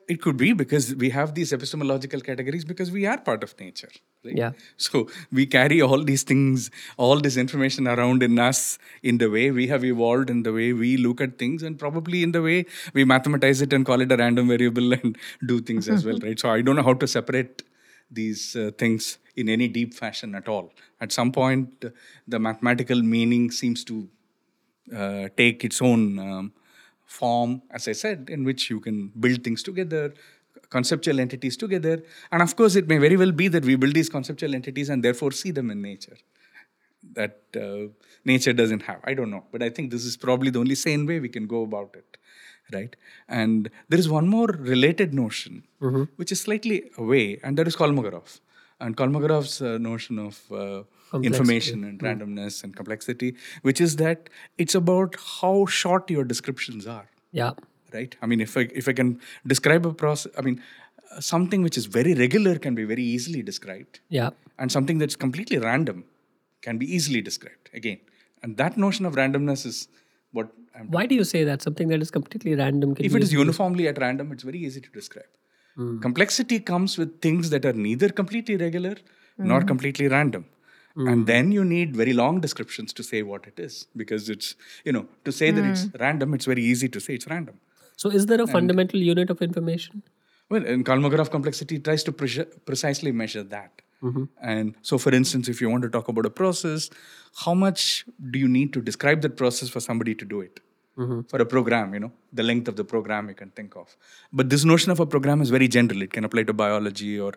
It 0.07 0.21
could 0.21 0.37
be 0.37 0.53
because 0.53 0.95
we 0.95 1.09
have 1.09 1.33
these 1.35 1.51
epistemological 1.51 2.21
categories 2.21 2.65
because 2.65 2.91
we 2.91 3.05
are 3.05 3.17
part 3.17 3.43
of 3.43 3.59
nature. 3.59 3.89
Right? 4.23 4.37
Yeah. 4.37 4.51
So 4.77 5.09
we 5.31 5.45
carry 5.45 5.81
all 5.81 6.03
these 6.03 6.23
things, 6.23 6.71
all 6.97 7.19
this 7.19 7.37
information 7.37 7.87
around 7.87 8.23
in 8.23 8.37
us 8.39 8.77
in 9.03 9.17
the 9.17 9.29
way 9.29 9.51
we 9.51 9.67
have 9.67 9.83
evolved, 9.83 10.29
in 10.29 10.43
the 10.43 10.53
way 10.53 10.73
we 10.73 10.97
look 10.97 11.21
at 11.21 11.37
things, 11.37 11.63
and 11.63 11.77
probably 11.77 12.23
in 12.23 12.31
the 12.31 12.41
way 12.41 12.65
we 12.93 13.05
mathematize 13.05 13.61
it 13.61 13.73
and 13.73 13.85
call 13.85 14.01
it 14.01 14.11
a 14.11 14.17
random 14.17 14.47
variable 14.47 14.93
and 14.93 15.17
do 15.47 15.59
things 15.59 15.87
as 15.89 16.05
well, 16.05 16.17
right? 16.23 16.39
So 16.39 16.49
I 16.49 16.61
don't 16.61 16.75
know 16.75 16.83
how 16.83 16.93
to 16.93 17.07
separate 17.07 17.63
these 18.11 18.55
uh, 18.55 18.71
things 18.77 19.17
in 19.35 19.49
any 19.49 19.67
deep 19.67 19.93
fashion 19.93 20.35
at 20.35 20.47
all. 20.47 20.71
At 21.01 21.11
some 21.11 21.31
point, 21.31 21.85
the 22.27 22.39
mathematical 22.39 23.01
meaning 23.01 23.51
seems 23.51 23.83
to 23.85 24.07
uh, 24.95 25.29
take 25.35 25.63
its 25.65 25.81
own 25.81 26.19
um, 26.19 26.53
form, 27.05 27.61
as 27.71 27.87
I 27.87 27.93
said, 27.93 28.29
in 28.29 28.43
which 28.43 28.69
you 28.69 28.79
can 28.79 29.11
build 29.19 29.43
things 29.43 29.63
together, 29.63 30.13
conceptual 30.69 31.19
entities 31.19 31.57
together. 31.57 32.03
And 32.31 32.41
of 32.41 32.55
course, 32.55 32.75
it 32.75 32.87
may 32.87 32.97
very 32.97 33.17
well 33.17 33.31
be 33.31 33.47
that 33.49 33.63
we 33.63 33.75
build 33.75 33.93
these 33.93 34.09
conceptual 34.09 34.55
entities 34.55 34.89
and 34.89 35.03
therefore 35.03 35.31
see 35.31 35.51
them 35.51 35.71
in 35.71 35.81
nature. 35.81 36.17
That 37.13 37.39
uh, 37.55 37.93
nature 38.25 38.53
doesn't 38.53 38.81
have. 38.83 38.99
I 39.03 39.13
don't 39.13 39.29
know. 39.29 39.43
But 39.51 39.61
I 39.61 39.69
think 39.69 39.91
this 39.91 40.05
is 40.05 40.17
probably 40.17 40.49
the 40.49 40.59
only 40.59 40.75
sane 40.75 41.05
way 41.05 41.19
we 41.19 41.29
can 41.29 41.47
go 41.47 41.63
about 41.63 41.95
it. 41.95 42.17
Right? 42.73 42.95
And 43.29 43.69
there 43.89 43.99
is 43.99 44.09
one 44.09 44.27
more 44.27 44.47
related 44.47 45.13
notion, 45.13 45.63
which 46.15 46.31
is 46.31 46.41
slightly 46.41 46.89
away, 46.97 47.39
and 47.43 47.57
that 47.57 47.67
is 47.67 47.75
Kolmogorov. 47.75 48.39
And 48.79 48.97
Kolmogorov's 48.97 49.61
uh, 49.61 49.77
notion 49.77 50.17
of 50.17 50.51
uh, 50.51 50.83
information 51.13 51.83
and 51.83 51.99
randomness 51.99 52.63
and 52.63 52.75
complexity, 52.75 53.35
which 53.61 53.79
is 53.79 53.95
that 53.97 54.29
it's 54.57 54.75
about 54.75 55.15
how 55.41 55.65
short 55.65 56.09
your 56.09 56.23
descriptions 56.23 56.87
are. 56.87 57.09
Yeah. 57.31 57.51
right? 57.93 58.15
I 58.21 58.25
mean 58.25 58.41
if 58.41 58.57
i 58.57 58.67
if 58.81 58.87
i 58.87 58.93
can 58.93 59.09
describe 59.51 59.85
a 59.85 59.93
process 59.93 60.31
i 60.37 60.41
mean 60.41 60.61
uh, 61.11 61.19
something 61.19 61.61
which 61.67 61.77
is 61.81 61.85
very 61.85 62.13
regular 62.13 62.57
can 62.65 62.75
be 62.75 62.83
very 62.83 63.03
easily 63.03 63.41
described. 63.41 63.99
Yeah. 64.09 64.29
and 64.57 64.71
something 64.71 64.97
that's 64.99 65.17
completely 65.21 65.57
random 65.57 66.05
can 66.61 66.77
be 66.77 66.87
easily 66.95 67.21
described 67.21 67.69
again. 67.73 67.99
And 68.41 68.57
that 68.57 68.77
notion 68.77 69.05
of 69.05 69.15
randomness 69.15 69.65
is 69.65 69.87
what 70.31 70.49
i'm 70.75 70.89
Why 70.95 71.05
do 71.05 71.15
you 71.15 71.25
say 71.31 71.43
that? 71.49 71.61
Something 71.61 71.89
that 71.89 72.01
is 72.05 72.11
completely 72.11 72.55
random 72.55 72.95
can 72.95 73.05
if 73.05 73.15
it 73.19 73.23
is 73.27 73.33
uniformly 73.33 73.87
at 73.91 73.99
random 74.05 74.31
it's 74.31 74.43
very 74.43 74.59
easy 74.59 74.81
to 74.87 74.89
describe. 74.99 75.31
Complexity 76.03 76.57
comes 76.71 76.97
with 76.97 77.21
things 77.21 77.49
that 77.53 77.65
are 77.69 77.73
neither 77.73 78.07
completely 78.19 78.55
regular 78.55 78.95
nor 79.37 79.61
completely 79.71 80.07
random 80.07 80.45
and 80.95 81.07
mm-hmm. 81.07 81.23
then 81.25 81.51
you 81.51 81.65
need 81.65 81.95
very 81.95 82.13
long 82.13 82.39
descriptions 82.39 82.93
to 82.93 83.03
say 83.03 83.21
what 83.21 83.45
it 83.47 83.59
is 83.59 83.87
because 83.97 84.29
it's 84.29 84.55
you 84.85 84.93
know 84.93 85.05
to 85.25 85.31
say 85.31 85.51
that 85.51 85.65
it's 85.65 85.85
mm. 85.85 85.99
random 85.99 86.33
it's 86.33 86.45
very 86.45 86.63
easy 86.63 86.87
to 86.87 86.99
say 86.99 87.15
it's 87.15 87.27
random 87.27 87.59
So, 87.97 88.09
is 88.09 88.25
there 88.25 88.41
a 88.41 88.47
fundamental 88.47 88.99
unit 88.99 89.29
of 89.29 89.41
information? 89.41 90.03
Well, 90.49 90.65
in 90.65 90.83
Kolmogorov 90.83 91.31
complexity 91.31 91.79
tries 91.79 92.03
to 92.03 92.11
pre- 92.11 92.45
precisely 92.65 93.11
measure 93.11 93.43
that. 93.43 93.81
Mm-hmm. 94.03 94.25
And 94.41 94.75
so, 94.81 94.97
for 94.97 95.13
instance, 95.13 95.47
if 95.47 95.61
you 95.61 95.69
want 95.69 95.83
to 95.83 95.89
talk 95.89 96.07
about 96.07 96.25
a 96.25 96.29
process, 96.29 96.89
how 97.45 97.53
much 97.53 98.05
do 98.31 98.37
you 98.37 98.47
need 98.47 98.73
to 98.73 98.81
describe 98.81 99.21
that 99.21 99.37
process 99.37 99.69
for 99.69 99.79
somebody 99.79 100.13
to 100.13 100.25
do 100.25 100.41
it? 100.41 100.59
For 100.97 101.39
a 101.41 101.45
program, 101.45 101.93
you 101.93 101.99
know, 101.99 102.11
the 102.31 102.43
length 102.43 102.69
of 102.69 102.77
the 102.77 102.85
program 102.85 103.27
you 103.27 103.35
can 103.35 103.49
think 103.49 103.75
of. 103.75 103.97
But 104.31 104.49
this 104.49 104.63
notion 104.63 104.91
of 104.93 105.01
a 105.01 105.05
program 105.05 105.41
is 105.41 105.49
very 105.49 105.67
general. 105.67 106.01
It 106.01 106.13
can 106.13 106.23
apply 106.23 106.43
to 106.43 106.53
biology 106.53 107.19
or 107.19 107.33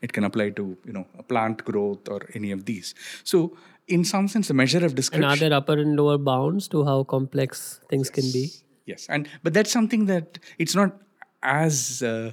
it 0.00 0.12
can 0.12 0.22
apply 0.22 0.50
to, 0.50 0.76
you 0.86 0.92
know, 0.92 1.06
a 1.18 1.24
plant 1.24 1.64
growth 1.64 2.08
or 2.08 2.20
any 2.34 2.52
of 2.52 2.66
these. 2.66 2.94
So, 3.24 3.56
in 3.88 4.04
some 4.04 4.28
sense, 4.28 4.46
the 4.46 4.54
measure 4.54 4.78
of 4.78 4.84
And 4.84 4.94
description. 4.94 5.24
are 5.24 5.36
there 5.36 5.52
upper 5.52 5.72
and 5.72 5.96
lower 5.96 6.18
bounds 6.18 6.68
to 6.68 6.84
how 6.84 7.02
complex 7.02 7.80
things 7.88 8.10
can 8.10 8.30
be? 8.32 8.52
Yes, 8.86 9.06
and 9.08 9.28
but 9.42 9.54
that's 9.54 9.72
something 9.72 10.06
that 10.06 10.38
it's 10.58 10.76
not 10.76 10.96
as 11.42 12.02
uh, 12.02 12.30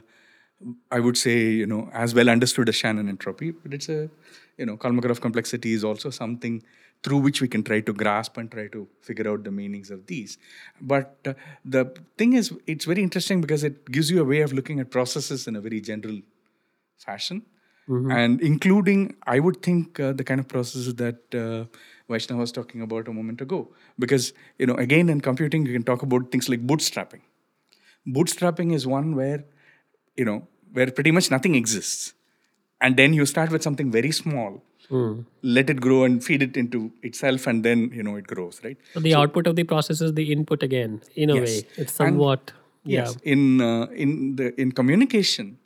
I 0.91 0.99
would 0.99 1.17
say 1.17 1.49
you 1.49 1.65
know 1.65 1.89
as 1.93 2.13
well 2.13 2.29
understood 2.29 2.69
as 2.69 2.75
Shannon 2.75 3.09
entropy, 3.09 3.49
but 3.51 3.73
it's 3.73 3.89
a 3.89 4.09
you 4.57 4.65
know 4.65 4.77
Kolmogorov 4.77 5.21
complexity 5.21 5.73
is 5.73 5.83
also 5.83 6.09
something 6.09 6.63
through 7.03 7.17
which 7.17 7.41
we 7.41 7.47
can 7.47 7.63
try 7.63 7.79
to 7.81 7.93
grasp 7.93 8.37
and 8.37 8.51
try 8.51 8.67
to 8.67 8.87
figure 9.01 9.29
out 9.29 9.43
the 9.43 9.51
meanings 9.51 9.91
of 9.91 10.07
these. 10.07 10.37
But 10.81 11.17
uh, 11.25 11.33
the 11.63 11.93
thing 12.17 12.33
is, 12.33 12.53
it's 12.65 12.85
very 12.85 13.01
interesting 13.03 13.41
because 13.41 13.63
it 13.63 13.89
gives 13.91 14.09
you 14.11 14.21
a 14.21 14.23
way 14.25 14.41
of 14.41 14.53
looking 14.53 14.79
at 14.79 14.91
processes 14.91 15.47
in 15.47 15.55
a 15.55 15.61
very 15.61 15.81
general 15.81 16.21
fashion. 16.97 17.43
And 18.11 18.41
including, 18.41 19.15
I 19.25 19.39
would 19.39 19.61
think, 19.61 19.97
uh, 19.97 20.11
the 20.11 20.23
kind 20.25 20.41
of 20.41 20.49
processes 20.49 20.95
that 20.95 21.19
uh, 21.33 21.65
Vaishna 22.09 22.35
was 22.35 22.51
talking 22.51 22.81
about 22.81 23.07
a 23.07 23.13
moment 23.13 23.39
ago. 23.39 23.73
Because, 23.97 24.33
you 24.57 24.65
know, 24.65 24.75
again, 24.75 25.07
in 25.07 25.21
computing, 25.21 25.65
you 25.65 25.71
can 25.71 25.83
talk 25.83 26.01
about 26.01 26.29
things 26.29 26.49
like 26.49 26.67
bootstrapping. 26.67 27.21
Bootstrapping 28.05 28.73
is 28.73 28.85
one 28.85 29.15
where, 29.15 29.45
you 30.17 30.25
know, 30.25 30.47
where 30.73 30.91
pretty 30.91 31.11
much 31.11 31.31
nothing 31.31 31.55
exists. 31.55 32.13
And 32.81 32.97
then 32.97 33.13
you 33.13 33.25
start 33.25 33.51
with 33.51 33.63
something 33.63 33.89
very 33.89 34.11
small, 34.11 34.63
let 34.89 35.69
it 35.69 35.79
grow 35.81 36.03
and 36.03 36.23
feed 36.23 36.41
it 36.41 36.55
into 36.57 36.91
itself, 37.03 37.47
and 37.47 37.63
then, 37.63 37.91
you 37.93 38.03
know, 38.03 38.15
it 38.15 38.27
grows, 38.27 38.61
right? 38.63 38.77
So, 38.93 38.99
the 38.99 39.15
output 39.15 39.47
of 39.47 39.55
the 39.55 39.63
process 39.63 40.01
is 40.01 40.13
the 40.13 40.31
input 40.31 40.63
again, 40.63 41.01
in 41.15 41.29
a 41.29 41.35
Yes. 41.35 41.47
way. 41.49 41.57
It's 41.83 41.99
And- 41.99 42.15
somewhat. 42.15 42.51
Yes, 42.85 43.17
in 43.23 43.59
uh, 43.59 43.87
in 44.03 44.37
the 44.37 44.45
in 44.61 44.71
communication, 44.71 45.57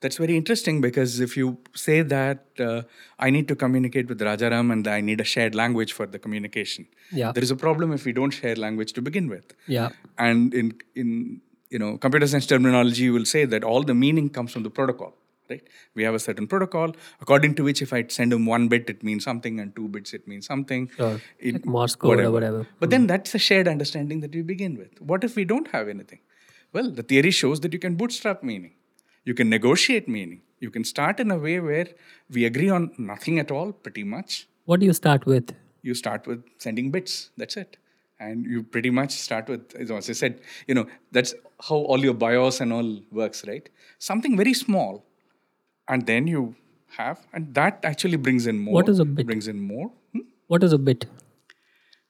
that's 0.00 0.18
very 0.24 0.36
interesting 0.40 0.80
because 0.80 1.18
if 1.26 1.36
you 1.36 1.58
say 1.74 2.02
that 2.02 2.60
uh, 2.66 2.82
I 3.18 3.30
need 3.30 3.48
to 3.48 3.56
communicate 3.56 4.06
with 4.08 4.20
Rajaram 4.20 4.70
and 4.74 4.86
I 4.86 5.00
need 5.00 5.20
a 5.20 5.24
shared 5.24 5.56
language 5.62 5.92
for 5.92 6.06
the 6.06 6.20
communication, 6.20 6.86
Yeah. 7.20 7.32
there 7.32 7.42
is 7.42 7.50
a 7.50 7.56
problem 7.56 7.92
if 7.92 8.04
we 8.04 8.12
don't 8.12 8.30
share 8.30 8.54
language 8.66 8.92
to 8.92 9.02
begin 9.02 9.28
with. 9.34 9.56
Yeah. 9.66 9.88
And 10.28 10.54
in 10.54 10.70
in 10.94 11.40
you 11.70 11.80
know 11.82 11.90
computer 12.06 12.28
science 12.34 12.46
terminology, 12.54 13.02
you 13.10 13.12
will 13.18 13.28
say 13.34 13.44
that 13.56 13.64
all 13.64 13.82
the 13.90 13.94
meaning 14.04 14.28
comes 14.38 14.52
from 14.52 14.62
the 14.62 14.70
protocol. 14.78 15.12
Right? 15.52 15.68
We 15.94 16.04
have 16.08 16.18
a 16.20 16.22
certain 16.26 16.46
protocol 16.54 16.94
according 17.20 17.56
to 17.60 17.64
which 17.70 17.82
if 17.86 17.92
I 18.00 18.04
send 18.18 18.32
him 18.38 18.46
one 18.46 18.68
bit, 18.74 18.90
it 18.96 19.02
means 19.10 19.24
something, 19.30 19.60
and 19.64 19.74
two 19.80 19.88
bits, 19.96 20.18
it 20.20 20.28
means 20.34 20.46
something. 20.52 20.90
Sure. 20.96 21.16
It- 21.38 21.54
Like 21.54 21.66
Morse 21.78 21.96
code 22.04 22.20
or 22.26 22.30
whatever. 22.36 22.66
But 22.84 22.90
then 22.90 23.02
hmm. 23.02 23.14
that's 23.14 23.34
a 23.40 23.42
shared 23.48 23.68
understanding 23.76 24.20
that 24.26 24.38
we 24.40 24.42
begin 24.54 24.78
with. 24.84 25.02
What 25.12 25.24
if 25.30 25.36
we 25.42 25.44
don't 25.54 25.74
have 25.78 25.88
anything? 25.96 26.22
Well, 26.72 26.90
the 27.00 27.02
theory 27.02 27.30
shows 27.42 27.60
that 27.60 27.72
you 27.72 27.78
can 27.78 27.96
bootstrap 27.96 28.42
meaning. 28.42 28.72
You 29.24 29.34
can 29.34 29.50
negotiate 29.50 30.08
meaning. 30.08 30.40
You 30.60 30.70
can 30.70 30.84
start 30.84 31.20
in 31.20 31.30
a 31.30 31.38
way 31.38 31.60
where 31.60 31.88
we 32.30 32.44
agree 32.44 32.70
on 32.70 32.90
nothing 32.96 33.38
at 33.38 33.50
all, 33.50 33.72
pretty 33.72 34.04
much. 34.04 34.48
What 34.64 34.80
do 34.80 34.86
you 34.86 34.92
start 34.92 35.26
with? 35.26 35.54
You 35.82 35.94
start 35.94 36.26
with 36.26 36.42
sending 36.58 36.90
bits. 36.90 37.30
That's 37.36 37.56
it. 37.56 37.76
And 38.18 38.46
you 38.46 38.62
pretty 38.62 38.90
much 38.90 39.12
start 39.12 39.48
with, 39.48 39.74
as 39.74 39.90
I 39.90 40.12
said, 40.12 40.40
you 40.68 40.74
know, 40.74 40.86
that's 41.10 41.34
how 41.68 41.76
all 41.76 41.98
your 41.98 42.14
BIOS 42.14 42.60
and 42.60 42.72
all 42.72 43.00
works, 43.10 43.44
right? 43.46 43.68
Something 43.98 44.36
very 44.36 44.54
small. 44.54 45.04
And 45.92 46.06
then 46.06 46.26
you 46.26 46.54
have, 46.96 47.26
and 47.32 47.54
that 47.54 47.80
actually 47.84 48.16
brings 48.16 48.46
in 48.46 48.58
more. 48.58 48.74
What 48.74 48.88
is 48.88 48.98
a 48.98 49.04
bit? 49.04 49.26
Brings 49.26 49.48
in 49.48 49.60
more. 49.60 49.90
Hmm? 50.12 50.20
What 50.46 50.64
is 50.64 50.72
a 50.72 50.78
bit? 50.78 51.04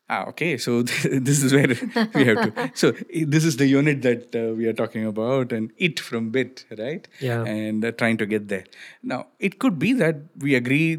Ah, 0.08 0.26
okay. 0.26 0.56
So 0.56 0.82
this 1.28 1.42
is 1.42 1.52
where 1.52 1.68
we 2.14 2.24
have 2.24 2.42
to. 2.46 2.70
So 2.74 2.92
this 3.34 3.44
is 3.44 3.56
the 3.56 3.66
unit 3.66 4.02
that 4.02 4.36
uh, 4.36 4.54
we 4.54 4.66
are 4.66 4.72
talking 4.72 5.06
about, 5.06 5.52
and 5.52 5.72
it 5.78 5.98
from 5.98 6.30
bit, 6.30 6.64
right? 6.78 7.08
Yeah. 7.20 7.42
And 7.44 7.84
uh, 7.84 7.92
trying 7.92 8.18
to 8.18 8.26
get 8.26 8.48
there. 8.48 8.64
Now, 9.02 9.26
it 9.38 9.58
could 9.58 9.78
be 9.78 9.92
that 9.94 10.22
we 10.38 10.54
agree 10.54 10.98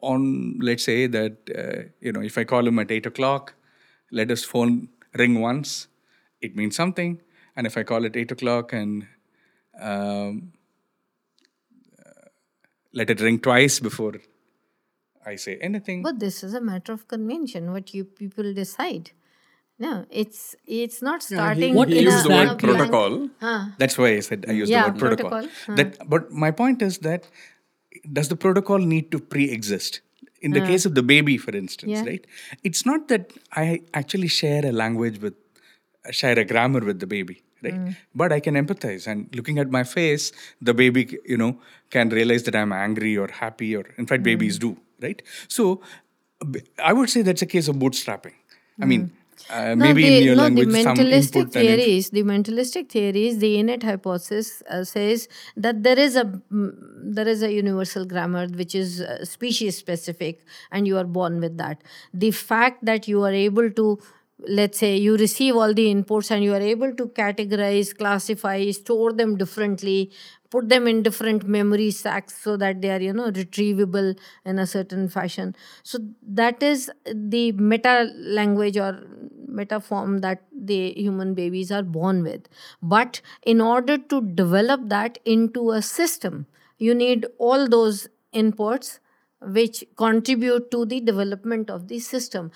on, 0.00 0.58
let's 0.60 0.84
say 0.84 1.06
that 1.06 1.54
uh, 1.56 1.90
you 2.00 2.12
know, 2.12 2.20
if 2.20 2.38
I 2.38 2.44
call 2.44 2.66
him 2.66 2.78
at 2.78 2.90
eight 2.90 3.06
o'clock, 3.06 3.54
let 4.10 4.30
his 4.30 4.44
phone 4.44 4.88
ring 5.14 5.40
once, 5.40 5.86
it 6.40 6.56
means 6.56 6.74
something, 6.74 7.20
and 7.54 7.66
if 7.66 7.78
I 7.78 7.84
call 7.84 8.04
at 8.04 8.16
eight 8.16 8.32
o'clock 8.32 8.72
and 8.72 9.06
um, 9.80 10.53
let 12.94 13.10
it 13.10 13.20
ring 13.20 13.38
twice 13.38 13.80
before 13.80 14.14
I 15.26 15.36
say 15.36 15.56
anything. 15.68 16.02
But 16.02 16.18
this 16.20 16.42
is 16.44 16.54
a 16.54 16.60
matter 16.60 16.92
of 16.92 17.06
convention, 17.08 17.72
what 17.72 17.94
you 17.94 18.04
people 18.04 18.52
decide. 18.54 19.10
No, 19.84 19.92
it's 20.10 20.54
it's 20.66 21.02
not 21.02 21.22
starting 21.22 21.74
What 21.74 21.88
he 21.88 21.98
in 22.00 22.06
is 22.06 22.12
a, 22.12 22.16
used 22.16 22.24
the 22.26 22.34
word 22.34 22.42
a 22.42 22.54
blank- 22.54 22.60
protocol. 22.60 23.28
That's 23.78 23.98
why 23.98 24.08
I 24.16 24.20
said 24.20 24.44
I 24.48 24.52
used 24.52 24.70
Yeah, 24.70 24.84
the 24.84 24.90
word 24.92 24.98
protocol. 25.00 25.30
protocol. 25.30 25.76
That, 25.76 26.08
but 26.08 26.30
my 26.30 26.50
point 26.52 26.82
is 26.88 26.98
that 26.98 27.26
does 28.18 28.28
the 28.28 28.36
protocol 28.36 28.78
need 28.78 29.10
to 29.12 29.18
pre-exist? 29.18 30.00
In 30.42 30.52
the 30.52 30.60
case 30.60 30.84
of 30.84 30.94
the 30.94 31.02
baby, 31.02 31.38
for 31.38 31.52
instance, 31.56 31.90
Yeah. 31.92 32.04
right? 32.04 32.24
It's 32.62 32.84
not 32.84 33.08
that 33.08 33.32
I 33.52 33.80
actually 33.94 34.28
share 34.28 34.64
a 34.66 34.72
language 34.72 35.18
with, 35.22 35.34
share 36.10 36.38
a 36.38 36.44
grammar 36.44 36.80
with 36.80 37.00
the 37.00 37.06
baby, 37.06 37.42
right? 37.64 37.80
But 38.14 38.32
I 38.32 38.40
can 38.40 38.54
empathize, 38.54 39.06
and 39.06 39.28
looking 39.34 39.58
at 39.58 39.70
my 39.70 39.84
face, 39.84 40.32
the 40.60 40.74
baby, 40.74 41.18
you 41.24 41.36
know, 41.36 41.58
can 41.90 42.08
realize 42.10 42.44
that 42.44 42.56
I'm 42.56 42.72
angry 42.72 43.16
or 43.16 43.28
happy, 43.28 43.76
or 43.76 43.84
in 43.98 44.06
fact, 44.06 44.22
babies 44.22 44.58
do, 44.58 44.76
right? 45.00 45.22
So, 45.48 45.80
i 46.82 46.92
would 46.92 47.10
say 47.10 47.22
that's 47.22 47.42
a 47.42 47.46
case 47.46 47.68
of 47.68 47.76
bootstrapping. 47.76 48.34
I 48.80 48.86
mean, 48.86 49.10
uh, 49.50 49.74
No, 49.74 49.86
maybe 49.86 50.02
the, 50.04 50.18
in 50.18 50.24
your 50.24 50.36
no, 50.36 50.42
language, 50.44 50.68
the 50.68 50.82
some 50.82 50.96
mentalistic 50.96 51.36
input 51.36 51.56
and 51.56 51.68
inf- 51.68 51.84
theories, 51.84 52.10
the 52.10 52.22
mentalistic 52.22 52.88
theories, 52.90 53.38
the 53.38 53.58
innate 53.58 53.82
hypothesis 53.82 54.62
uh, 54.70 54.84
says 54.84 55.28
that 55.56 55.82
there 55.82 55.98
is 55.98 56.16
a 56.16 56.24
mm, 56.24 56.72
there 57.16 57.28
is 57.28 57.42
a 57.42 57.52
universal 57.52 58.04
grammar 58.04 58.46
which 58.48 58.74
is 58.74 59.00
uh, 59.00 59.24
species 59.24 59.76
specific, 59.76 60.44
and 60.70 60.86
you 60.86 60.96
are 60.98 61.04
born 61.04 61.40
with 61.40 61.56
that. 61.58 61.82
The 62.12 62.30
fact 62.30 62.84
that 62.84 63.08
you 63.08 63.22
are 63.22 63.32
able 63.32 63.70
to 63.70 63.98
let's 64.38 64.78
say 64.78 64.96
you 64.96 65.16
receive 65.16 65.54
all 65.56 65.72
the 65.72 65.86
inputs 65.94 66.30
and 66.30 66.42
you 66.42 66.52
are 66.52 66.60
able 66.60 66.92
to 66.94 67.06
categorize 67.08 67.96
classify 67.96 68.70
store 68.70 69.12
them 69.12 69.36
differently 69.36 70.10
put 70.50 70.68
them 70.68 70.86
in 70.86 71.02
different 71.02 71.46
memory 71.46 71.90
sacks 71.90 72.36
so 72.42 72.56
that 72.56 72.80
they 72.82 72.90
are 72.90 73.00
you 73.00 73.12
know 73.12 73.30
retrievable 73.30 74.16
in 74.44 74.58
a 74.58 74.66
certain 74.66 75.08
fashion. 75.08 75.54
So 75.82 75.98
that 76.22 76.62
is 76.62 76.90
the 77.12 77.52
meta 77.52 78.10
language 78.16 78.76
or 78.76 79.00
meta 79.46 79.80
form 79.80 80.18
that 80.18 80.42
the 80.52 80.92
human 80.96 81.34
babies 81.34 81.70
are 81.72 81.82
born 81.82 82.22
with. 82.22 82.48
But 82.82 83.20
in 83.44 83.60
order 83.60 83.98
to 83.98 84.20
develop 84.20 84.88
that 84.88 85.18
into 85.24 85.70
a 85.70 85.82
system 85.82 86.46
you 86.78 86.94
need 86.94 87.26
all 87.38 87.68
those 87.68 88.08
inputs 88.34 88.98
which 89.40 89.84
contribute 89.96 90.70
to 90.70 90.84
the 90.86 91.00
development 91.00 91.70
of 91.70 91.88
the 91.88 91.98
system 91.98 92.50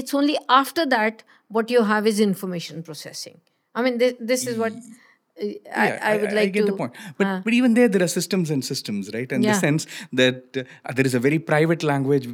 it's 0.00 0.14
only 0.22 0.36
after 0.48 0.84
that 0.94 1.22
what 1.48 1.70
you 1.76 1.82
have 1.92 2.06
is 2.12 2.20
information 2.26 2.82
processing 2.82 3.38
i 3.74 3.82
mean 3.86 3.98
this, 4.02 4.14
this 4.32 4.46
is 4.46 4.58
what 4.64 4.72
uh, 4.72 5.46
I, 5.74 5.86
I 6.12 6.16
would 6.18 6.32
like 6.38 6.48
I 6.48 6.54
get 6.54 6.66
to 6.66 6.70
the 6.72 6.76
point. 6.76 6.92
But, 7.16 7.42
but 7.44 7.54
even 7.54 7.72
there, 7.72 7.88
there 7.88 8.02
are 8.02 8.08
systems 8.14 8.50
and 8.50 8.62
systems, 8.62 9.10
right? 9.14 9.32
In 9.32 9.42
Yeah. 9.42 9.52
the 9.54 9.58
sense 9.58 9.86
that 10.12 10.58
uh, 10.58 10.92
there 10.92 11.06
is 11.10 11.14
a 11.14 11.18
very 11.26 11.38
private 11.38 11.82
language 11.82 12.26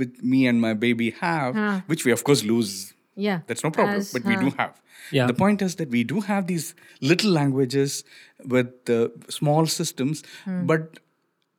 with 0.00 0.20
me 0.32 0.40
and 0.48 0.60
my 0.60 0.72
baby 0.74 1.10
have, 1.20 1.54
which 1.86 2.04
we 2.04 2.10
of 2.16 2.24
course 2.24 2.42
lose. 2.52 2.72
yeah 3.14 3.38
That's 3.46 3.62
no 3.62 3.70
problem, 3.76 3.98
as- 4.00 4.12
but 4.16 4.24
we 4.32 4.34
do 4.42 4.50
have. 4.58 4.74
Yeah. 5.18 5.28
The 5.30 5.34
point 5.44 5.62
is 5.68 5.76
that 5.76 5.90
we 5.96 6.02
do 6.02 6.20
have 6.30 6.48
these 6.48 6.74
little 7.12 7.30
languages 7.38 8.02
with 8.56 8.90
uh, 8.90 9.08
small 9.38 9.66
systems, 9.66 10.24
but 10.72 10.98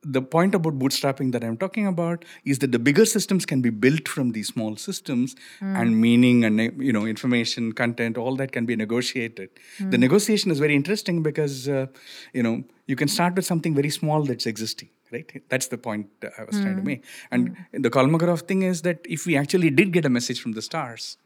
the 0.02 0.20
point 0.20 0.54
about 0.54 0.78
bootstrapping 0.78 1.32
that 1.32 1.44
I'm 1.44 1.56
talking 1.56 1.86
about 1.86 2.24
is 2.44 2.58
that 2.58 2.72
the 2.72 2.78
bigger 2.78 3.04
systems 3.04 3.46
can 3.46 3.62
be 3.62 3.70
built 3.70 4.08
from 4.08 4.32
these 4.32 4.48
small 4.48 4.76
systems, 4.76 5.36
hmm. 5.60 5.76
and 5.76 6.00
meaning 6.00 6.44
and 6.44 6.60
you 6.82 6.92
know 6.92 7.06
information, 7.06 7.72
content, 7.72 8.18
all 8.18 8.36
that 8.36 8.52
can 8.52 8.66
be 8.66 8.76
negotiated. 8.76 9.50
The 9.78 9.84
hmm. 9.84 10.00
negotiation 10.00 10.50
is 10.50 10.58
very 10.58 10.74
interesting 10.74 11.22
because 11.22 11.68
uh, 11.68 11.86
you 12.32 12.42
know 12.42 12.64
you 12.86 12.96
can 12.96 13.08
start 13.08 13.36
with 13.36 13.46
something 13.46 13.74
very 13.74 13.90
small 13.90 14.24
that's 14.24 14.46
existing. 14.46 14.88
Right, 15.12 15.42
that's 15.50 15.66
the 15.66 15.76
point 15.76 16.08
I 16.38 16.44
was 16.44 16.58
trying 16.58 16.76
to 16.76 16.80
hmm. 16.80 16.86
make. 16.86 17.04
And 17.30 17.54
the 17.72 17.90
Kolmogorov 17.90 18.48
thing 18.48 18.62
is 18.62 18.80
that 18.82 19.00
if 19.04 19.26
we 19.26 19.36
actually 19.36 19.68
did 19.68 19.92
get 19.92 20.06
a 20.06 20.08
message 20.08 20.40
from 20.40 20.52
the 20.52 20.62
stars, 20.62 21.18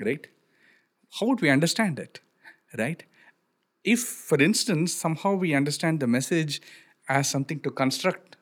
right, 0.00 0.26
how 1.20 1.26
would 1.26 1.40
we 1.40 1.48
understand 1.48 2.00
it, 2.00 2.20
right? 2.76 3.04
If, 3.84 4.00
for 4.00 4.42
instance, 4.42 4.92
somehow 4.92 5.34
we 5.34 5.54
understand 5.54 6.00
the 6.00 6.08
message 6.08 6.60
as 7.08 7.28
something 7.28 7.60
to 7.60 7.70
construct 7.70 8.36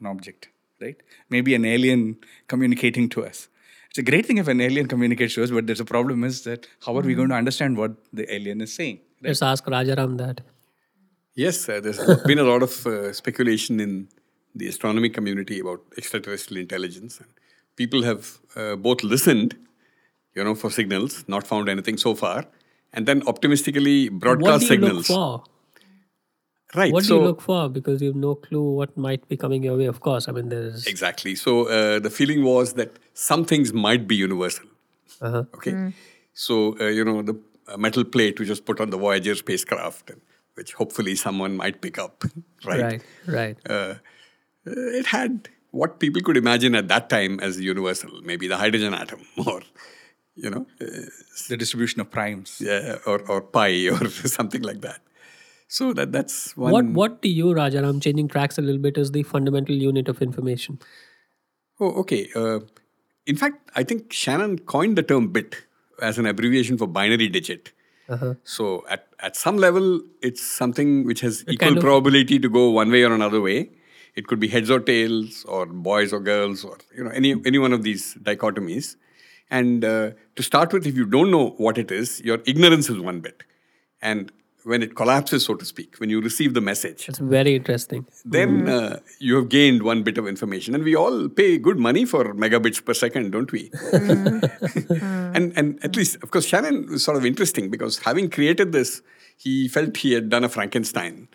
an 0.00 0.06
object, 0.06 0.48
right? 0.80 0.96
Maybe 1.30 1.54
an 1.54 1.64
alien 1.64 2.18
communicating 2.46 3.08
to 3.10 3.24
us. 3.24 3.48
It's 3.90 3.98
a 3.98 4.02
great 4.02 4.26
thing 4.26 4.38
if 4.38 4.48
an 4.48 4.60
alien 4.60 4.86
communicates 4.86 5.34
to 5.34 5.42
us, 5.42 5.50
but 5.50 5.66
there's 5.66 5.80
a 5.80 5.84
problem 5.84 6.24
is 6.24 6.44
that 6.44 6.66
how 6.84 6.96
are 6.96 7.02
we 7.02 7.14
going 7.14 7.30
to 7.30 7.34
understand 7.34 7.76
what 7.76 7.92
the 8.12 8.32
alien 8.32 8.60
is 8.60 8.72
saying? 8.72 9.00
Let's 9.22 9.42
ask 9.42 9.64
Rajaram 9.64 10.18
that. 10.18 10.42
Yes, 11.34 11.68
uh, 11.68 11.80
there's 11.80 11.98
been 12.26 12.38
a 12.38 12.44
lot 12.44 12.62
of 12.62 12.86
uh, 12.86 13.12
speculation 13.12 13.80
in 13.80 14.08
the 14.54 14.68
astronomy 14.68 15.08
community 15.08 15.60
about 15.60 15.80
extraterrestrial 15.96 16.60
intelligence. 16.60 17.18
And 17.18 17.28
people 17.76 18.02
have 18.02 18.38
uh, 18.56 18.76
both 18.76 19.02
listened, 19.02 19.56
you 20.34 20.44
know, 20.44 20.54
for 20.54 20.70
signals, 20.70 21.24
not 21.28 21.46
found 21.46 21.68
anything 21.68 21.96
so 21.96 22.14
far, 22.14 22.44
and 22.92 23.06
then 23.06 23.22
optimistically 23.26 24.08
What 24.08 24.20
broadcast 24.20 24.68
do 24.68 24.74
you 24.74 24.80
look 24.80 25.04
signals. 25.04 25.06
for? 25.06 25.44
Right. 26.74 26.92
What 26.92 27.04
so 27.04 27.14
do 27.14 27.20
you 27.20 27.26
look 27.26 27.40
for? 27.40 27.68
Because 27.68 28.02
you 28.02 28.08
have 28.08 28.16
no 28.16 28.34
clue 28.34 28.70
what 28.72 28.96
might 28.96 29.26
be 29.28 29.36
coming 29.36 29.62
your 29.62 29.76
way. 29.76 29.86
Of 29.86 30.00
course, 30.00 30.28
I 30.28 30.32
mean 30.32 30.50
there's 30.50 30.86
exactly. 30.86 31.34
So 31.34 31.66
uh, 31.68 31.98
the 31.98 32.10
feeling 32.10 32.44
was 32.44 32.74
that 32.74 32.98
some 33.14 33.44
things 33.44 33.72
might 33.72 34.06
be 34.06 34.16
universal. 34.16 34.66
uh 35.22 35.44
Okay. 35.54 35.92
So, 36.34 36.78
uh, 36.78 36.84
you 36.86 37.04
know, 37.04 37.22
the 37.22 37.34
uh, 37.66 37.76
metal 37.76 38.04
plate 38.04 38.38
which 38.38 38.48
was 38.48 38.60
put 38.60 38.80
on 38.80 38.90
the 38.90 38.98
Voyager 38.98 39.34
spacecraft, 39.34 40.12
which 40.54 40.74
hopefully 40.74 41.16
someone 41.16 41.56
might 41.56 41.80
pick 41.80 41.98
up, 41.98 42.22
right? 42.64 42.82
right, 42.82 43.02
right. 43.26 43.56
Uh, 43.68 43.94
it 44.64 45.06
had 45.06 45.48
what 45.70 45.98
people 45.98 46.22
could 46.22 46.36
imagine 46.36 46.74
at 46.74 46.88
that 46.88 47.10
time 47.10 47.40
as 47.40 47.58
universal, 47.60 48.20
maybe 48.22 48.46
the 48.46 48.56
hydrogen 48.56 48.94
atom 48.94 49.20
or, 49.46 49.62
you 50.36 50.50
know, 50.50 50.66
uh, 50.80 50.86
The 51.48 51.56
distribution 51.56 52.00
of 52.00 52.10
primes. 52.10 52.60
yeah, 52.60 52.98
or, 53.06 53.20
or 53.28 53.40
pi 53.40 53.88
or 53.92 54.08
something 54.08 54.62
like 54.62 54.80
that. 54.82 55.00
So 55.68 55.92
that 55.92 56.12
that's 56.12 56.56
one. 56.56 56.72
What 56.72 56.86
what 56.86 57.22
to 57.22 57.28
you, 57.28 57.46
Rajaram, 57.46 58.02
changing 58.02 58.28
tracks 58.28 58.58
a 58.58 58.62
little 58.62 58.80
bit, 58.80 58.96
is 58.96 59.12
the 59.12 59.22
fundamental 59.22 59.74
unit 59.74 60.08
of 60.08 60.22
information? 60.22 60.78
Oh, 61.78 61.92
okay. 62.00 62.28
Uh, 62.34 62.60
in 63.26 63.36
fact, 63.36 63.70
I 63.76 63.84
think 63.84 64.12
Shannon 64.12 64.58
coined 64.60 64.96
the 64.96 65.02
term 65.02 65.28
bit 65.28 65.56
as 66.00 66.18
an 66.18 66.26
abbreviation 66.26 66.78
for 66.78 66.86
binary 66.86 67.28
digit. 67.28 67.72
Uh-huh. 68.08 68.34
So 68.42 68.84
at, 68.88 69.08
at 69.20 69.36
some 69.36 69.58
level, 69.58 70.00
it's 70.22 70.42
something 70.42 71.04
which 71.04 71.20
has 71.20 71.42
equal 71.42 71.56
kind 71.58 71.76
of- 71.76 71.82
probability 71.82 72.38
to 72.38 72.48
go 72.48 72.70
one 72.70 72.90
way 72.90 73.02
or 73.02 73.14
another 73.14 73.40
way. 73.40 73.70
It 74.16 74.26
could 74.26 74.40
be 74.40 74.48
heads 74.48 74.70
or 74.70 74.80
tails, 74.80 75.44
or 75.44 75.66
boys 75.66 76.12
or 76.12 76.18
girls, 76.18 76.64
or 76.64 76.78
you 76.96 77.04
know 77.04 77.10
any 77.10 77.36
any 77.44 77.58
one 77.58 77.72
of 77.72 77.82
these 77.82 78.14
dichotomies. 78.14 78.96
And 79.50 79.84
uh, 79.84 80.10
to 80.36 80.42
start 80.42 80.72
with, 80.72 80.86
if 80.86 80.96
you 80.96 81.06
don't 81.06 81.30
know 81.30 81.50
what 81.58 81.78
it 81.78 81.92
is, 81.92 82.20
your 82.22 82.40
ignorance 82.44 82.90
is 82.90 82.98
one 82.98 83.20
bit. 83.20 83.44
And 84.02 84.32
when 84.68 84.82
it 84.82 84.94
collapses, 84.94 85.44
so 85.46 85.54
to 85.54 85.64
speak, 85.64 85.96
when 85.98 86.10
you 86.10 86.20
receive 86.20 86.54
the 86.54 86.60
message, 86.60 87.08
It's 87.08 87.18
very 87.36 87.54
interesting. 87.56 88.06
then 88.24 88.50
mm. 88.66 88.74
uh, 88.76 88.96
you 89.18 89.36
have 89.36 89.48
gained 89.48 89.82
one 89.82 90.02
bit 90.08 90.18
of 90.18 90.26
information 90.32 90.74
and 90.74 90.84
we 90.84 90.94
all 91.02 91.28
pay 91.40 91.50
good 91.58 91.78
money 91.88 92.04
for 92.04 92.22
megabits 92.44 92.84
per 92.84 92.94
second 93.04 93.30
don't 93.32 93.50
we? 93.52 93.70
Mm. 93.70 94.44
Mm. 94.98 95.36
And 95.36 95.46
and 95.58 95.84
at 95.86 95.96
least 95.96 96.16
of 96.22 96.30
course 96.32 96.46
shannon 96.46 96.76
was 96.90 97.04
sort 97.04 97.16
of 97.16 97.24
interesting 97.30 97.70
because 97.74 97.98
having 98.08 98.28
created 98.36 98.72
this 98.72 99.02
he 99.44 99.68
felt 99.68 99.96
he 100.04 100.12
had 100.12 100.28
done 100.34 100.44
a 100.44 100.48
frankenstein 100.48 101.28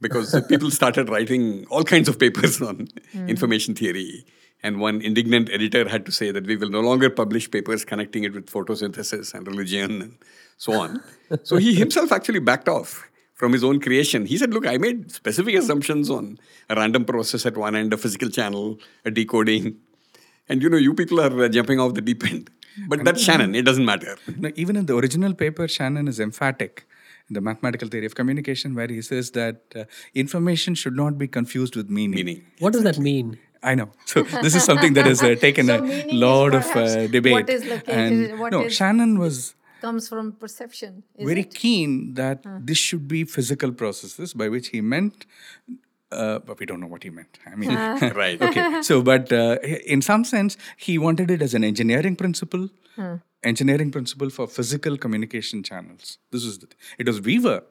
because 0.00 0.28
people 0.48 0.70
started 0.70 1.08
writing 1.14 1.66
all 1.70 1.84
kinds 1.84 2.08
of 2.08 2.18
papers 2.18 2.60
on 2.70 2.88
information 3.34 3.74
theory 3.74 4.24
and 4.62 4.80
one 4.80 5.00
indignant 5.00 5.50
editor 5.50 5.88
had 5.88 6.06
to 6.06 6.12
say 6.12 6.30
that 6.30 6.46
we 6.46 6.56
will 6.56 6.70
no 6.70 6.80
longer 6.80 7.10
publish 7.10 7.50
papers 7.50 7.84
connecting 7.84 8.24
it 8.24 8.32
with 8.32 8.46
photosynthesis 8.46 9.34
and 9.34 9.46
religion 9.46 10.02
and 10.02 10.18
so 10.56 10.72
on 10.72 11.02
so 11.42 11.56
he 11.56 11.74
himself 11.74 12.12
actually 12.12 12.38
backed 12.38 12.68
off 12.68 13.08
from 13.42 13.52
his 13.52 13.64
own 13.64 13.80
creation. 13.80 14.24
He 14.24 14.38
said, 14.38 14.54
Look, 14.54 14.66
I 14.68 14.78
made 14.78 15.10
specific 15.10 15.56
assumptions 15.56 16.10
on 16.10 16.38
a 16.70 16.76
random 16.76 17.04
process 17.04 17.44
at 17.44 17.56
one 17.56 17.74
end, 17.74 17.92
a 17.92 17.96
physical 17.96 18.28
channel, 18.30 18.78
a 19.04 19.10
decoding. 19.10 19.78
And 20.48 20.62
you 20.62 20.68
know, 20.68 20.76
you 20.76 20.94
people 20.94 21.20
are 21.20 21.44
uh, 21.44 21.48
jumping 21.48 21.80
off 21.80 21.94
the 21.94 22.00
deep 22.00 22.24
end. 22.24 22.50
But 22.88 23.04
that's 23.04 23.20
Shannon, 23.20 23.56
it 23.56 23.62
doesn't 23.62 23.84
matter. 23.84 24.16
No, 24.36 24.50
even 24.54 24.76
in 24.76 24.86
the 24.86 24.96
original 24.96 25.34
paper, 25.34 25.66
Shannon 25.66 26.06
is 26.06 26.20
emphatic 26.20 26.86
in 27.28 27.34
the 27.34 27.40
mathematical 27.40 27.88
theory 27.88 28.06
of 28.06 28.14
communication, 28.14 28.76
where 28.76 28.86
he 28.86 29.02
says 29.02 29.32
that 29.32 29.60
uh, 29.74 29.84
information 30.14 30.76
should 30.76 30.94
not 30.94 31.18
be 31.18 31.26
confused 31.26 31.74
with 31.74 31.90
meaning. 31.90 32.24
Meaning. 32.24 32.46
What 32.60 32.72
does 32.72 32.84
that 32.84 32.98
mean? 32.98 33.38
I 33.62 33.74
know. 33.74 33.90
So 34.06 34.22
this 34.22 34.54
is 34.54 34.64
something 34.64 34.94
that 34.94 35.06
has 35.06 35.22
uh, 35.22 35.34
taken 35.36 35.66
So 35.66 35.84
a 35.84 36.12
lot 36.12 36.54
of 36.54 36.64
uh, 36.76 37.06
debate. 37.06 37.32
what 37.32 37.50
is 37.50 37.64
located, 37.64 37.88
and 37.88 38.38
what 38.40 38.52
no, 38.52 38.62
is- 38.64 38.74
Shannon 38.74 39.18
was 39.18 39.54
comes 39.80 40.08
from 40.08 40.32
perception 40.32 41.02
is 41.16 41.26
very 41.28 41.40
it? 41.42 41.54
keen 41.54 42.14
that 42.14 42.44
this 42.66 42.78
should 42.78 43.06
be 43.08 43.24
physical 43.24 43.72
processes, 43.72 44.32
by 44.34 44.48
which 44.48 44.68
he 44.68 44.80
meant. 44.80 45.26
Uh, 46.12 46.38
but 46.40 46.58
we 46.60 46.66
don't 46.66 46.78
know 46.78 46.86
what 46.86 47.02
he 47.02 47.10
meant. 47.10 47.38
I 47.50 47.54
mean, 47.54 47.70
Right. 48.22 48.40
okay. 48.42 48.82
So, 48.82 49.00
but 49.00 49.32
uh, 49.32 49.56
in 49.86 50.02
some 50.02 50.24
sense, 50.24 50.58
he 50.76 50.98
wanted 50.98 51.30
it 51.30 51.40
as 51.40 51.54
an 51.54 51.64
engineering 51.64 52.16
principle, 52.16 52.68
engineering 53.42 53.90
principle 53.90 54.28
for 54.30 54.46
physical 54.46 54.96
communication 54.98 55.62
channels. 55.62 56.18
This 56.30 56.44
is 56.44 56.58
the, 56.58 56.66
it 56.98 57.06
was 57.06 57.20
Weaver 57.22 57.62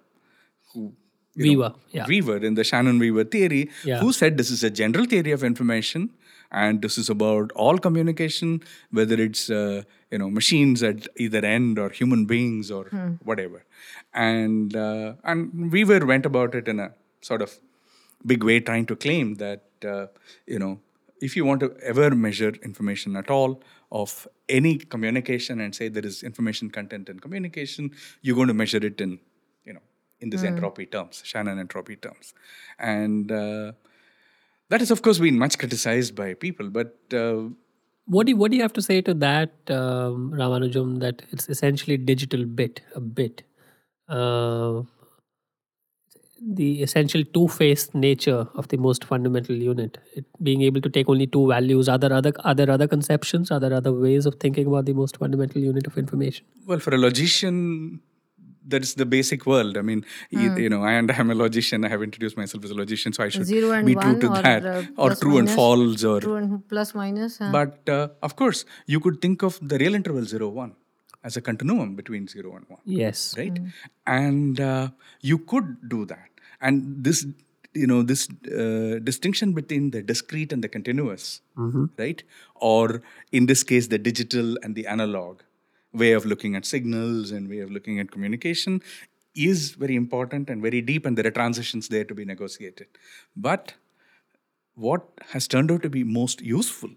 who 0.74 0.94
you 1.36 1.46
know, 1.46 1.50
Weaver, 1.52 1.74
yeah. 1.92 2.06
Weaver 2.08 2.38
in 2.38 2.56
the 2.56 2.64
Shannon 2.64 3.00
Weaver 3.00 3.24
theory, 3.24 3.70
Yeah. 3.84 4.00
who 4.00 4.12
said 4.14 4.38
this 4.38 4.52
is 4.52 4.64
a 4.64 4.70
general 4.70 5.06
theory 5.06 5.32
of 5.32 5.44
information, 5.44 6.10
and 6.52 6.82
this 6.82 6.98
is 6.98 7.10
about 7.10 7.52
all 7.54 7.78
communication, 7.78 8.62
whether 8.92 9.16
it's 9.16 9.50
uh, 9.50 9.84
you 10.12 10.18
know 10.18 10.30
machines 10.30 10.84
at 10.84 11.08
either 11.18 11.44
end 11.46 11.80
or 11.80 11.90
human 11.90 12.26
beings 12.26 12.70
or 12.70 12.86
whatever. 13.24 13.64
And 14.14 14.76
uh, 14.76 15.14
and 15.24 15.72
Weaver 15.72 16.06
went 16.06 16.26
about 16.26 16.56
it 16.56 16.68
in 16.68 16.80
a 16.80 16.92
sort 17.22 17.42
of 17.42 17.60
big 18.26 18.44
way, 18.44 18.60
trying 18.60 18.86
to 18.88 18.96
claim 18.96 19.36
that 19.36 19.64
uh, 19.86 20.08
you 20.46 20.60
know 20.60 20.80
if 21.22 21.36
you 21.36 21.46
want 21.46 21.60
to 21.62 21.74
ever 21.82 22.10
measure 22.16 22.50
information 22.64 23.16
at 23.16 23.30
all 23.30 23.62
of 23.92 24.28
any 24.50 24.78
communication 24.78 25.62
and 25.62 25.76
say 25.76 25.88
there 25.88 26.06
is 26.06 26.24
information 26.24 26.70
content 26.70 27.10
in 27.10 27.20
communication, 27.20 27.92
you're 28.22 28.36
going 28.36 28.48
to 28.48 28.54
measure 28.54 28.78
it 28.86 29.00
in 29.00 29.12
you 29.12 29.16
know 29.16 29.20
in 30.22 30.30
this 30.30 30.44
entropy 30.44 30.86
terms, 30.86 31.22
Shannon 31.26 31.60
entropy 31.60 31.96
terms, 31.96 32.34
and 32.80 33.32
uh, 33.32 33.72
that 34.70 34.80
has 34.80 34.92
of 34.92 35.02
course 35.02 35.20
been 35.20 35.38
much 35.38 35.58
criticized 35.58 36.16
by 36.16 36.34
people. 36.36 36.70
But 36.70 36.96
uh, 37.14 37.50
What 38.06 38.26
do 38.28 38.32
you, 38.32 38.38
what 38.38 38.52
do 38.52 38.58
you 38.58 38.64
have 38.64 38.74
to 38.74 38.82
say 38.82 39.02
to 39.08 39.14
that, 39.16 39.52
um, 39.70 40.34
Ramanujam? 40.38 41.00
That 41.00 41.22
it's 41.32 41.48
essentially 41.50 41.98
digital 41.98 42.46
bit, 42.46 42.82
a 42.96 43.00
bit. 43.00 43.44
Uh, 44.08 44.82
the 46.60 46.82
essential 46.82 47.24
two-faced 47.36 47.94
nature 47.94 48.48
of 48.56 48.68
the 48.70 48.78
most 48.78 49.06
fundamental 49.06 49.56
unit. 49.56 50.00
It, 50.16 50.26
being 50.42 50.64
able 50.64 50.82
to 50.82 50.90
take 50.90 51.08
only 51.08 51.28
two 51.28 51.48
values. 51.48 51.88
Are 51.88 52.00
there 52.00 52.12
other 52.12 52.34
are 52.44 52.56
there 52.56 52.72
other 52.72 52.88
conceptions? 52.88 53.52
Are 53.52 53.60
there 53.60 53.74
other 53.74 53.94
ways 53.94 54.26
of 54.26 54.36
thinking 54.36 54.68
about 54.68 54.86
the 54.86 54.94
most 54.94 55.18
fundamental 55.18 55.62
unit 55.62 55.86
of 55.88 55.98
information? 55.98 56.46
Well, 56.66 56.80
for 56.80 56.96
a 56.96 56.98
logician, 56.98 58.02
that's 58.68 58.94
the 58.94 59.06
basic 59.06 59.46
world. 59.46 59.78
I 59.78 59.82
mean, 59.82 60.06
you, 60.30 60.56
you 60.56 60.70
know, 60.70 60.84
and 60.86 61.12
I'm 61.12 61.32
a 61.32 61.36
logician. 61.36 61.86
I 61.86 61.90
have 61.90 62.04
introduced 62.04 62.38
myself 62.38 62.64
as 62.64 62.72
a 62.72 62.76
logician, 62.76 63.14
so 63.14 63.24
I 63.24 63.30
should 63.30 63.46
Zero 63.46 63.72
and 63.72 63.86
be 63.86 63.96
true 63.96 64.20
to 64.20 64.28
or, 64.32 64.42
that, 64.42 64.66
uh, 64.66 64.84
or 64.98 65.16
true 65.16 65.38
and 65.38 65.50
false, 65.50 66.04
or. 66.04 66.20
True 66.22 66.36
and 66.36 66.68
plus 66.68 66.94
minus. 66.96 67.40
uh, 67.42 67.52
But 67.52 67.90
uh, 67.90 68.10
of 68.22 68.36
course, 68.36 68.66
you 68.86 69.00
could 69.00 69.22
think 69.22 69.42
of 69.44 69.60
the 69.62 69.78
real 69.78 69.96
interval 69.96 70.24
zero 70.26 70.50
one 70.50 70.76
as 71.24 71.38
a 71.38 71.42
continuum 71.42 71.96
between 71.96 72.28
zero 72.28 72.56
and 72.56 72.66
one. 72.68 72.80
Yes. 72.86 73.36
right 73.38 73.58
and 74.08 74.60
uh, 74.60 74.90
you 75.22 75.38
could 75.38 75.90
do 75.90 76.06
that 76.06 76.30
and 76.62 77.04
this 77.04 77.26
you 77.74 77.88
know 77.88 78.02
this 78.04 78.28
uh, 78.30 79.00
distinction 79.04 79.54
between 79.54 79.92
the 79.92 80.02
discrete 80.02 80.52
and 80.52 80.64
the 80.64 80.68
continuous 80.68 81.42
right 81.98 82.24
or 82.56 83.02
in 83.32 83.46
this 83.46 83.64
case 83.64 83.88
the 83.88 83.98
digital 83.98 84.58
and 84.64 84.76
the 84.76 84.86
analog 84.88 85.42
way 85.94 86.12
of 86.14 86.26
looking 86.26 86.56
at 86.56 86.66
signals 86.66 87.32
and 87.32 87.50
way 87.50 87.60
of 87.60 87.72
looking 87.72 88.00
at 88.00 88.12
communication 88.12 88.82
is 89.36 89.72
very 89.72 89.96
important 89.96 90.50
and 90.50 90.62
very 90.62 90.82
deep 90.82 91.06
and 91.06 91.18
there 91.18 91.28
are 91.28 91.32
transitions 91.32 91.88
there 91.88 92.04
to 92.04 92.14
be 92.14 92.26
negotiated 92.26 92.88
but 93.36 93.74
what 94.76 95.08
has 95.30 95.48
turned 95.48 95.72
out 95.72 95.82
to 95.82 95.90
be 95.90 96.04
most 96.04 96.42
useful 96.42 96.90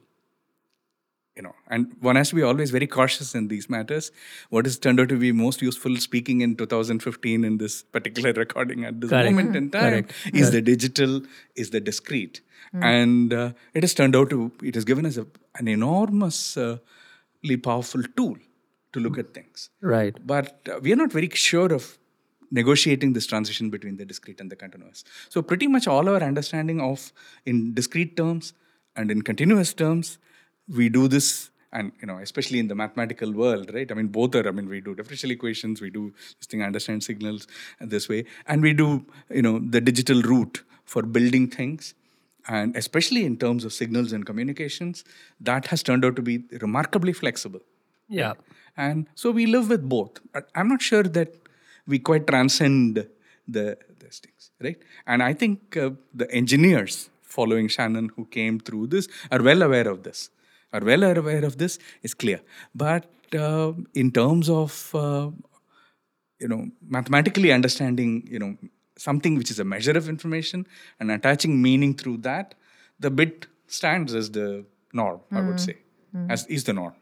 you 1.37 1.43
know 1.43 1.55
and 1.69 1.93
one 2.01 2.17
has 2.17 2.29
to 2.31 2.37
be 2.37 2.43
always 2.43 2.71
very 2.71 2.87
cautious 2.87 3.35
in 3.35 3.49
these 3.49 3.69
matters 3.69 4.11
what 4.51 4.65
has 4.65 4.79
turned 4.79 5.01
out 5.01 5.09
to 5.09 5.19
be 5.19 5.33
most 5.33 5.63
useful 5.63 5.97
speaking 5.97 6.41
in 6.41 6.55
2015 6.57 7.45
in 7.45 7.59
this 7.59 7.83
particular 7.83 8.33
recording 8.33 8.85
at 8.85 9.01
this 9.01 9.11
Correct. 9.11 9.31
moment 9.31 9.57
in 9.57 9.71
time 9.71 10.05
Correct. 10.05 10.13
is 10.33 10.51
the 10.51 10.63
digital 10.63 11.23
is 11.57 11.71
the 11.71 11.81
discrete 11.81 12.41
and 12.73 13.33
uh, 13.33 13.53
it 13.73 13.83
has 13.85 13.95
turned 13.95 14.17
out 14.17 14.31
to 14.31 14.51
it 14.63 14.75
has 14.75 14.85
given 14.85 15.07
us 15.07 15.17
a, 15.17 15.27
an 15.57 15.69
enormously 15.69 16.81
powerful 17.63 18.03
tool 18.17 18.37
to 18.95 19.01
look 19.01 19.19
at 19.19 19.35
things. 19.35 19.71
Right. 19.81 20.17
but 20.27 20.69
uh, 20.71 20.81
we 20.81 20.93
are 20.93 20.97
not 20.97 21.13
very 21.13 21.29
sure 21.31 21.73
of 21.73 21.99
negotiating 22.51 23.13
this 23.13 23.27
transition 23.27 23.71
between 23.71 23.97
the 23.97 24.05
discrete 24.05 24.41
and 24.41 24.51
the 24.51 24.57
continuous. 24.57 25.05
So 25.29 25.43
pretty 25.43 25.67
much 25.67 25.87
all 25.87 26.09
our 26.09 26.23
understanding 26.23 26.81
of 26.81 27.13
in 27.45 27.75
discrete 27.75 28.17
terms 28.17 28.53
and 28.97 29.11
in 29.11 29.23
continuous 29.23 29.75
terms 29.75 30.19
we 30.69 30.89
do 30.89 31.09
this 31.09 31.51
and 31.73 31.91
you 32.01 32.07
know 32.07 32.19
especially 32.19 32.61
in 32.61 32.69
the 32.69 32.75
mathematical 32.75 33.33
world 33.33 33.73
right? 33.75 33.91
I 33.91 33.95
mean 33.95 34.07
both 34.07 34.37
are 34.37 34.47
i 34.49 34.53
mean 34.53 34.69
we 34.69 34.81
do 34.81 34.95
differential 34.95 35.33
equations 35.33 35.81
we 35.81 35.91
do 35.91 36.15
this 36.39 36.47
thing 36.47 36.63
understand 36.63 37.03
signals 37.03 37.49
this 37.81 38.09
way 38.09 38.25
and 38.47 38.63
we 38.63 38.73
do 38.73 39.05
you 39.31 39.43
know 39.43 39.59
the 39.59 39.81
digital 39.81 40.23
route 40.23 40.63
for 40.85 41.03
building 41.03 41.49
things. 41.49 41.95
And 42.47 42.77
especially 42.77 43.25
in 43.25 43.39
terms 43.39 43.65
of 43.65 43.73
signals 43.73 44.13
and 44.13 44.27
communications 44.27 45.03
that 45.41 45.67
has 45.69 45.83
turned 45.83 46.05
out 46.05 46.15
to 46.17 46.23
be 46.23 46.45
remarkably 46.61 47.15
flexible 47.15 47.61
Yeah. 48.09 48.35
and 48.77 49.07
so 49.15 49.31
we 49.31 49.47
live 49.47 49.69
with 49.69 49.89
both. 49.89 50.21
I'm 50.55 50.69
not 50.69 50.83
sure 50.83 51.03
that 51.03 51.35
we 51.87 51.99
quite 51.99 52.27
transcend 52.27 53.07
the 53.47 53.79
these 54.01 54.19
things 54.25 54.51
right? 54.63 54.79
And 55.07 55.23
i 55.23 55.33
think 55.33 55.77
uh, 55.77 55.91
the 56.15 56.31
engineers 56.31 57.11
following 57.23 57.69
shannon 57.69 58.11
who 58.17 58.25
came 58.27 58.59
through 58.61 58.87
this 58.89 59.09
are 59.31 59.43
well 59.43 59.63
aware 59.63 59.89
of 59.89 60.03
this. 60.03 60.31
Are 60.73 60.81
well 60.81 61.05
aware 61.05 61.45
of 61.45 61.59
this 61.59 61.79
is 62.03 62.15
clear. 62.15 62.41
But 62.75 63.05
uh, 63.35 63.73
in 63.95 64.11
terms 64.11 64.49
of 64.49 64.91
uh, 64.95 65.31
you 66.41 66.49
know 66.49 66.69
mathematically 66.97 67.53
understanding 67.53 68.27
you 68.31 68.39
know 68.39 68.57
something 68.97 69.37
which 69.37 69.51
is 69.51 69.59
a 69.61 69.65
measure 69.65 69.97
of 70.01 70.09
information 70.09 70.67
and 71.01 71.11
attaching 71.11 71.61
meaning 71.61 71.95
through 71.95 72.19
that 72.19 72.55
the 72.99 73.11
bit 73.11 73.47
stands 73.67 74.15
as 74.15 74.31
the 74.31 74.65
norm 74.93 75.21
i 75.33 75.41
would 75.41 75.59
say 75.61 75.77
as 76.29 76.47
is 76.47 76.65
the 76.65 76.73
norm. 76.73 76.95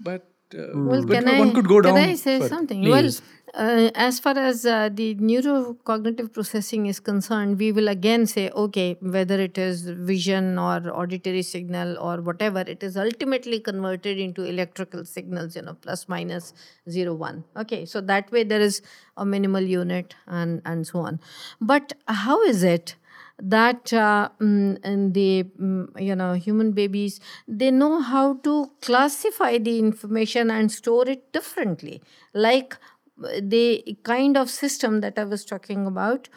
But 0.00 0.28
uh, 0.54 0.66
Well, 0.74 1.04
but 1.04 1.14
can 1.14 1.28
I, 1.28 1.38
one 1.38 1.54
could 1.54 1.68
go 1.68 1.80
down 1.80 1.94
Can 1.94 2.08
I 2.10 2.14
say 2.14 2.40
something? 2.48 2.82
Please. 2.82 2.90
Well, 2.90 3.10
uh, 3.54 3.90
as 3.94 4.18
far 4.18 4.36
as 4.36 4.66
uh, 4.66 4.88
the 4.92 5.14
neurocognitive 5.14 6.32
processing 6.32 6.86
is 6.86 6.98
concerned, 6.98 7.58
we 7.58 7.70
will 7.70 7.88
again 7.88 8.26
say, 8.26 8.50
okay, 8.50 8.96
whether 9.00 9.40
it 9.40 9.56
is 9.56 9.82
vision 9.82 10.58
or 10.58 10.90
auditory 10.90 11.42
signal 11.42 11.96
or 11.98 12.20
whatever, 12.20 12.60
it 12.60 12.82
is 12.82 12.96
ultimately 12.96 13.60
converted 13.60 14.18
into 14.18 14.42
electrical 14.42 15.04
signals, 15.04 15.54
you 15.54 15.62
know, 15.62 15.74
plus 15.74 16.08
minus 16.08 16.52
zero 16.90 17.14
one. 17.14 17.44
Okay, 17.56 17.84
so 17.84 18.00
that 18.00 18.30
way 18.32 18.42
there 18.42 18.60
is 18.60 18.82
a 19.16 19.24
minimal 19.24 19.62
unit 19.62 20.16
and 20.26 20.60
and 20.64 20.86
so 20.86 20.98
on. 21.00 21.20
But 21.60 21.92
how 22.08 22.42
is 22.42 22.64
it? 22.64 22.96
That 23.38 23.92
uh, 23.92 24.28
mm, 24.40 25.12
the 25.12 25.44
mm, 25.60 26.00
you 26.00 26.14
know 26.14 26.34
human 26.34 26.72
babies 26.72 27.20
they 27.48 27.70
know 27.70 28.00
how 28.00 28.34
to 28.34 28.70
classify 28.80 29.58
the 29.58 29.78
information 29.78 30.50
and 30.50 30.70
store 30.70 31.08
it 31.08 31.32
differently 31.32 32.00
like 32.32 32.76
the 33.16 33.96
kind 34.02 34.36
of 34.36 34.48
system 34.50 35.00
that 35.00 35.18
i 35.18 35.24
was 35.24 35.44
talking 35.44 35.86
about 35.86 36.28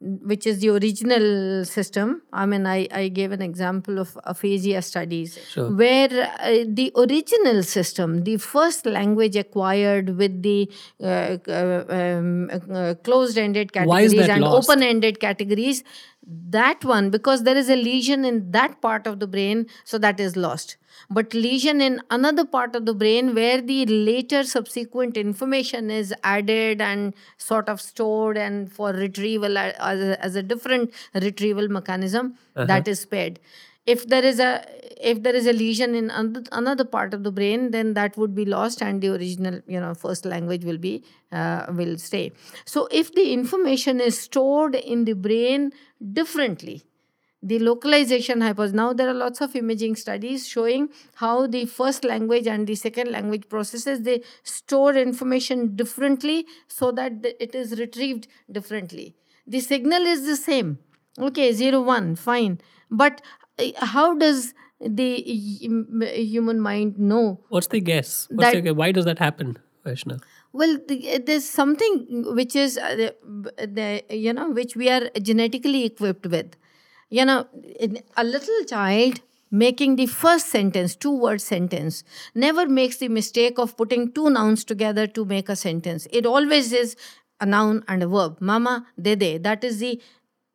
which 0.00 0.46
is 0.46 0.58
the 0.60 0.68
original 0.68 1.64
system. 1.64 2.22
I 2.32 2.44
mean, 2.44 2.66
I, 2.66 2.86
I 2.92 3.08
gave 3.08 3.32
an 3.32 3.40
example 3.40 3.98
of 3.98 4.16
aphasia 4.24 4.82
studies, 4.82 5.38
Sure. 5.48 5.70
where 5.70 6.30
uh, 6.38 6.64
the 6.68 6.92
original 6.96 7.62
system, 7.62 8.24
the 8.24 8.36
first 8.36 8.84
language 8.84 9.36
acquired 9.36 10.16
with 10.18 10.42
the 10.42 10.70
uh, 11.02 11.38
uh, 11.48 11.84
um, 11.88 12.50
uh, 12.50 12.94
closed 13.02 13.38
ended 13.38 13.72
categories 13.72 14.28
and 14.28 14.44
open 14.44 14.82
ended 14.82 15.18
categories, 15.18 15.82
that 16.26 16.84
one, 16.84 17.10
because 17.10 17.44
there 17.44 17.56
is 17.56 17.70
a 17.70 17.76
lesion 17.76 18.24
in 18.24 18.50
that 18.50 18.80
part 18.80 19.06
of 19.06 19.20
the 19.20 19.26
brain, 19.26 19.66
so 19.84 19.98
that 19.98 20.18
is 20.18 20.36
lost. 20.36 20.76
But 21.10 21.34
lesion 21.34 21.80
in 21.80 22.00
another 22.10 22.44
part 22.44 22.74
of 22.74 22.86
the 22.86 22.94
brain 22.94 23.34
where 23.34 23.60
the 23.60 23.86
later 23.86 24.42
subsequent 24.44 25.16
information 25.16 25.90
is 25.90 26.14
added 26.24 26.80
and 26.80 27.14
sort 27.36 27.68
of 27.68 27.80
stored 27.80 28.36
and 28.36 28.72
for 28.72 28.92
retrieval 28.92 29.58
as 29.58 30.00
a, 30.00 30.24
as 30.24 30.34
a 30.34 30.42
different 30.42 30.92
retrieval 31.14 31.68
mechanism 31.68 32.34
uh-huh. 32.56 32.64
that 32.66 32.88
is 32.88 33.00
spared 33.00 33.38
if 33.86 34.06
there 34.08 34.24
is 34.24 34.40
a 34.40 34.64
if 34.98 35.22
there 35.22 35.34
is 35.34 35.46
a 35.46 35.52
lesion 35.52 35.94
in 35.94 36.10
another 36.52 36.84
part 36.84 37.12
of 37.12 37.22
the 37.22 37.30
brain 37.30 37.70
then 37.70 37.92
that 37.94 38.16
would 38.16 38.34
be 38.34 38.44
lost 38.44 38.82
and 38.82 39.02
the 39.02 39.08
original 39.08 39.60
you 39.66 39.78
know 39.78 39.92
first 39.94 40.24
language 40.24 40.64
will 40.64 40.78
be 40.78 41.04
uh, 41.32 41.66
will 41.70 41.98
stay 41.98 42.32
so 42.64 42.88
if 42.90 43.14
the 43.14 43.32
information 43.32 44.00
is 44.00 44.18
stored 44.18 44.74
in 44.74 45.04
the 45.04 45.12
brain 45.12 45.70
differently 46.12 46.82
the 47.42 47.58
localization 47.60 48.40
hypothesis. 48.40 48.74
Now 48.74 48.92
there 48.92 49.08
are 49.08 49.14
lots 49.14 49.40
of 49.40 49.54
imaging 49.54 49.96
studies 49.96 50.48
showing 50.48 50.88
how 51.16 51.46
the 51.46 51.66
first 51.66 52.04
language 52.04 52.46
and 52.46 52.66
the 52.66 52.74
second 52.74 53.10
language 53.10 53.48
processes 53.48 54.02
they 54.02 54.22
store 54.42 54.96
information 54.96 55.76
differently 55.76 56.46
so 56.66 56.90
that 56.92 57.12
it 57.38 57.54
is 57.54 57.78
retrieved 57.78 58.26
differently. 58.50 59.14
The 59.46 59.60
signal 59.60 60.02
is 60.02 60.26
the 60.26 60.36
same. 60.36 60.78
Okay, 61.18 61.52
zero 61.52 61.80
one, 61.82 62.16
fine. 62.16 62.60
But 62.90 63.22
how 63.78 64.14
does 64.14 64.54
the 64.80 65.14
human 65.20 66.60
mind 66.60 66.98
know 66.98 67.40
What's 67.48 67.68
the 67.68 67.80
guess? 67.80 68.28
What's 68.30 68.52
That- 68.52 68.64
the, 68.64 68.74
why 68.74 68.92
does 68.92 69.04
that 69.04 69.18
happen, 69.18 69.58
Vaishna? 69.84 70.20
well, 70.52 70.78
the, 70.88 71.22
there's 71.24 71.48
something 71.48 72.24
which 72.34 72.56
is, 72.56 72.78
uh, 72.78 72.96
the, 72.96 73.14
the, 73.66 74.16
you 74.16 74.32
know, 74.32 74.50
which 74.50 74.74
we 74.76 74.88
are 74.88 75.08
genetically 75.20 75.84
equipped 75.84 76.26
with. 76.26 76.56
You 77.10 77.24
know, 77.24 77.46
a 78.16 78.24
little 78.24 78.64
child 78.64 79.20
making 79.50 79.96
the 79.96 80.06
first 80.06 80.46
sentence, 80.48 80.96
two 80.96 81.10
word 81.16 81.40
sentence, 81.40 82.02
never 82.34 82.66
makes 82.66 82.96
the 82.96 83.08
mistake 83.08 83.58
of 83.58 83.76
putting 83.76 84.12
two 84.12 84.28
nouns 84.30 84.64
together 84.64 85.06
to 85.06 85.24
make 85.24 85.48
a 85.48 85.56
sentence. 85.56 86.08
It 86.10 86.26
always 86.26 86.72
is 86.72 86.96
a 87.40 87.46
noun 87.46 87.84
and 87.86 88.02
a 88.02 88.08
verb. 88.08 88.38
Mama, 88.40 88.86
dede. 89.00 89.42
That 89.44 89.62
is 89.62 89.78
the 89.78 90.00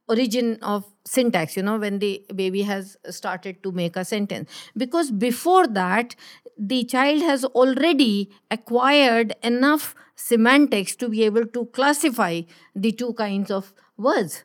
origin 0.09 0.57
of 0.61 0.85
syntax 1.05 1.57
you 1.57 1.63
know 1.63 1.77
when 1.77 1.99
the 1.99 2.23
baby 2.35 2.61
has 2.61 2.97
started 3.09 3.61
to 3.63 3.71
make 3.71 3.95
a 3.95 4.05
sentence 4.05 4.49
because 4.77 5.11
before 5.11 5.67
that 5.67 6.15
the 6.57 6.83
child 6.83 7.21
has 7.21 7.43
already 7.45 8.29
acquired 8.51 9.33
enough 9.41 9.95
semantics 10.15 10.95
to 10.95 11.09
be 11.09 11.23
able 11.23 11.45
to 11.45 11.65
classify 11.67 12.41
the 12.75 12.91
two 12.91 13.13
kinds 13.13 13.49
of 13.49 13.73
words 13.97 14.43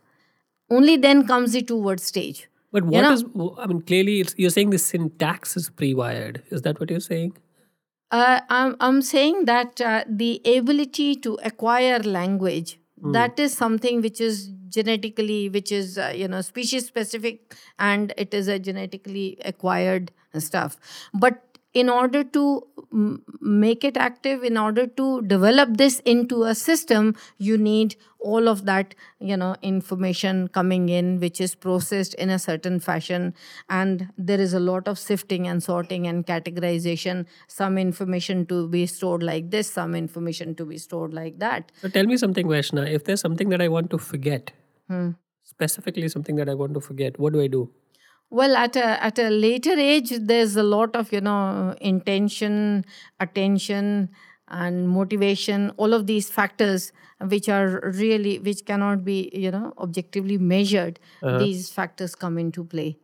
only 0.70 0.96
then 0.96 1.26
comes 1.26 1.52
the 1.52 1.62
two 1.62 1.76
word 1.88 2.00
stage 2.00 2.48
But 2.72 2.84
You 2.92 3.02
know- 3.02 3.12
is? 3.12 3.24
I 3.58 3.66
mean, 3.68 3.80
clearly, 3.82 4.14
it's, 4.20 4.34
you're 4.36 4.50
saying 4.54 4.70
the 4.70 4.78
syntax 4.78 5.56
is 5.56 5.68
pre-wired. 5.70 6.42
Is 6.50 6.62
that 6.62 6.80
what 6.80 6.90
you're 6.90 7.00
saying? 7.04 7.36
Uh, 8.10 8.40
I'm, 8.48 8.76
I'm 8.80 9.02
saying 9.02 9.44
that 9.46 9.80
uh, 9.80 10.04
the 10.08 10.40
ability 10.44 11.16
to 11.26 11.38
acquire 11.42 11.98
language 12.00 12.78
that 13.02 13.38
is 13.38 13.52
something 13.56 14.00
which 14.00 14.20
is 14.20 14.48
genetically 14.68 15.48
which 15.48 15.70
is 15.72 15.98
uh, 15.98 16.12
you 16.14 16.28
know 16.28 16.40
species 16.40 16.86
specific 16.86 17.54
and 17.78 18.12
it 18.16 18.34
is 18.34 18.48
a 18.48 18.58
genetically 18.58 19.38
acquired 19.44 20.12
stuff. 20.38 20.76
But 21.14 21.45
in 21.82 21.88
order 21.94 22.22
to 22.36 22.42
make 23.60 23.84
it 23.88 23.96
active 24.04 24.44
in 24.50 24.56
order 24.56 24.86
to 25.00 25.06
develop 25.32 25.76
this 25.80 25.96
into 26.12 26.42
a 26.50 26.54
system 26.60 27.08
you 27.48 27.56
need 27.58 27.96
all 28.32 28.48
of 28.52 28.62
that 28.68 28.94
you 29.30 29.36
know 29.42 29.50
information 29.70 30.40
coming 30.58 30.88
in 30.98 31.10
which 31.24 31.40
is 31.46 31.54
processed 31.66 32.14
in 32.26 32.30
a 32.36 32.38
certain 32.44 32.78
fashion 32.86 33.26
and 33.80 34.06
there 34.30 34.40
is 34.46 34.54
a 34.60 34.62
lot 34.68 34.88
of 34.94 34.98
sifting 34.98 35.46
and 35.52 35.62
sorting 35.68 36.06
and 36.12 36.26
categorization 36.32 37.24
some 37.58 37.78
information 37.84 38.44
to 38.54 38.60
be 38.76 38.84
stored 38.94 39.22
like 39.32 39.50
this 39.56 39.70
some 39.80 39.94
information 40.02 40.54
to 40.62 40.64
be 40.74 40.78
stored 40.86 41.14
like 41.22 41.38
that 41.46 41.70
So 41.82 41.88
tell 41.88 42.06
me 42.06 42.16
something, 42.16 42.48
Vaishna. 42.48 42.88
If 42.98 43.04
there's 43.04 43.20
something 43.20 43.50
that 43.50 43.62
I 43.62 43.68
want 43.68 43.90
to 43.96 43.98
forget, 43.98 44.52
Hmm. 44.88 45.10
specifically 45.48 46.08
something 46.08 46.36
that 46.36 46.48
I 46.48 46.54
want 46.54 46.74
to 46.74 46.80
forget, 46.80 47.18
what 47.24 47.32
do 47.32 47.40
I 47.40 47.46
do? 47.48 47.68
Well 48.30 48.56
at 48.56 48.76
a 48.76 49.04
at 49.04 49.18
a 49.18 49.30
later 49.30 49.72
age 49.72 50.10
there's 50.20 50.56
a 50.56 50.62
lot 50.62 50.96
of 50.96 51.12
you 51.12 51.20
know 51.20 51.74
intention 51.80 52.84
attention 53.20 54.08
and 54.48 54.88
motivation 54.88 55.70
all 55.76 55.92
of 55.92 56.06
these 56.06 56.30
factors 56.30 56.92
which 57.20 57.48
are 57.48 57.80
really 57.94 58.38
which 58.38 58.64
cannot 58.64 59.04
be 59.04 59.30
you 59.32 59.50
know 59.50 59.72
objectively 59.78 60.38
measured. 60.38 60.98
Uh-huh. 61.22 61.38
These 61.38 61.70
factors 61.70 62.14
come 62.14 62.38
into 62.38 62.64
play. 62.64 62.98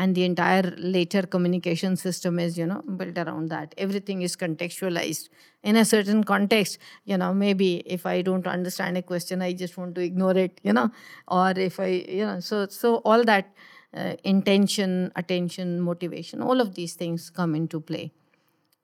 And 0.00 0.14
the 0.14 0.22
entire 0.22 0.76
later 0.78 1.22
communication 1.22 1.96
system 1.96 2.38
is 2.38 2.56
you 2.56 2.66
know 2.66 2.82
built 2.82 3.18
around 3.18 3.48
that. 3.50 3.74
Everything 3.76 4.22
is 4.22 4.36
contextualized. 4.36 5.28
In 5.64 5.76
a 5.76 5.84
certain 5.84 6.22
context 6.22 6.78
you 7.04 7.16
know 7.18 7.34
maybe 7.34 7.82
if 7.84 8.06
i 8.06 8.22
don't 8.22 8.46
understand 8.46 8.96
a 8.96 9.02
question 9.02 9.42
i 9.42 9.52
just 9.52 9.76
want 9.76 9.96
to 9.96 10.00
ignore 10.00 10.36
it 10.38 10.60
you 10.62 10.72
know 10.72 10.88
or 11.26 11.50
if 11.50 11.80
i 11.80 11.86
you 11.86 12.24
know 12.24 12.38
so 12.38 12.68
so 12.68 12.98
all 12.98 13.24
that 13.24 13.50
uh, 13.96 14.14
intention 14.24 15.10
attention 15.16 15.80
motivation 15.80 16.42
all 16.42 16.60
of 16.60 16.74
these 16.74 16.94
things 16.94 17.30
come 17.30 17.54
into 17.54 17.80
play. 17.80 18.12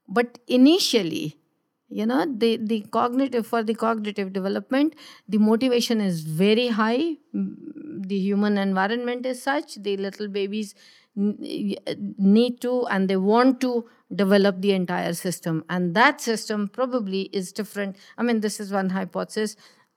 But 0.08 0.38
initially 0.46 1.38
you 1.88 2.06
know 2.06 2.24
the 2.26 2.56
the 2.56 2.80
cognitive 2.90 3.46
for 3.46 3.62
the 3.62 3.74
cognitive 3.74 4.32
development 4.32 4.94
the 5.28 5.38
motivation 5.38 6.00
is 6.00 6.22
very 6.22 6.68
high. 6.68 7.16
Mm, 7.34 8.08
the 8.08 8.18
human 8.18 8.58
environment 8.58 9.26
is 9.26 9.42
such 9.42 9.76
the 9.76 9.96
little 9.96 10.28
babies 10.28 10.74
need 11.16 12.60
to 12.60 12.86
and 12.88 13.08
they 13.08 13.16
want 13.16 13.60
to 13.60 13.84
develop 14.14 14.60
the 14.60 14.72
entire 14.72 15.12
system. 15.14 15.64
And 15.68 15.94
that 15.94 16.20
system 16.20 16.68
probably 16.68 17.22
is 17.32 17.52
different. 17.52 17.96
I 18.18 18.22
mean 18.22 18.40
this 18.40 18.60
is 18.60 18.72
one 18.72 18.90
hypothesis. 18.90 19.56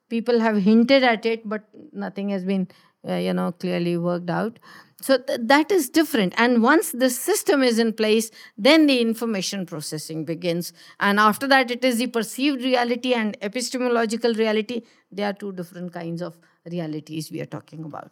People 0.09 0.39
have 0.39 0.57
hinted 0.57 1.03
at 1.03 1.25
it 1.25 1.47
but 1.47 1.63
nothing 1.91 2.29
has 2.29 2.45
been 2.45 2.67
uh, 3.07 3.15
you 3.15 3.33
know 3.33 3.51
clearly 3.51 3.97
worked 3.97 4.29
out. 4.29 4.59
So 5.01 5.17
th- 5.19 5.39
that 5.43 5.71
is 5.71 5.89
different. 5.89 6.33
And 6.37 6.63
once 6.63 6.91
the 6.91 7.09
system 7.09 7.61
is 7.63 7.77
in 7.79 7.93
place 7.93 8.31
then 8.57 8.87
the 8.87 8.99
information 8.99 9.65
processing 9.65 10.25
begins. 10.25 10.73
And 10.99 11.19
after 11.19 11.47
that 11.47 11.69
it 11.71 11.83
is 11.85 11.97
the 11.97 12.07
perceived 12.07 12.63
reality 12.63 13.13
and 13.13 13.37
epistemological 13.41 14.33
reality. 14.33 14.81
They 15.11 15.23
are 15.23 15.33
two 15.33 15.51
different 15.53 15.93
kinds 15.93 16.21
of 16.21 16.37
realities 16.65 17.31
we 17.31 17.41
are 17.41 17.45
talking 17.45 17.83
about. 17.83 18.11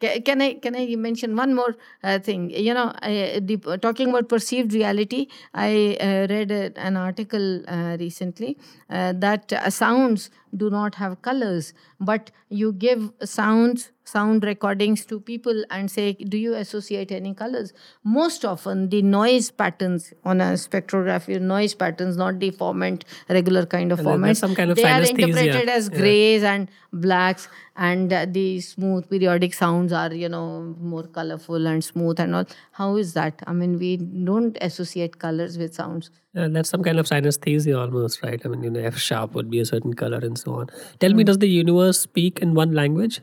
Ca- 0.00 0.20
Can 0.20 0.40
I 0.40 0.54
can 0.54 0.76
I 0.76 0.94
mention 0.94 1.34
one 1.34 1.54
more 1.54 1.76
uh, 2.04 2.20
thing? 2.20 2.50
You 2.50 2.72
know, 2.72 2.92
I, 3.02 3.40
the, 3.42 3.56
talking 3.82 4.10
about 4.10 4.28
perceived 4.28 4.72
reality, 4.72 5.26
I 5.52 5.96
uh, 6.00 6.26
read 6.32 6.52
a, 6.52 6.72
an 6.78 6.96
article 6.96 7.64
uh, 7.68 7.96
recently 7.98 8.56
uh, 8.90 9.12
that 9.16 9.52
sounds 9.72 10.30
do 10.56 10.70
not 10.70 10.94
have 10.96 11.20
colors, 11.22 11.72
but 12.00 12.30
you 12.48 12.72
give 12.72 13.12
sounds 13.24 13.90
sound 14.04 14.42
recordings 14.42 15.04
to 15.04 15.20
people 15.20 15.64
and 15.70 15.90
say, 15.90 16.14
do 16.14 16.38
you 16.38 16.54
associate 16.54 17.12
any 17.12 17.34
colors? 17.34 17.74
Most 18.04 18.42
often, 18.42 18.88
the 18.88 19.02
noise 19.02 19.50
patterns 19.50 20.14
on 20.24 20.40
a 20.40 20.54
spectrography, 20.54 21.38
noise 21.38 21.74
patterns, 21.74 22.16
not 22.16 22.38
the 22.38 22.50
formant, 22.50 23.02
regular 23.28 23.66
kind 23.66 23.92
of 23.92 24.00
formant, 24.00 24.36
some 24.38 24.54
kind 24.54 24.70
of 24.70 24.76
they 24.76 24.84
are 24.84 25.02
interpreted 25.02 25.68
as 25.68 25.90
Yeah. 25.92 25.98
grays 25.98 26.42
and 26.42 26.68
blacks, 26.92 27.48
and 27.76 28.10
uh, 28.12 28.24
the 28.26 28.60
smooth 28.60 29.08
periodic 29.10 29.52
sounds 29.52 29.92
are, 29.92 30.12
you 30.14 30.28
know, 30.28 30.74
more 30.80 31.02
colorful 31.02 31.66
and 31.66 31.84
smooth 31.84 32.18
and 32.18 32.34
all. 32.34 32.46
How 32.72 32.96
is 32.96 33.12
that? 33.12 33.42
I 33.46 33.52
mean, 33.52 33.78
we 33.78 33.98
don't 33.98 34.56
associate 34.62 35.18
colors 35.18 35.58
with 35.58 35.74
sounds. 35.74 36.10
Uh, 36.38 36.48
that's 36.48 36.70
some 36.70 36.82
kind 36.82 36.98
of 36.98 37.06
synesthesia 37.06 37.78
almost, 37.78 38.22
right? 38.22 38.40
I 38.44 38.48
mean, 38.48 38.62
you 38.62 38.70
know, 38.70 38.80
F 38.80 38.96
sharp 38.96 39.34
would 39.34 39.50
be 39.50 39.60
a 39.60 39.64
certain 39.64 39.94
color 39.94 40.18
and 40.18 40.38
so 40.38 40.54
on. 40.60 40.68
Tell 41.00 41.10
Hmm. 41.10 41.16
me, 41.18 41.24
does 41.24 41.38
the 41.38 41.48
universe 41.48 42.00
speak 42.00 42.38
in 42.38 42.54
one 42.54 42.72
language? 42.72 43.20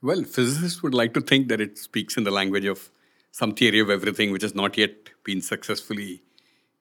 Well, 0.00 0.24
physicists 0.24 0.82
would 0.82 0.94
like 0.94 1.14
to 1.14 1.20
think 1.20 1.48
that 1.48 1.60
it 1.60 1.78
speaks 1.78 2.16
in 2.16 2.24
the 2.24 2.30
language 2.30 2.64
of 2.64 2.90
some 3.30 3.52
theory 3.54 3.80
of 3.80 3.90
everything 3.90 4.32
which 4.32 4.42
has 4.42 4.54
not 4.54 4.76
yet 4.76 5.10
been 5.24 5.40
successfully 5.40 6.22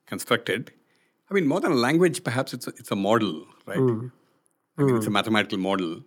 constructed. 0.07 0.71
I 1.29 1.33
mean, 1.33 1.47
more 1.47 1.59
than 1.61 1.71
a 1.71 1.75
language, 1.75 2.23
perhaps 2.23 2.53
it's 2.53 2.67
a, 2.67 2.71
it's 2.71 2.91
a 2.91 2.95
model, 2.95 3.45
right? 3.65 3.77
I 4.77 4.83
mean, 4.83 4.95
it's 4.97 5.05
a 5.07 5.11
mathematical 5.11 5.57
model. 5.57 6.01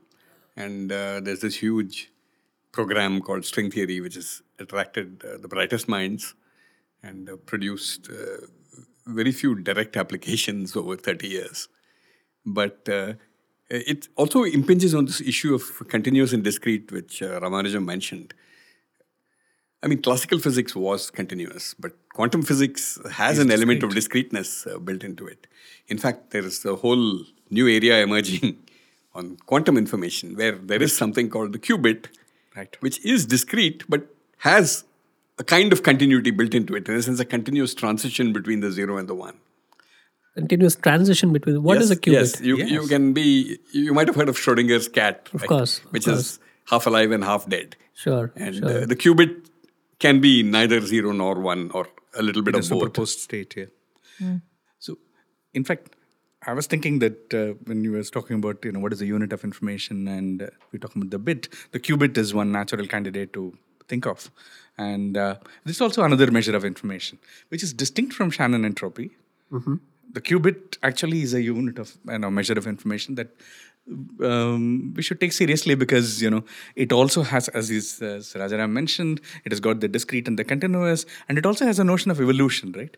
And 0.56 0.90
uh, 0.92 1.20
there's 1.20 1.40
this 1.40 1.56
huge 1.56 2.10
program 2.72 3.20
called 3.20 3.44
string 3.44 3.70
theory, 3.70 4.00
which 4.00 4.16
has 4.16 4.42
attracted 4.58 5.22
uh, 5.24 5.38
the 5.38 5.48
brightest 5.48 5.88
minds 5.88 6.34
and 7.02 7.30
uh, 7.30 7.36
produced 7.36 8.10
uh, 8.10 8.46
very 9.06 9.32
few 9.32 9.54
direct 9.54 9.96
applications 9.96 10.76
over 10.80 10.96
30 10.96 11.28
years. 11.28 11.68
But 12.46 12.88
uh, 12.88 13.14
it 13.70 14.08
also 14.16 14.44
impinges 14.44 14.94
on 14.94 15.06
this 15.06 15.20
issue 15.20 15.54
of 15.54 15.88
continuous 15.88 16.32
and 16.32 16.44
discrete, 16.44 16.92
which 16.92 17.22
uh, 17.22 17.40
Ramanujam 17.40 17.84
mentioned. 17.84 18.34
I 19.82 19.86
mean, 19.86 20.00
classical 20.00 20.38
physics 20.38 20.74
was 20.74 21.10
continuous, 21.10 21.74
but 21.78 21.92
quantum 22.14 22.42
physics 22.42 22.98
has 23.12 23.38
an 23.38 23.50
element 23.50 23.82
of 23.82 23.94
discreteness 23.94 24.66
uh, 24.66 24.78
built 24.78 25.04
into 25.04 25.26
it. 25.26 25.46
In 25.88 25.98
fact, 25.98 26.30
there 26.30 26.44
is 26.44 26.64
a 26.64 26.76
whole 26.76 27.20
new 27.50 27.68
area 27.68 28.02
emerging 28.02 28.56
on 29.14 29.36
quantum 29.44 29.76
information 29.76 30.36
where 30.36 30.52
there 30.52 30.82
is 30.82 30.96
something 30.96 31.28
called 31.28 31.52
the 31.52 31.58
qubit, 31.58 32.06
Right. 32.56 32.76
which 32.80 33.04
is 33.04 33.26
discrete 33.26 33.82
but 33.88 34.06
has 34.38 34.84
a 35.38 35.44
kind 35.44 35.72
of 35.72 35.82
continuity 35.82 36.30
built 36.30 36.54
into 36.54 36.74
it. 36.76 36.88
In 36.88 36.96
a 36.96 37.02
sense, 37.02 37.20
a 37.20 37.24
continuous 37.24 37.74
transition 37.74 38.32
between 38.32 38.60
the 38.60 38.70
zero 38.70 38.96
and 38.98 39.08
the 39.08 39.14
one. 39.14 39.36
Continuous 40.34 40.74
transition 40.74 41.32
between 41.32 41.62
what 41.62 41.78
is 41.78 41.90
yes, 41.90 41.98
a 41.98 42.00
qubit? 42.00 42.12
Yes, 42.12 42.40
you, 42.40 42.56
you 42.56 42.86
can 42.88 43.12
be. 43.12 43.58
You 43.72 43.94
might 43.94 44.08
have 44.08 44.16
heard 44.16 44.28
of 44.28 44.36
Schrodinger's 44.36 44.88
cat, 44.88 45.28
Of 45.32 45.42
right? 45.42 45.48
course, 45.48 45.78
of 45.84 45.92
which 45.92 46.06
course. 46.06 46.18
is 46.18 46.38
half 46.70 46.86
alive 46.86 47.12
and 47.12 47.22
half 47.22 47.48
dead. 47.48 47.76
Sure, 47.94 48.32
And 48.34 48.56
sure. 48.56 48.82
uh, 48.82 48.86
the 48.86 48.96
qubit 48.96 49.46
can 50.00 50.20
be 50.20 50.42
neither 50.42 50.80
zero 50.80 51.12
nor 51.12 51.38
one, 51.38 51.70
or 51.72 51.86
a 52.14 52.22
little 52.22 52.42
bit 52.42 52.56
a 52.56 52.58
of 52.58 52.68
both. 52.68 52.80
superposed 52.80 53.20
state 53.20 53.52
here. 53.54 53.70
So, 54.80 54.98
in 55.52 55.62
fact, 55.64 55.94
I 56.46 56.52
was 56.52 56.66
thinking 56.66 56.98
that 56.98 57.32
uh, 57.32 57.54
when 57.66 57.84
you 57.84 57.92
were 57.92 58.02
talking 58.02 58.36
about 58.36 58.64
you 58.64 58.72
know 58.72 58.80
what 58.80 58.92
is 58.92 58.98
the 58.98 59.06
unit 59.06 59.32
of 59.32 59.44
information, 59.44 60.08
and 60.08 60.42
uh, 60.42 60.46
we're 60.72 60.80
talking 60.80 61.00
about 61.02 61.10
the 61.12 61.18
bit, 61.20 61.48
the 61.70 61.78
qubit 61.78 62.18
is 62.18 62.34
one 62.34 62.50
natural 62.50 62.86
candidate 62.88 63.32
to 63.34 63.56
think 63.86 64.04
of, 64.04 64.30
and 64.78 65.16
uh, 65.16 65.36
this 65.64 65.76
is 65.76 65.80
also 65.80 66.02
another 66.02 66.30
measure 66.30 66.56
of 66.56 66.64
information, 66.64 67.18
which 67.48 67.62
is 67.62 67.72
distinct 67.72 68.12
from 68.12 68.30
Shannon 68.30 68.64
entropy. 68.64 69.10
The 70.12 70.20
qubit 70.20 70.78
actually 70.82 71.22
is 71.22 71.34
a 71.34 71.42
unit 71.42 71.78
of 71.78 71.96
you 72.08 72.18
know 72.18 72.30
measure 72.30 72.54
of 72.54 72.66
information 72.66 73.16
that 73.16 73.28
um, 74.22 74.94
we 74.94 75.02
should 75.02 75.20
take 75.20 75.32
seriously 75.32 75.74
because 75.74 76.22
you 76.22 76.30
know 76.30 76.44
it 76.74 76.92
also 76.92 77.22
has, 77.22 77.48
as, 77.48 77.70
is, 77.70 78.00
as 78.00 78.32
Rajaram 78.34 78.70
mentioned, 78.70 79.20
it 79.44 79.52
has 79.52 79.60
got 79.60 79.80
the 79.80 79.88
discrete 79.88 80.28
and 80.28 80.38
the 80.38 80.44
continuous, 80.44 81.04
and 81.28 81.38
it 81.38 81.46
also 81.46 81.66
has 81.66 81.78
a 81.78 81.84
notion 81.84 82.10
of 82.10 82.20
evolution, 82.20 82.72
right? 82.72 82.96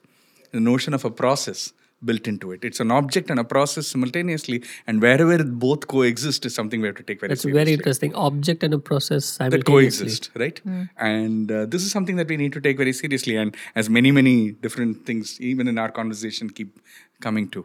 The 0.52 0.60
notion 0.60 0.94
of 0.94 1.04
a 1.04 1.10
process 1.10 1.72
built 2.04 2.28
into 2.28 2.52
it. 2.52 2.64
It's 2.64 2.78
an 2.80 2.90
object 2.90 3.30
and 3.30 3.40
a 3.40 3.44
process 3.44 3.86
simultaneously, 3.86 4.62
and 4.86 5.00
wherever 5.00 5.42
both 5.42 5.88
coexist 5.88 6.44
is 6.44 6.54
something 6.54 6.80
we 6.80 6.88
have 6.88 6.96
to 6.96 7.02
take 7.02 7.20
very 7.20 7.30
seriously. 7.30 7.34
That's 7.34 7.42
seriously. 7.42 7.64
very 7.64 7.72
interesting. 7.72 8.14
Object 8.14 8.62
and 8.62 8.74
a 8.74 8.78
process 8.78 9.36
That 9.38 9.52
simultaneously. 9.52 10.06
coexist, 10.06 10.30
right? 10.36 10.60
And 10.98 11.50
uh, 11.50 11.66
this 11.66 11.82
is 11.82 11.90
something 11.90 12.16
that 12.16 12.28
we 12.28 12.36
need 12.36 12.52
to 12.52 12.60
take 12.60 12.76
very 12.76 12.92
seriously, 12.92 13.36
and 13.36 13.56
as 13.74 13.88
many, 13.88 14.12
many 14.12 14.52
different 14.52 15.06
things, 15.06 15.40
even 15.40 15.68
in 15.68 15.78
our 15.78 15.90
conversation, 15.90 16.50
keep 16.50 16.78
coming 17.20 17.48
to. 17.50 17.64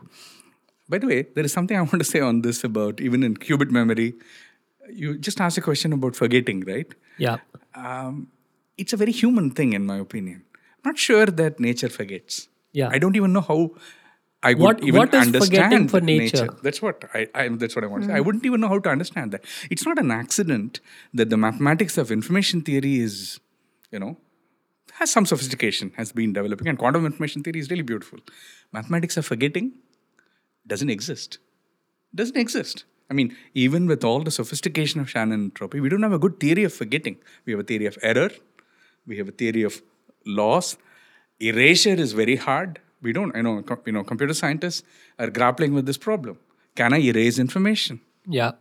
By 0.88 0.98
the 0.98 1.08
way, 1.08 1.22
there 1.36 1.46
is 1.46 1.54
something 1.54 1.78
I 1.78 1.82
want 1.82 2.00
to 2.00 2.04
say 2.04 2.20
on 2.20 2.42
this 2.42 2.64
about 2.64 3.00
even 3.02 3.24
in 3.24 3.36
qubit 3.38 3.72
memory. 3.72 4.14
You 4.90 5.18
just 5.18 5.40
asked 5.40 5.58
a 5.58 5.62
question 5.62 5.94
about 5.94 6.16
forgetting, 6.16 6.62
right? 6.62 6.88
Yeah. 7.18 7.38
um, 7.76 8.28
it's 8.78 8.94
a 8.94 8.98
very 8.98 9.12
human 9.12 9.52
thing, 9.52 9.74
in 9.74 9.86
my 9.86 9.98
opinion. 9.98 10.44
I'm 10.84 10.92
not 10.92 10.98
sure 10.98 11.26
that 11.26 11.60
nature 11.60 11.90
forgets. 11.90 12.48
Yeah. 12.74 12.90
I 12.92 12.98
don't 12.98 13.16
even 13.16 13.32
know 13.34 13.42
how 13.42 13.72
I 14.44 14.54
would 14.54 14.62
What- 14.64 14.84
even 14.84 14.98
what 14.98 15.14
is 15.14 15.26
forgetting 15.26 15.66
understand 15.66 15.92
for 15.92 16.02
nature? 16.02 16.46
Hmm. 16.48 16.58
That's 16.64 16.82
what 16.82 17.04
I, 17.14 17.28
I 17.36 17.48
that's 17.50 17.76
what 17.76 17.84
I 17.84 17.88
want 17.88 18.04
to 18.04 18.10
say. 18.10 18.16
I 18.16 18.22
wouldn't 18.22 18.46
even 18.46 18.62
know 18.62 18.70
how 18.70 18.80
to 18.80 18.89
understand 18.89 19.32
that. 19.34 19.46
It's 19.70 19.86
not 19.86 20.00
an 20.00 20.12
accident 20.12 20.80
that 21.14 21.30
the 21.30 21.38
mathematics 21.38 21.98
of 21.98 22.12
information 22.12 22.62
theory 22.62 23.00
is, 23.00 23.39
you 23.92 24.00
know, 24.00 24.18
has 24.94 25.12
some 25.12 25.26
sophistication, 25.26 25.92
has 25.98 26.12
been 26.12 26.34
developing, 26.34 26.68
and 26.68 26.78
quantum 26.78 27.06
information 27.06 27.44
theory 27.44 27.60
is 27.60 27.70
really 27.70 27.84
beautiful. 27.84 28.20
Mathematics 28.72 29.18
of 29.18 29.26
forgetting 29.26 29.74
doesn't 30.66 30.89
exist. 30.89 31.38
Doesn't 32.16 32.38
exist. 32.38 32.86
I 33.10 33.14
mean, 33.14 33.36
even 33.54 33.88
with 33.88 34.04
all 34.04 34.22
the 34.22 34.32
sophistication 34.32 35.02
of 35.02 35.10
Shannon 35.10 35.46
entropy, 35.46 35.80
we 35.80 35.89
don't 35.89 36.02
have 36.04 36.14
a 36.14 36.20
good 36.20 36.39
theory 36.39 36.64
of 36.64 36.74
forgetting. 36.74 37.18
We 37.46 37.52
have 37.54 37.60
a 37.60 37.64
theory 37.64 37.86
of 37.86 37.98
error. 38.02 38.30
We 39.06 39.18
have 39.18 39.28
a 39.28 39.32
theory 39.32 39.64
of 39.64 39.82
loss. 40.26 40.78
Erasure 41.39 41.94
is 42.06 42.14
very 42.14 42.38
hard. 42.38 42.80
We 43.02 43.14
don't, 43.14 43.36
you 43.36 43.43
know, 43.43 43.62
com- 43.64 43.82
you 43.86 43.91
know, 43.93 44.04
computer 44.04 44.34
scientists 44.34 44.84
are 45.20 45.30
grappling 45.30 45.74
with 45.74 45.86
this 45.86 45.97
problem. 45.97 46.38
Can 46.76 46.93
I 46.93 46.99
erase 46.99 47.39
information? 47.39 48.02
Yeah. 48.28 48.52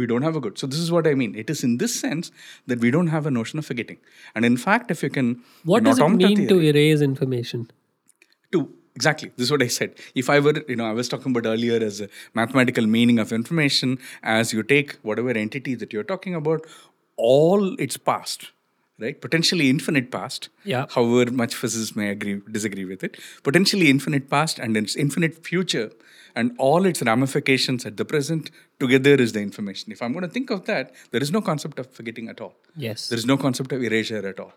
we 0.00 0.06
don't 0.10 0.24
have 0.26 0.36
a 0.38 0.40
good. 0.44 0.58
So 0.60 0.66
this 0.66 0.78
is 0.84 0.90
what 0.92 1.06
I 1.06 1.14
mean. 1.20 1.34
It 1.40 1.48
is 1.52 1.60
in 1.66 1.76
this 1.82 1.92
sense 1.98 2.30
that 2.66 2.80
we 2.80 2.90
don't 2.94 3.06
have 3.12 3.26
a 3.28 3.30
notion 3.30 3.58
of 3.60 3.66
forgetting. 3.68 3.98
And 4.34 4.44
in 4.48 4.56
fact, 4.64 4.90
if 4.94 5.02
you 5.02 5.10
can, 5.10 5.28
What 5.64 5.84
does 5.84 5.98
it 5.98 6.08
mean 6.22 6.48
to 6.48 6.58
erase 6.70 7.00
information? 7.06 7.70
to 8.52 8.60
exactly 8.98 9.30
this 9.36 9.44
is 9.46 9.50
what 9.54 9.62
i 9.64 9.66
said 9.76 9.90
if 10.20 10.28
i 10.34 10.36
were 10.44 10.52
you 10.72 10.76
know 10.80 10.84
i 10.90 10.92
was 10.98 11.08
talking 11.14 11.32
about 11.36 11.46
earlier 11.52 11.78
as 11.86 11.96
a 12.04 12.06
mathematical 12.40 12.86
meaning 12.92 13.18
of 13.24 13.32
information 13.38 13.98
as 14.34 14.52
you 14.54 14.62
take 14.70 14.92
whatever 15.10 15.32
entity 15.40 15.74
that 15.74 15.92
you're 15.96 16.06
talking 16.12 16.34
about 16.38 16.64
all 17.16 17.74
its 17.86 17.98
past 18.10 18.46
right 18.98 19.20
potentially 19.20 19.68
infinite 19.68 20.10
past 20.10 20.48
Yeah. 20.64 20.86
however 20.94 21.30
much 21.30 21.54
physicists 21.54 21.94
may 21.96 22.08
agree 22.10 22.40
disagree 22.50 22.84
with 22.84 23.04
it 23.04 23.18
potentially 23.42 23.90
infinite 23.90 24.28
past 24.30 24.58
and 24.58 24.76
its 24.76 24.96
infinite 24.96 25.44
future 25.48 25.90
and 26.34 26.54
all 26.58 26.86
its 26.86 27.02
ramifications 27.02 27.84
at 27.90 27.96
the 27.98 28.04
present 28.04 28.50
together 28.80 29.14
is 29.26 29.32
the 29.36 29.40
information 29.40 29.92
if 29.92 30.00
i'm 30.02 30.12
going 30.12 30.26
to 30.28 30.34
think 30.38 30.50
of 30.50 30.64
that 30.70 30.94
there 31.10 31.22
is 31.26 31.30
no 31.36 31.42
concept 31.50 31.78
of 31.78 31.90
forgetting 32.00 32.28
at 32.34 32.40
all 32.40 32.54
Yes. 32.86 33.08
there 33.10 33.18
is 33.18 33.26
no 33.26 33.36
concept 33.36 33.72
of 33.72 33.82
erasure 33.82 34.26
at 34.32 34.38
all. 34.40 34.52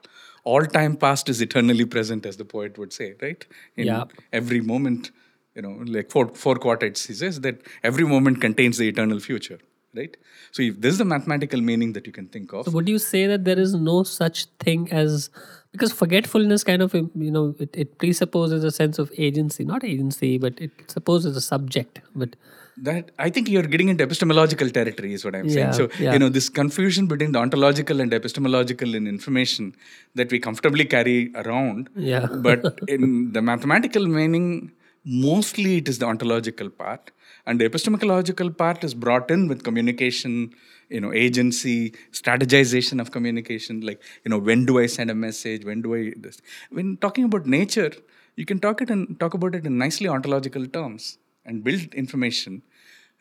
All 0.46 0.66
time 0.66 0.96
past 0.96 1.28
is 1.32 1.42
eternally 1.42 1.84
present, 1.86 2.26
as 2.26 2.36
the 2.38 2.46
poet 2.46 2.78
would 2.78 2.92
say, 2.94 3.08
right? 3.22 3.46
In 3.76 3.88
Yeah. 3.88 4.06
every 4.40 4.60
moment, 4.62 5.12
you 5.56 5.62
know, 5.62 5.72
like 5.96 6.10
four, 6.14 6.26
four 6.44 6.56
quartets, 6.66 7.06
he 7.08 7.14
says 7.14 7.40
that 7.42 7.62
every 7.84 8.06
moment 8.06 8.40
contains 8.46 8.78
the 8.78 8.88
eternal 8.88 9.20
future, 9.20 9.60
right? 9.96 10.16
So 10.52 10.62
if 10.64 10.80
this 10.82 10.94
is 10.94 10.98
the 10.98 11.06
mathematical 11.06 11.62
meaning 11.62 11.94
that 11.94 12.06
you 12.06 12.14
can 12.14 12.28
think 12.28 12.54
of, 12.54 12.66
So 12.66 12.72
would 12.72 12.90
you 12.90 13.00
say 13.00 13.28
that 13.28 13.46
there 13.46 13.60
is 13.60 13.74
no 13.74 14.04
such 14.04 14.46
thing 14.60 14.92
as 14.92 15.30
because 15.72 15.92
forgetfulness 15.92 16.64
kind 16.64 16.82
of 16.82 16.94
you 16.94 17.32
know 17.32 17.56
it, 17.60 17.70
it 17.74 17.98
presupposes 17.98 18.64
a 18.64 18.72
sense 18.72 19.00
of 19.00 19.12
agency, 19.18 19.64
not 19.64 19.84
agency, 19.84 20.38
but 20.38 20.60
it 20.60 20.72
supposes 20.88 21.36
a 21.36 21.42
subject. 21.42 22.02
But 22.16 22.36
that 22.84 23.12
I 23.20 23.30
think 23.30 23.50
you're 23.50 23.64
getting 23.64 23.90
into 23.90 24.04
epistemological 24.04 24.70
territory, 24.70 25.14
is 25.14 25.26
what 25.26 25.36
I'm 25.36 25.50
saying. 25.50 25.74
So 25.74 25.90
yeah. 26.00 26.14
you 26.14 26.20
know 26.20 26.30
this 26.30 26.50
confusion 26.50 27.08
between 27.08 27.32
the 27.34 27.40
ontological 27.40 28.00
and 28.00 28.14
epistemological 28.14 28.96
in 28.96 29.08
information 29.08 29.76
that 30.16 30.32
we 30.32 30.40
comfortably 30.40 30.86
carry 30.86 31.32
around. 31.36 31.90
Yeah. 31.96 32.28
but 32.28 32.80
in 32.88 33.34
the 33.34 33.42
mathematical 33.42 34.08
meaning, 34.08 34.72
mostly 35.06 35.78
it 35.78 35.90
is 35.90 36.00
the 36.00 36.06
ontological 36.06 36.70
part, 36.70 37.12
and 37.50 37.60
the 37.60 37.66
epistemological 37.66 38.52
part 38.52 38.84
is 38.84 38.94
brought 38.94 39.32
in 39.32 39.48
with 39.48 39.64
communication. 39.64 40.54
You 40.90 41.00
know, 41.02 41.14
agency, 41.14 41.94
strategization 42.12 43.00
of 43.02 43.12
communication. 43.12 43.82
Like 43.82 44.02
you 44.24 44.30
know, 44.32 44.40
when 44.40 44.66
do 44.66 44.80
I 44.80 44.86
send 44.88 45.12
a 45.12 45.16
message? 45.16 45.66
When 45.66 45.82
do 45.84 45.96
I 45.96 46.14
this? 46.18 46.42
When 46.72 46.98
talking 46.98 47.26
about 47.26 47.46
nature, 47.46 47.92
you 48.36 48.46
can 48.46 48.60
talk 48.60 48.82
it 48.82 48.90
and 48.90 49.20
talk 49.20 49.34
about 49.34 49.56
it 49.56 49.66
in 49.66 49.78
nicely 49.78 50.08
ontological 50.08 50.66
terms 50.66 51.18
and 51.46 51.64
build 51.64 51.94
information 51.94 52.62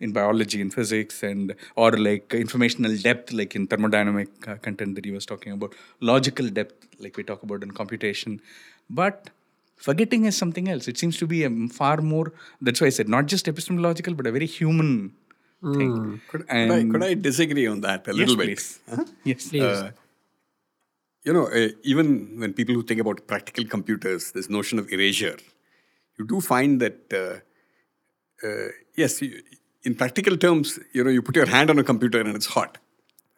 in 0.00 0.12
biology 0.12 0.60
and 0.60 0.72
physics 0.72 1.22
and 1.22 1.54
or 1.76 1.90
like 1.92 2.34
informational 2.34 2.96
depth 2.96 3.32
like 3.32 3.56
in 3.56 3.66
thermodynamic 3.66 4.28
uh, 4.46 4.56
content 4.66 4.94
that 4.94 5.04
he 5.04 5.10
was 5.10 5.26
talking 5.26 5.52
about 5.52 5.74
logical 6.00 6.48
depth 6.48 6.86
like 7.00 7.16
we 7.16 7.24
talk 7.24 7.42
about 7.42 7.62
in 7.62 7.72
computation 7.72 8.40
but 8.88 9.30
forgetting 9.86 10.24
is 10.30 10.36
something 10.42 10.68
else 10.72 10.88
it 10.92 10.98
seems 11.02 11.16
to 11.22 11.26
be 11.32 11.38
a 11.48 11.50
far 11.78 11.96
more 12.12 12.26
that's 12.66 12.80
why 12.82 12.88
i 12.90 12.94
said 12.98 13.08
not 13.16 13.26
just 13.32 13.48
epistemological 13.52 14.14
but 14.20 14.26
a 14.30 14.32
very 14.38 14.46
human 14.58 14.90
thing 15.78 15.94
Could, 16.30 16.46
could, 16.48 16.70
I, 16.76 16.84
could 16.92 17.04
I 17.10 17.14
disagree 17.14 17.66
on 17.66 17.80
that 17.86 18.06
a 18.06 18.12
little 18.12 18.36
bit? 18.36 18.46
please. 18.48 18.66
Huh? 18.90 19.04
yes 19.30 19.48
please, 19.48 19.62
Uh, 19.62 19.90
you 21.26 21.32
know, 21.36 21.46
uh, 21.48 21.68
even 21.92 22.06
when 22.40 22.52
people 22.58 22.74
who 22.76 22.82
think 22.82 23.00
about 23.04 23.26
practical 23.26 23.64
computers, 23.64 24.32
this 24.32 24.48
notion 24.48 24.78
of 24.78 24.90
erasure, 24.96 25.36
you 26.18 26.24
do 26.32 26.40
find 26.40 26.80
that, 26.84 26.98
uh, 27.22 28.46
uh, 28.46 28.68
yes, 28.96 29.20
you, 29.20 29.42
in 29.82 29.94
practical 29.94 30.36
terms, 30.44 30.78
you 30.94 31.02
know, 31.04 31.10
you 31.10 31.20
put 31.20 31.36
your 31.36 31.46
hand 31.46 31.68
on 31.70 31.78
a 31.78 31.84
computer 31.84 32.20
and 32.20 32.34
it's 32.34 32.46
hot, 32.46 32.78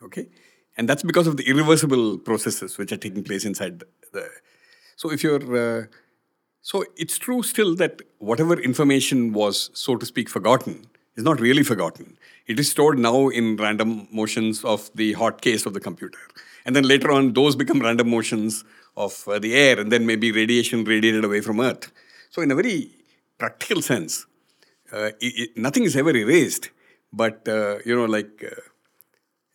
okay? 0.02 0.28
And 0.76 0.88
that's 0.88 1.02
because 1.02 1.26
of 1.26 1.36
the 1.38 1.44
irreversible 1.50 2.18
processes 2.18 2.78
which 2.78 2.92
are 2.92 2.96
taking 3.06 3.24
place 3.24 3.44
inside 3.44 3.80
the. 3.80 3.86
the 4.12 4.24
so 4.96 5.10
if 5.10 5.24
you're, 5.24 5.44
uh, 5.64 5.86
so 6.62 6.84
it's 6.96 7.18
true 7.18 7.42
still 7.42 7.74
that 7.76 8.02
whatever 8.18 8.60
information 8.60 9.32
was, 9.32 9.70
so 9.72 9.96
to 9.96 10.04
speak, 10.04 10.28
forgotten 10.28 10.86
is 11.16 11.24
not 11.24 11.40
really 11.40 11.62
forgotten. 11.62 12.18
It 12.46 12.58
is 12.58 12.70
stored 12.70 12.98
now 12.98 13.28
in 13.28 13.56
random 13.56 14.08
motions 14.10 14.64
of 14.64 14.90
the 14.94 15.12
hot 15.14 15.40
case 15.40 15.66
of 15.66 15.74
the 15.74 15.80
computer. 15.80 16.18
And 16.64 16.76
then 16.76 16.84
later 16.84 17.10
on, 17.10 17.32
those 17.32 17.56
become 17.56 17.80
random 17.80 18.10
motions 18.10 18.64
of 18.96 19.26
uh, 19.26 19.38
the 19.38 19.54
air, 19.54 19.78
and 19.80 19.90
then 19.90 20.04
maybe 20.06 20.32
radiation 20.32 20.84
radiated 20.84 21.24
away 21.24 21.40
from 21.40 21.60
Earth. 21.60 21.90
So, 22.30 22.42
in 22.42 22.50
a 22.50 22.54
very 22.54 22.90
practical 23.38 23.80
sense, 23.82 24.26
uh, 24.92 25.10
i 25.22 25.30
i 25.42 25.46
nothing 25.56 25.84
is 25.84 25.96
ever 25.96 26.14
erased, 26.14 26.70
but 27.12 27.48
uh, 27.48 27.78
you 27.86 27.94
know, 27.96 28.04
like 28.04 28.44
uh, 28.44 28.60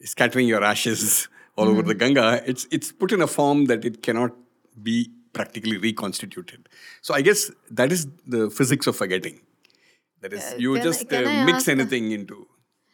scattering 0.02 0.48
your 0.48 0.64
ashes 0.64 1.28
all 1.58 1.68
over 1.68 1.84
the 1.84 1.94
Ganga, 1.94 2.42
it's 2.46 2.68
it's 2.72 2.92
put 2.92 3.12
in 3.12 3.22
a 3.22 3.28
form 3.28 3.66
that 3.66 3.86
it 3.86 4.02
cannot 4.02 4.32
be 4.82 5.12
practically 5.40 5.78
reconstituted. 5.86 6.68
So 7.02 7.14
I 7.20 7.22
guess 7.28 7.52
that 7.80 7.92
is 7.98 8.08
the 8.36 8.50
physics 8.50 8.88
of 8.92 8.96
forgetting. 9.04 9.40
That 10.22 10.34
is, 10.34 10.44
you 10.66 10.74
can 10.74 10.82
I- 10.82 10.86
just 10.90 11.02
can 11.10 11.26
uh, 11.32 11.46
mix 11.48 11.58
ask 11.60 11.68
a- 11.68 11.72
anything 11.78 12.12
into 12.20 12.38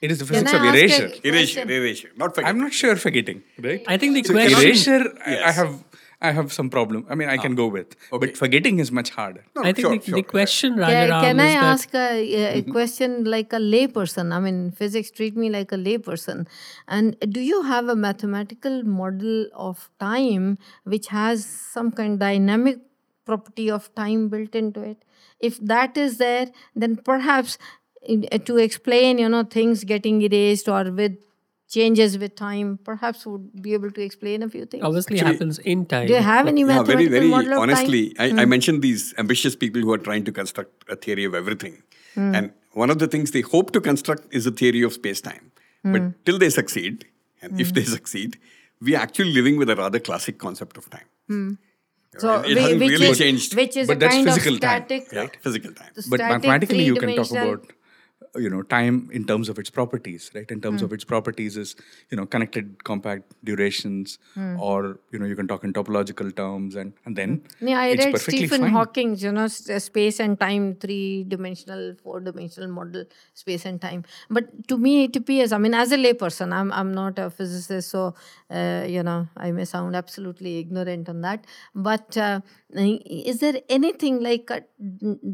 it 0.05 0.11
is 0.13 0.19
the 0.21 0.25
physics 0.29 0.53
of 0.57 0.63
erasure 0.69 1.09
erasure, 1.31 1.63
erasure, 1.79 2.09
not 2.21 2.29
forgetting. 2.35 2.49
i'm 2.51 2.61
not 2.65 2.73
sure 2.77 2.95
forgetting 3.03 3.39
right 3.65 3.83
I 3.95 3.97
think 4.01 4.15
the 4.17 4.23
So 4.29 4.33
question. 4.37 4.63
erasure 4.63 5.03
I, 5.31 5.33
I 5.49 5.51
have 5.59 5.73
i 6.21 6.31
have 6.31 6.51
some 6.53 6.69
problem 6.69 7.05
i 7.09 7.15
mean 7.15 7.29
i 7.29 7.37
can 7.37 7.53
ah, 7.53 7.61
go 7.61 7.67
with 7.67 7.95
Okay. 8.11 8.25
but 8.25 8.37
forgetting 8.37 8.79
is 8.79 8.91
much 8.91 9.09
harder 9.09 9.43
No, 9.55 9.63
I 9.63 9.73
think 9.73 9.85
sure, 9.85 9.97
the, 9.97 10.05
sure, 10.05 10.15
the 10.15 10.23
question, 10.23 10.73
Can, 10.75 10.83
Rajaram, 10.83 11.21
can 11.21 11.39
I 11.39 11.47
is 11.47 11.53
that 11.53 11.63
ask 11.63 11.95
a, 11.95 12.33
a 12.57 12.61
mm-hmm. 12.61 12.71
question 12.71 13.23
like 13.25 13.53
a 13.53 13.57
layperson? 13.57 14.33
I 14.33 14.39
mean, 14.39 14.71
physics 14.71 15.11
treat 15.11 15.35
me 15.35 15.49
like 15.49 15.71
a 15.71 15.75
layperson. 15.75 16.47
And 16.87 17.17
do 17.29 17.41
you 17.41 17.61
have 17.63 17.89
a 17.89 17.95
mathematical 17.95 18.83
model 18.83 19.47
of 19.53 19.89
time 19.99 20.57
which 20.83 21.07
has 21.07 21.45
some 21.45 21.91
kind 21.91 22.19
dynamic 22.19 22.79
property 23.25 23.69
of 23.69 23.93
time 23.95 24.29
built 24.29 24.55
into 24.55 24.81
it? 24.81 25.03
If 25.39 25.59
that 25.59 25.97
is 25.97 26.17
there, 26.17 26.47
then 26.75 26.95
perhaps 26.97 27.57
to 28.45 28.57
explain, 28.57 29.17
you 29.19 29.29
know, 29.29 29.43
things 29.43 29.83
getting 29.83 30.21
erased 30.21 30.67
or 30.67 30.91
with 30.91 31.17
changes 31.75 32.17
with 32.21 32.35
time, 32.35 32.77
perhaps 32.89 33.25
would 33.25 33.43
be 33.65 33.73
able 33.73 33.91
to 33.97 34.01
explain 34.05 34.43
a 34.43 34.49
few 34.55 34.65
things. 34.65 34.83
obviously 34.89 35.17
Actually- 35.19 35.33
happens 35.33 35.59
in 35.73 35.85
time. 35.93 36.07
Do 36.07 36.13
you 36.13 36.21
have 36.29 36.47
any 36.51 36.61
Yeah, 36.71 36.83
very, 36.83 37.07
very 37.13 37.29
model 37.33 37.53
of 37.53 37.59
honestly, 37.65 38.01
time? 38.13 38.31
Hmm. 38.31 38.39
I, 38.39 38.43
I 38.43 38.45
mentioned 38.53 38.81
these 38.87 39.05
ambitious 39.23 39.55
people 39.63 39.81
who 39.89 39.93
are 39.93 40.01
trying 40.09 40.25
to 40.25 40.33
construct 40.39 40.83
a 40.97 40.97
theory 41.07 41.23
of 41.31 41.33
everything. 41.41 41.77
Hmm. 42.15 42.35
And 42.35 42.51
one 42.83 42.89
of 42.95 42.99
the 43.05 43.07
things 43.15 43.31
they 43.37 43.41
hope 43.55 43.71
to 43.77 43.81
construct 43.89 44.27
is 44.41 44.45
a 44.45 44.51
theory 44.51 44.81
of 44.89 44.93
space 44.99 45.21
time. 45.21 45.51
Hmm. 45.83 45.93
But 45.93 46.25
till 46.25 46.37
they 46.45 46.49
succeed, 46.59 47.05
and 47.41 47.59
if 47.67 47.73
they 47.73 47.83
succeed, 47.97 48.37
we 48.81 48.95
are 48.95 49.01
actually 49.09 49.33
living 49.41 49.57
with 49.57 49.69
a 49.69 49.75
rather 49.83 49.99
classic 50.11 50.37
concept 50.47 50.77
of 50.77 50.89
time. 50.89 51.09
Hmm. 51.27 51.51
So, 52.17 52.31
it 52.41 52.55
whi- 52.55 52.61
hasn't 52.61 52.79
which, 52.81 52.89
really 52.91 53.07
is, 53.15 53.17
changed. 53.19 53.55
which 53.55 53.77
is 53.77 53.87
But 53.87 53.95
a 53.97 53.99
that's 54.01 54.15
kind 54.15 54.27
of 54.27 54.33
physical 54.33 54.57
time. 54.59 54.85
static, 54.85 55.07
Yeah, 55.13 55.27
physical 55.41 55.73
time. 55.73 55.91
but 56.09 56.19
mathematically 56.19 56.83
you 56.83 56.95
can 57.03 57.15
talk 57.15 57.31
about 57.31 57.71
you 58.35 58.49
know 58.49 58.61
time 58.61 59.09
in 59.11 59.25
terms 59.25 59.49
of 59.49 59.59
its 59.59 59.69
properties 59.69 60.31
right 60.33 60.49
in 60.51 60.61
terms 60.61 60.81
of 60.81 60.93
its 60.93 61.03
properties 61.03 61.57
is 61.57 61.75
you 62.09 62.15
know 62.17 62.25
connected 62.25 62.83
compact 62.83 63.33
durations 63.43 64.17
Hmm. 64.35 64.57
or 64.59 64.99
you 65.11 65.19
know 65.19 65.25
you 65.25 65.35
can 65.35 65.47
talk 65.47 65.63
in 65.65 65.73
topological 65.73 66.33
terms 66.35 66.75
and 66.75 66.93
and 67.05 67.15
then 67.15 67.41
Yeah, 67.59 67.79
I 67.79 67.87
it's 67.87 68.05
read 68.05 68.17
Stephen 68.19 68.61
fine. 68.61 68.71
Hawking's, 68.71 69.21
you 69.23 69.31
know, 69.31 69.45
uh, 69.45 69.79
space 69.79 70.19
and 70.19 70.39
time, 70.39 70.75
three 70.75 71.23
dimensional, 71.27 71.95
four 72.03 72.19
dimensional 72.21 72.69
model, 72.69 73.03
space 73.33 73.65
and 73.65 73.81
time. 73.81 74.03
But 74.29 74.67
to 74.69 74.77
me, 74.77 75.03
it 75.05 75.15
appears, 75.15 75.51
I 75.51 75.57
mean, 75.57 75.73
as 75.73 75.91
a 75.91 75.97
layperson, 75.97 76.53
I'm, 76.53 76.71
I'm 76.71 76.93
not 76.93 77.19
a 77.19 77.29
physicist, 77.29 77.89
so, 77.89 78.13
uh, 78.49 78.85
you 78.87 79.03
know, 79.03 79.27
I 79.35 79.51
may 79.51 79.65
sound 79.65 79.95
absolutely 79.95 80.59
ignorant 80.59 81.09
on 81.09 81.21
that. 81.21 81.45
But 81.75 82.17
uh, 82.17 82.39
is 82.73 83.39
there 83.39 83.59
anything 83.69 84.21
like 84.21 84.49
a 84.49 84.63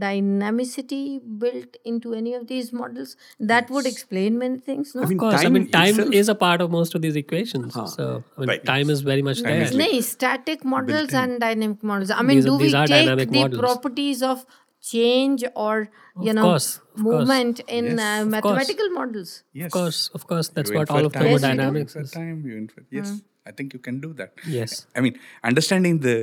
dynamicity 0.05 1.19
built 1.39 1.77
into 1.85 2.13
any 2.13 2.33
of 2.33 2.47
these 2.47 2.73
models 2.73 2.86
that 3.39 3.69
would 3.69 3.85
explain 3.85 4.37
many 4.37 4.57
things? 4.59 4.93
No? 4.95 5.01
I 5.01 5.05
mean, 5.05 5.17
Of 5.17 5.19
course, 5.21 5.45
I 5.45 5.49
mean, 5.49 5.67
time 5.69 5.89
itself- 5.99 6.13
is 6.13 6.29
a 6.29 6.35
part 6.35 6.61
of 6.61 6.71
most 6.71 6.95
of 6.95 7.01
these 7.01 7.15
equations. 7.15 7.73
So, 7.95 8.23
I 8.37 8.39
mean, 8.41 8.49
Right. 8.49 8.65
time 8.65 8.89
is 8.89 9.01
very 9.01 9.21
much 9.21 9.41
there. 9.41 9.71
No, 9.73 9.89
static 10.01 10.63
models 10.63 11.13
and 11.13 11.39
dynamic 11.39 11.83
models. 11.83 12.11
I 12.11 12.21
mean, 12.21 12.37
These 12.37 12.45
are- 12.45 12.57
do 12.57 12.65
we 12.65 12.73
are 12.73 12.87
take 12.87 13.05
dynamic 13.05 13.29
the 13.31 13.41
models. 13.41 13.59
properties 13.67 14.23
of 14.23 14.45
change 14.81 15.43
or 15.55 15.89
you 16.21 16.29
Of 16.29 16.35
know 16.35 16.41
course, 16.43 16.67
of 16.77 16.83
course. 16.83 17.03
movement 17.05 17.59
in 17.67 17.85
Yes, 17.85 17.99
uh, 17.99 18.25
mathematical 18.35 18.89
models? 18.97 19.31
yes 19.53 19.65
Of 19.67 19.71
course, 19.77 19.99
of 20.19 20.27
course, 20.27 20.47
that's 20.49 20.71
You 20.71 20.77
what 20.77 20.89
all 20.97 21.05
of 21.07 21.13
time. 21.13 21.23
thermodynamics 21.23 21.95
You 21.95 22.01
is. 22.01 22.11
time 22.11 22.37
you 22.51 22.55
infer 22.61 22.83
yes 22.97 23.09
Hmm. 23.09 23.49
i 23.49 23.51
think 23.57 23.73
you 23.77 23.81
can 23.87 23.99
do 24.05 24.13
that 24.21 24.31
Yes. 24.55 24.71
i 24.95 25.01
mean 25.07 25.19
understanding 25.51 25.99
the 26.07 26.15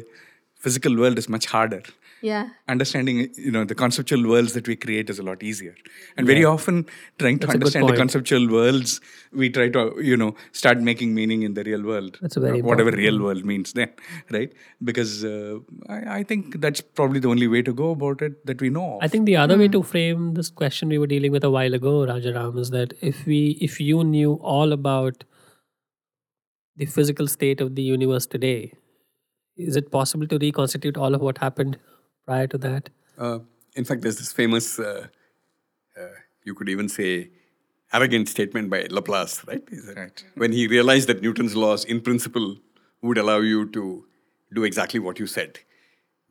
physical 0.67 0.97
world 1.03 1.19
is 1.23 1.29
much 1.37 1.47
harder 1.55 1.83
Yeah. 2.25 2.45
understanding 2.73 3.17
you 3.47 3.51
know 3.55 3.63
the 3.71 3.75
conceptual 3.81 4.23
worlds 4.27 4.55
that 4.55 4.69
we 4.71 4.77
create 4.85 5.11
is 5.15 5.19
a 5.19 5.23
lot 5.23 5.43
easier. 5.43 5.75
And 6.17 6.27
very 6.27 6.45
often 6.51 6.87
trying 7.19 7.39
to 7.41 7.47
That's 7.47 7.55
a 7.55 7.59
understand 7.59 7.89
the 7.91 7.97
conceptual 7.99 8.49
worlds 8.55 8.95
we 9.41 9.51
try 9.51 9.69
to 9.77 9.83
you 10.11 10.17
know 10.17 10.35
start 10.53 10.81
making 10.81 11.15
meaning 11.19 11.43
in 11.43 11.53
the 11.59 11.65
real 11.65 11.85
world. 11.91 12.17
That's 12.23 12.39
a 12.39 12.41
very 12.41 12.63
uh, 12.63 12.65
whatever 12.71 12.89
important 12.89 13.03
real 13.03 13.23
world 13.27 13.45
means 13.45 13.75
then 13.75 13.93
right? 14.31 14.51
Because 14.83 15.23
uh, 15.23 15.59
I, 15.91 16.01
I 16.19 16.23
think 16.23 16.61
that's 16.63 16.81
probably 16.81 17.21
the 17.21 17.29
only 17.29 17.47
way 17.47 17.63
to 17.71 17.75
go 17.85 17.91
about 17.91 18.23
it 18.23 18.45
that 18.47 18.67
we 18.67 18.71
know 18.71 18.89
of. 18.95 19.03
I 19.03 19.09
think 19.09 19.27
the 19.27 19.37
other 19.37 19.59
way 19.59 19.69
to 19.69 19.83
frame 19.83 20.33
this 20.33 20.49
question 20.49 20.89
we 20.89 20.97
were 20.99 21.13
dealing 21.15 21.31
with 21.31 21.45
a 21.45 21.51
while 21.51 21.75
ago, 21.75 21.97
Rajaram, 22.07 22.59
is 22.59 22.71
that 22.71 22.95
if 23.03 23.27
we 23.27 23.59
if 23.71 23.81
you 23.81 24.03
knew 24.03 24.35
all 24.55 24.73
about 24.73 25.25
the 26.77 26.87
physical 26.87 27.27
state 27.27 27.61
of 27.61 27.75
the 27.75 27.83
universe 27.83 28.27
today, 28.27 28.73
is 29.57 29.77
it 29.77 29.91
possible 29.91 30.27
to 30.27 30.39
reconstitute 30.39 30.97
all 30.97 31.15
of 31.15 31.21
what 31.21 31.39
happened 31.39 31.79
prior 32.27 32.47
to 32.47 32.59
that? 32.59 32.91
Uh, 33.19 33.39
in 33.75 33.85
fact, 33.85 34.03
there's 34.03 34.19
this 34.19 34.33
famous, 34.33 34.79
uh, 34.79 35.07
uh, 36.01 36.07
you 36.45 36.55
could 36.55 36.69
even 36.69 36.89
say, 36.89 37.31
arrogant 37.93 38.29
statement 38.29 38.71
by 38.71 38.87
Laplace, 38.91 39.45
right? 39.47 39.63
Is 39.71 39.87
that 39.87 39.97
Right. 39.97 40.25
When 40.35 40.53
he 40.53 40.67
realized 40.67 41.09
that 41.09 41.23
Newton's 41.23 41.55
laws, 41.57 41.85
in 41.85 42.01
principle, 42.01 42.57
would 43.03 43.19
allow 43.19 43.39
you 43.39 43.69
to 43.71 44.05
do 44.53 44.65
exactly 44.65 45.01
what 45.01 45.19
you 45.19 45.27
said. 45.27 45.59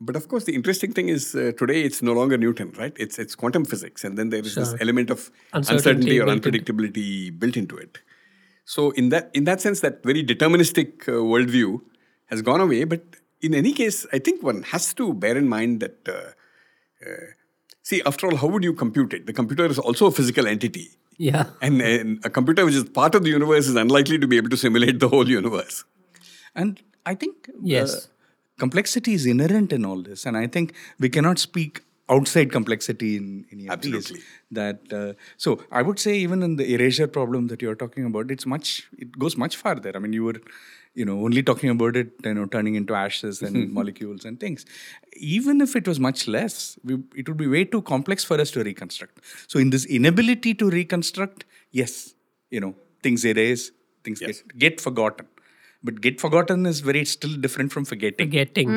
But 0.00 0.16
of 0.16 0.28
course, 0.28 0.44
the 0.44 0.54
interesting 0.54 0.92
thing 0.92 1.08
is 1.08 1.34
uh, 1.34 1.52
today 1.56 1.82
it's 1.82 2.02
no 2.02 2.12
longer 2.12 2.36
Newton, 2.36 2.72
right? 2.76 2.92
It's 2.98 3.18
it's 3.18 3.34
quantum 3.34 3.64
physics, 3.64 4.04
and 4.04 4.18
then 4.18 4.30
there 4.30 4.40
is 4.40 4.54
this 4.56 4.74
element 4.80 5.08
of 5.08 5.30
Uncertainty 5.52 6.18
uncertainty, 6.18 6.20
or 6.20 6.26
built 6.26 6.46
in. 6.46 6.52
unpredictability 6.52 7.38
built 7.38 7.56
into 7.56 7.76
it. 7.76 7.98
So 8.64 8.90
in 8.90 9.10
that 9.10 9.30
in 9.34 9.44
that 9.44 9.60
sense, 9.60 9.80
that 9.80 10.02
very 10.02 10.24
deterministic 10.24 11.08
uh, 11.08 11.12
worldview 11.32 11.80
has 12.26 12.42
gone 12.42 12.60
away. 12.60 12.84
But 12.84 13.02
in 13.40 13.54
any 13.54 13.72
case, 13.72 14.06
I 14.12 14.18
think 14.18 14.42
one 14.42 14.62
has 14.64 14.94
to 14.94 15.12
bear 15.12 15.36
in 15.36 15.48
mind 15.48 15.80
that. 15.80 16.08
Uh, 16.08 16.30
uh, 17.06 17.26
see, 17.82 18.02
after 18.06 18.26
all, 18.26 18.36
how 18.36 18.46
would 18.46 18.64
you 18.64 18.72
compute 18.72 19.12
it? 19.12 19.26
The 19.26 19.32
computer 19.32 19.66
is 19.66 19.78
also 19.78 20.06
a 20.06 20.10
physical 20.10 20.46
entity. 20.46 20.90
Yeah. 21.18 21.46
And, 21.60 21.80
and 21.80 22.24
a 22.24 22.30
computer 22.30 22.64
which 22.64 22.74
is 22.74 22.84
part 22.84 23.14
of 23.14 23.22
the 23.22 23.30
universe 23.30 23.68
is 23.68 23.76
unlikely 23.76 24.18
to 24.18 24.26
be 24.26 24.36
able 24.36 24.48
to 24.50 24.56
simulate 24.56 25.00
the 25.00 25.08
whole 25.08 25.28
universe. 25.28 25.84
And 26.54 26.80
I 27.06 27.14
think 27.14 27.48
Yes. 27.62 27.94
uh, 27.94 28.00
complexity 28.58 29.14
is 29.14 29.26
inherent 29.26 29.72
in 29.72 29.84
all 29.84 30.02
this, 30.02 30.26
and 30.26 30.36
I 30.36 30.46
think 30.46 30.74
we 30.98 31.08
cannot 31.08 31.38
speak 31.38 31.82
outside 32.08 32.52
complexity 32.52 33.16
in 33.16 33.46
any 33.50 33.68
of 33.68 33.80
these. 33.80 33.94
Absolutely. 33.94 34.24
That 34.50 34.92
uh, 34.92 35.12
so 35.36 35.60
I 35.70 35.82
would 35.82 35.98
say 35.98 36.16
even 36.16 36.42
in 36.42 36.56
the 36.56 36.74
erasure 36.74 37.06
problem 37.06 37.48
that 37.48 37.62
you're 37.62 37.74
talking 37.74 38.04
about, 38.04 38.30
it's 38.30 38.46
much 38.46 38.88
it 38.98 39.18
goes 39.18 39.36
much 39.36 39.56
farther. 39.56 39.92
I 39.94 39.98
mean, 39.98 40.12
you 40.12 40.24
were 40.24 40.40
you 40.94 41.04
know 41.04 41.14
only 41.26 41.42
talking 41.42 41.70
about 41.70 41.96
it 42.00 42.10
you 42.24 42.34
know 42.34 42.46
turning 42.46 42.74
into 42.80 42.94
ashes 42.94 43.42
and 43.42 43.72
molecules 43.78 44.24
and 44.24 44.38
things. 44.40 44.64
Even 45.16 45.60
if 45.60 45.74
it 45.76 45.86
was 45.88 45.98
much 46.00 46.26
less 46.28 46.78
we, 46.84 46.98
it 47.16 47.28
would 47.28 47.36
be 47.44 47.46
way 47.46 47.64
too 47.64 47.82
complex 47.82 48.24
for 48.24 48.40
us 48.40 48.50
to 48.52 48.62
reconstruct. 48.62 49.20
So 49.48 49.58
in 49.58 49.70
this 49.70 49.84
inability 49.86 50.54
to 50.54 50.70
reconstruct 50.70 51.44
yes 51.72 52.14
you 52.50 52.60
know 52.60 52.74
things 53.02 53.24
erase 53.24 53.70
things 54.04 54.20
Yes. 54.20 54.42
get, 54.42 54.58
get 54.58 54.80
forgotten. 54.80 55.26
But 55.86 56.00
get 56.00 56.18
forgotten 56.20 56.64
is 56.64 56.80
very 56.80 57.04
still 57.04 57.34
different 57.36 57.70
from 57.72 57.84
forgetting. 57.84 58.26
Forgetting. 58.28 58.68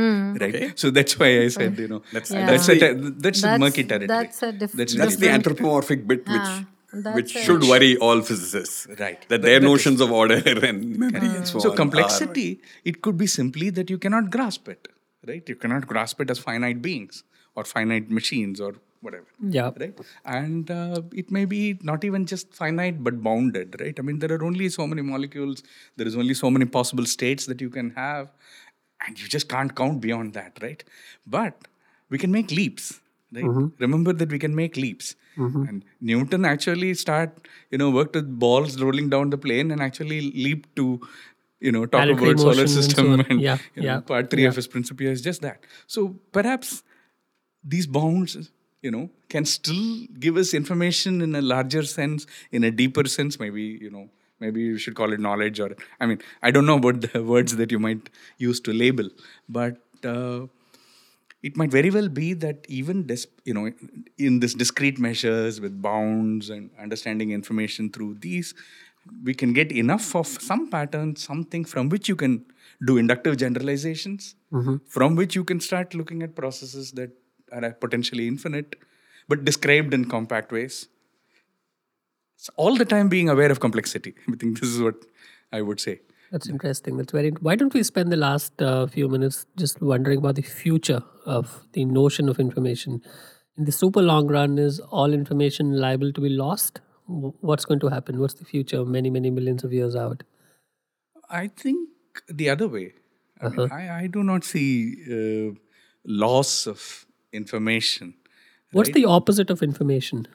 right? 0.41 0.55
Okay. 0.55 0.71
so 0.75 0.89
that's 0.97 1.17
why 1.19 1.27
i 1.43 1.47
said 1.57 1.77
you 1.83 1.87
know 1.91 2.01
That's- 2.15 2.31
Yeah. 2.31 2.45
that's 2.49 2.67
that's 2.67 2.81
a, 2.81 2.93
the- 2.93 3.11
that's, 3.25 3.39
a 3.39 3.41
That's- 3.43 3.59
murky 3.65 3.83
territory. 3.91 4.07
that's 4.07 4.41
a 4.43 4.51
diff- 4.51 4.73
that's, 4.81 4.95
That's 5.01 5.15
the 5.17 5.29
anthropomorphic 5.29 6.07
bit 6.11 6.27
which 6.33 6.49
Ah, 6.49 6.65
that's 6.93 7.15
which 7.15 7.35
a- 7.35 7.39
should 7.43 7.63
worry 7.63 7.97
all 7.97 8.21
physicists. 8.21 8.87
Right. 8.87 9.21
That 9.21 9.29
That- 9.29 9.41
their 9.41 9.59
that 9.59 9.65
is- 9.65 9.71
notions 9.71 10.01
of 10.01 10.11
order 10.11 10.41
and 10.71 10.97
memory 11.05 11.27
and 11.37 11.47
so, 11.47 11.59
so 11.59 11.69
on. 11.69 11.75
So 11.75 11.75
complexity 11.83 12.61
it 12.85 13.01
could 13.01 13.17
be 13.17 13.27
simply 13.27 13.69
that 13.71 13.89
you 13.89 13.97
cannot 13.97 14.29
grasp 14.31 14.67
it 14.69 14.87
right 15.27 15.47
you 15.49 15.55
cannot 15.55 15.87
grasp 15.87 16.21
it 16.21 16.29
as 16.29 16.39
finite 16.39 16.81
beings 16.81 17.23
or 17.55 17.63
finite 17.65 18.09
machines 18.09 18.61
or 18.61 18.75
whatever 19.01 19.25
Yeah. 19.55 19.71
right 19.81 19.97
and 20.25 20.69
uh, 20.71 21.01
it 21.21 21.31
may 21.31 21.43
be 21.45 21.77
not 21.89 22.03
even 22.09 22.25
just 22.25 22.53
finite 22.53 23.03
but 23.03 23.21
bounded 23.27 23.75
right 23.81 23.99
i 23.99 24.01
mean 24.01 24.19
there 24.19 24.31
are 24.37 24.43
only 24.49 24.69
so 24.69 24.87
many 24.87 25.01
molecules 25.01 25.63
there 25.97 26.07
is 26.07 26.15
only 26.15 26.33
so 26.33 26.49
many 26.49 26.65
possible 26.77 27.05
states 27.05 27.45
that 27.47 27.59
you 27.65 27.69
can 27.69 27.89
have 27.91 28.31
and 29.05 29.19
you 29.19 29.27
just 29.27 29.49
can't 29.49 29.75
count 29.75 29.99
beyond 30.07 30.33
that 30.39 30.57
right 30.61 30.83
but 31.25 31.67
we 32.09 32.17
can 32.17 32.31
make 32.31 32.51
leaps 32.51 32.87
right? 33.33 33.71
Remember 33.79 34.13
that 34.13 34.29
we 34.29 34.39
can 34.39 34.55
make 34.55 34.77
leaps. 34.77 35.15
And 35.69 35.85
newton 36.01 36.45
actually 36.45 36.93
start 36.95 37.47
you 37.69 37.77
know 37.77 37.91
worked 37.91 38.15
with 38.15 38.27
balls 38.39 38.81
rolling 38.81 39.09
down 39.09 39.29
the 39.29 39.37
plane 39.37 39.69
and 39.69 39.81
actually 39.81 40.21
leaped 40.31 40.75
to 40.77 40.99
you 41.59 41.71
know 41.71 41.85
talk 41.85 42.01
Planetary 42.03 42.31
about 42.31 42.39
solar 42.39 42.55
motion 42.55 42.61
and 42.61 42.69
so 42.69 42.81
system 42.81 43.19
and, 43.19 43.41
Yeah, 43.41 43.57
you 43.75 43.83
know, 43.83 43.87
yeah, 43.87 43.99
part 43.99 44.31
three 44.31 44.43
yeah. 44.43 44.49
of 44.49 44.55
his 44.55 44.67
principia 44.67 45.11
is 45.11 45.21
just 45.21 45.41
that. 45.41 45.59
So 45.85 46.15
perhaps 46.31 46.83
these 47.63 47.87
bounds 47.87 48.51
you 48.81 48.91
know 48.91 49.09
can 49.29 49.45
still 49.45 50.05
give 50.19 50.37
us 50.37 50.53
information 50.53 51.21
in 51.21 51.35
a 51.35 51.41
larger 51.41 51.83
sense 51.83 52.25
in 52.51 52.63
a 52.63 52.71
deeper 52.71 53.05
sense 53.05 53.39
maybe 53.39 53.63
you 53.81 53.89
know 53.89 54.09
maybe 54.39 54.61
you 54.61 54.77
should 54.77 54.95
call 54.95 55.13
it 55.13 55.19
knowledge 55.19 55.59
or 55.59 55.75
i 55.99 56.05
mean 56.05 56.19
i 56.43 56.51
don't 56.51 56.65
know 56.65 56.77
about 56.77 57.01
the 57.01 57.23
words 57.33 57.55
that 57.55 57.71
you 57.71 57.79
might 57.79 58.09
use 58.37 58.59
to 58.59 58.71
label 58.73 59.09
but 59.49 59.77
uh, 60.05 60.45
it 61.47 61.57
might 61.59 61.71
very 61.71 61.89
well 61.97 62.09
be 62.09 62.33
that 62.45 62.65
even 62.67 63.05
dis- 63.11 63.27
you 63.45 63.53
know 63.57 63.65
in 64.17 64.39
this 64.43 64.53
discrete 64.53 64.99
measures 65.07 65.61
with 65.61 65.81
bounds 65.81 66.49
and 66.49 66.69
understanding 66.85 67.31
information 67.31 67.89
through 67.89 68.13
these 68.25 68.53
we 69.23 69.33
can 69.41 69.53
get 69.53 69.71
enough 69.71 70.15
of 70.21 70.27
some 70.49 70.69
pattern 70.69 71.15
something 71.15 71.63
from 71.73 71.89
which 71.89 72.09
you 72.09 72.15
can 72.23 72.33
do 72.89 72.97
inductive 72.97 73.37
generalizations 73.37 74.35
mm-hmm. 74.51 74.75
from 74.97 75.15
which 75.15 75.35
you 75.35 75.43
can 75.43 75.59
start 75.59 75.93
looking 75.93 76.21
at 76.23 76.35
processes 76.35 76.91
that 76.91 77.11
are 77.51 77.71
potentially 77.71 78.27
infinite 78.27 78.75
but 79.27 79.43
described 79.43 79.93
in 79.93 80.05
compact 80.05 80.51
ways. 80.51 80.87
So 82.37 82.53
all 82.55 82.75
the 82.75 82.85
time 82.85 83.09
being 83.09 83.29
aware 83.29 83.51
of 83.51 83.59
complexity. 83.59 84.13
I 84.31 84.35
think 84.35 84.59
this 84.59 84.69
is 84.69 84.81
what 84.81 84.95
i 85.57 85.61
would 85.61 85.79
say 85.79 85.99
That's 86.31 86.49
interesting. 86.49 86.97
That's 86.97 87.11
very. 87.11 87.29
Why 87.29 87.55
don't 87.55 87.73
we 87.73 87.83
spend 87.83 88.11
the 88.11 88.17
last 88.17 88.61
uh, 88.61 88.87
few 88.87 89.07
minutes 89.07 89.45
just 89.55 89.81
wondering 89.81 90.19
about 90.19 90.35
the 90.35 90.41
future 90.41 91.01
of 91.25 91.65
the 91.73 91.85
notion 91.85 92.27
of 92.29 92.39
information? 92.39 93.01
In 93.57 93.65
the 93.65 93.71
super 93.71 94.01
long 94.01 94.27
run, 94.27 94.57
is 94.57 94.79
all 94.79 95.13
information 95.13 95.79
liable 95.79 96.11
to 96.11 96.21
be 96.21 96.29
lost? 96.29 96.81
What's 97.05 97.65
going 97.65 97.79
to 97.79 97.87
happen? 97.87 98.19
What's 98.19 98.33
the 98.33 98.45
future 98.45 98.83
many, 98.85 99.09
many 99.09 99.29
millions 99.29 99.63
of 99.63 99.71
years 99.71 99.95
out? 99.95 100.23
I 101.29 101.47
think 101.47 101.89
the 102.27 102.49
other 102.49 102.67
way. 102.67 102.93
I, 103.41 103.49
mean, 103.49 103.71
I, 103.71 103.99
I 103.99 104.07
do 104.07 104.23
not 104.23 104.43
see 104.43 105.49
uh, 105.49 105.55
loss 106.05 106.67
of 106.67 107.05
information. 107.31 108.15
What's 108.71 108.91
the 108.91 109.05
opposite 109.05 109.49
of 109.49 109.63
information? 109.63 110.27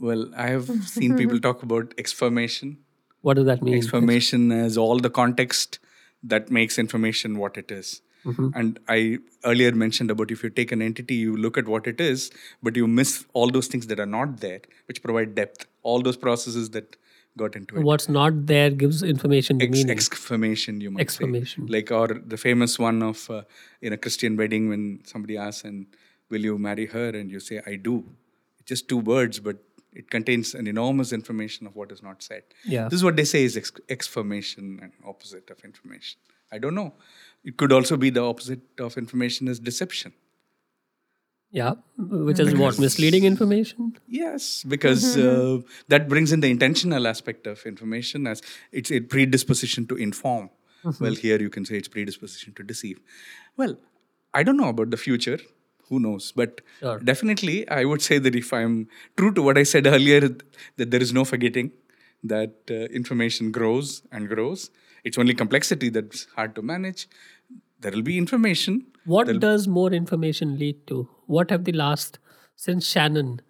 Well, 0.00 0.30
I 0.36 0.48
have 0.48 0.68
seen 0.86 1.16
people 1.16 1.40
talk 1.40 1.62
about 1.62 1.94
exformation. 1.98 2.78
What 3.22 3.34
does 3.34 3.46
that 3.46 3.62
mean? 3.62 3.74
Information 3.74 4.52
is 4.52 4.76
all 4.76 4.98
the 4.98 5.10
context 5.10 5.78
that 6.22 6.50
makes 6.50 6.78
information 6.78 7.38
what 7.38 7.56
it 7.56 7.70
is. 7.70 8.02
And 8.54 8.78
I 8.88 9.18
earlier 9.44 9.72
mentioned 9.72 10.08
about 10.08 10.30
if 10.30 10.44
you 10.44 10.50
take 10.50 10.70
an 10.70 10.80
entity, 10.80 11.14
you 11.16 11.36
look 11.36 11.58
at 11.58 11.66
what 11.66 11.88
it 11.88 12.00
is, 12.00 12.30
but 12.62 12.76
you 12.76 12.86
miss 12.86 13.24
all 13.32 13.50
those 13.50 13.66
things 13.66 13.88
that 13.88 13.98
are 13.98 14.06
not 14.06 14.36
there, 14.38 14.60
which 14.86 15.02
provide 15.02 15.34
depth. 15.34 15.66
All 15.82 16.02
those 16.02 16.16
processes 16.16 16.70
that 16.70 16.94
got 17.36 17.56
into 17.56 17.76
it. 17.78 17.82
What's 17.82 18.08
not 18.08 18.46
there 18.46 18.70
gives 18.70 19.02
information 19.02 19.60
Ex- 19.60 19.72
meaning. 19.72 19.90
exformation 19.90 20.80
you 20.80 20.92
might 20.92 21.00
Exformation. 21.00 21.66
say 21.66 21.72
like 21.72 21.90
or 21.90 22.06
the 22.34 22.36
famous 22.36 22.78
one 22.78 23.02
of 23.02 23.28
uh, 23.30 23.42
in 23.80 23.92
a 23.94 23.96
christian 23.96 24.36
wedding 24.36 24.68
when 24.68 25.00
somebody 25.04 25.38
asks 25.38 25.64
and 25.64 25.86
will 26.28 26.42
you 26.42 26.58
marry 26.58 26.84
her 26.86 27.08
and 27.08 27.30
you 27.30 27.40
say 27.40 27.60
i 27.66 27.74
do 27.74 28.04
it's 28.58 28.68
just 28.68 28.86
two 28.86 28.98
words 28.98 29.40
but 29.40 29.56
it 30.00 30.10
contains 30.10 30.54
an 30.54 30.66
enormous 30.66 31.12
information 31.12 31.66
of 31.66 31.74
what 31.76 31.92
is 31.92 32.02
not 32.02 32.22
said 32.22 32.42
Yeah. 32.64 32.88
this 32.88 32.98
is 33.00 33.04
what 33.04 33.16
they 33.16 33.24
say 33.24 33.44
is 33.44 33.56
ex- 33.56 33.72
exformation 33.88 34.78
and 34.82 34.92
opposite 35.14 35.50
of 35.50 35.64
information 35.64 36.18
i 36.50 36.58
don't 36.58 36.74
know 36.74 36.92
it 37.44 37.56
could 37.56 37.72
also 37.72 37.96
be 37.96 38.10
the 38.10 38.22
opposite 38.32 38.60
of 38.88 38.96
information 39.06 39.48
is 39.54 39.58
deception 39.70 40.12
Yeah, 41.56 41.74
which 42.26 42.38
is 42.42 42.54
what 42.58 42.78
misleading 42.82 43.24
information. 43.30 43.88
Yes, 44.18 44.44
because 44.74 45.02
uh, 45.22 45.58
that 45.94 46.06
brings 46.12 46.32
in 46.36 46.40
the 46.44 46.50
intentional 46.54 47.06
aspect 47.10 47.46
of 47.50 47.64
information 47.70 48.26
as 48.30 48.40
it's 48.80 48.90
a 48.98 49.00
predisposition 49.14 49.86
to 49.90 49.98
inform. 50.06 50.46
Well, 51.00 51.14
here 51.24 51.38
you 51.46 51.50
can 51.56 51.66
say 51.70 51.76
it's 51.82 51.90
predisposition 51.96 52.54
to 52.60 52.62
deceive. 52.70 53.02
Well, 53.62 53.74
I 54.32 54.42
don't 54.48 54.56
know 54.62 54.70
about 54.76 54.90
the 54.96 54.96
future. 55.02 55.38
Who 55.92 56.00
knows? 56.00 56.32
But 56.40 56.60
Sure. 56.80 56.98
definitely, 57.10 57.56
I 57.68 57.84
would 57.84 58.00
say 58.08 58.18
that 58.26 58.34
if 58.34 58.52
I'm 58.58 58.76
true 59.18 59.32
to 59.38 59.42
what 59.48 59.58
I 59.62 59.64
said 59.72 59.86
earlier, 59.86 60.20
that 60.78 60.90
there 60.94 61.02
is 61.06 61.12
no 61.12 61.24
forgetting, 61.32 61.72
that 62.24 62.54
uh, 62.70 62.74
information 63.00 63.50
grows 63.58 63.90
and 64.10 64.28
grows. 64.34 64.70
It's 65.04 65.18
only 65.18 65.34
complexity 65.34 65.90
that's 65.90 66.26
hard 66.36 66.54
to 66.54 66.62
manage. 66.62 67.08
There 67.80 67.92
will 67.92 68.06
be 68.08 68.16
information. 68.16 68.86
What 69.04 69.32
does 69.44 69.68
more 69.68 69.92
information 69.92 70.58
lead 70.58 70.86
to? 70.92 71.08
What 71.26 71.50
have 71.50 71.64
the 71.64 71.72
last 71.72 72.18
since 72.56 72.88
Shannon, 72.88 73.40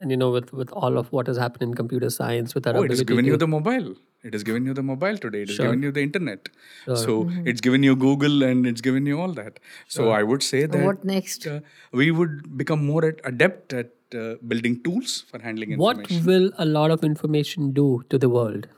and 0.00 0.10
you 0.14 0.18
know, 0.22 0.30
with 0.30 0.52
with 0.62 0.70
all 0.84 0.98
of 1.02 1.10
what 1.18 1.26
has 1.32 1.38
happened 1.44 1.62
in 1.70 1.74
computer 1.82 2.10
science, 2.20 2.54
with 2.54 2.66
our 2.72 2.76
Oh, 2.76 2.84
ability 2.84 3.04
given 3.12 3.24
to, 3.24 3.30
you 3.32 3.36
the 3.44 3.48
mobile. 3.56 3.90
It 4.22 4.34
has 4.34 4.42
given 4.42 4.66
you 4.66 4.74
the 4.74 4.82
mobile 4.82 5.16
today. 5.16 5.42
It 5.42 5.48
has 5.48 5.56
Sure. 5.56 5.66
given 5.66 5.82
you 5.82 5.90
the 5.92 6.02
internet. 6.02 6.48
So 6.94 7.30
it's 7.44 7.60
given 7.60 7.82
you 7.82 7.96
Google 7.96 8.42
and 8.42 8.66
it's 8.66 8.80
given 8.80 9.06
you 9.06 9.20
all 9.20 9.32
that. 9.32 9.60
So 9.88 10.10
I 10.10 10.22
would 10.22 10.42
say 10.42 10.66
that 10.66 10.84
what 10.84 11.04
next? 11.04 11.46
uh, 11.46 11.60
we 11.92 12.10
would 12.10 12.56
become 12.58 12.84
more 12.84 13.04
at, 13.04 13.20
adept 13.24 13.72
at 13.72 13.92
uh, 14.14 14.34
building 14.46 14.82
tools 14.82 15.24
for 15.30 15.40
handling 15.40 15.78
What 15.78 16.10
will 16.26 16.50
a 16.58 16.66
lot 16.66 16.90
of 16.90 17.02
information 17.04 17.72
do 17.72 18.02
to 18.10 18.18
the 18.18 18.28
world? 18.28 18.68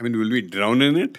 I 0.00 0.02
mean, 0.02 0.18
will 0.18 0.30
we 0.30 0.42
drown 0.42 0.82
in 0.82 0.96
it? 0.96 1.18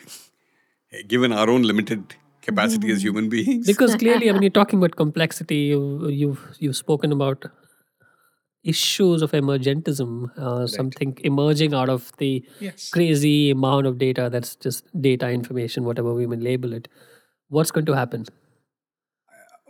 Given 1.07 1.31
our 1.33 1.49
own 1.49 1.63
limited 1.63 2.15
capacity 2.41 2.91
as 2.91 3.03
human 3.03 3.27
beings? 3.29 3.67
Because 3.67 3.95
clearly, 3.95 4.29
I 4.29 4.33
mean, 4.33 4.41
you're 4.47 4.49
talking 4.51 4.79
about 4.79 4.95
complexity. 4.95 5.57
You, 5.73 6.07
you've 6.07 6.43
you've 6.59 6.77
spoken 6.77 7.11
about 7.11 7.45
issues 8.74 9.22
of 9.22 9.32
emergentism, 9.32 10.09
uh, 10.38 10.68
something 10.68 11.18
emerging 11.32 11.74
out 11.74 11.89
of 11.89 12.11
the 12.18 12.32
Yes. 12.59 12.89
crazy 12.89 13.51
amount 13.51 13.88
of 13.88 13.97
data 13.97 14.30
that's 14.32 14.55
just 14.55 14.86
data 15.09 15.30
information, 15.30 15.86
whatever 15.86 16.13
we 16.13 16.28
may 16.28 16.38
label 16.49 16.74
it. 16.74 16.88
What's 17.49 17.72
going 17.72 17.86
to 17.86 17.95
happen? 17.95 18.26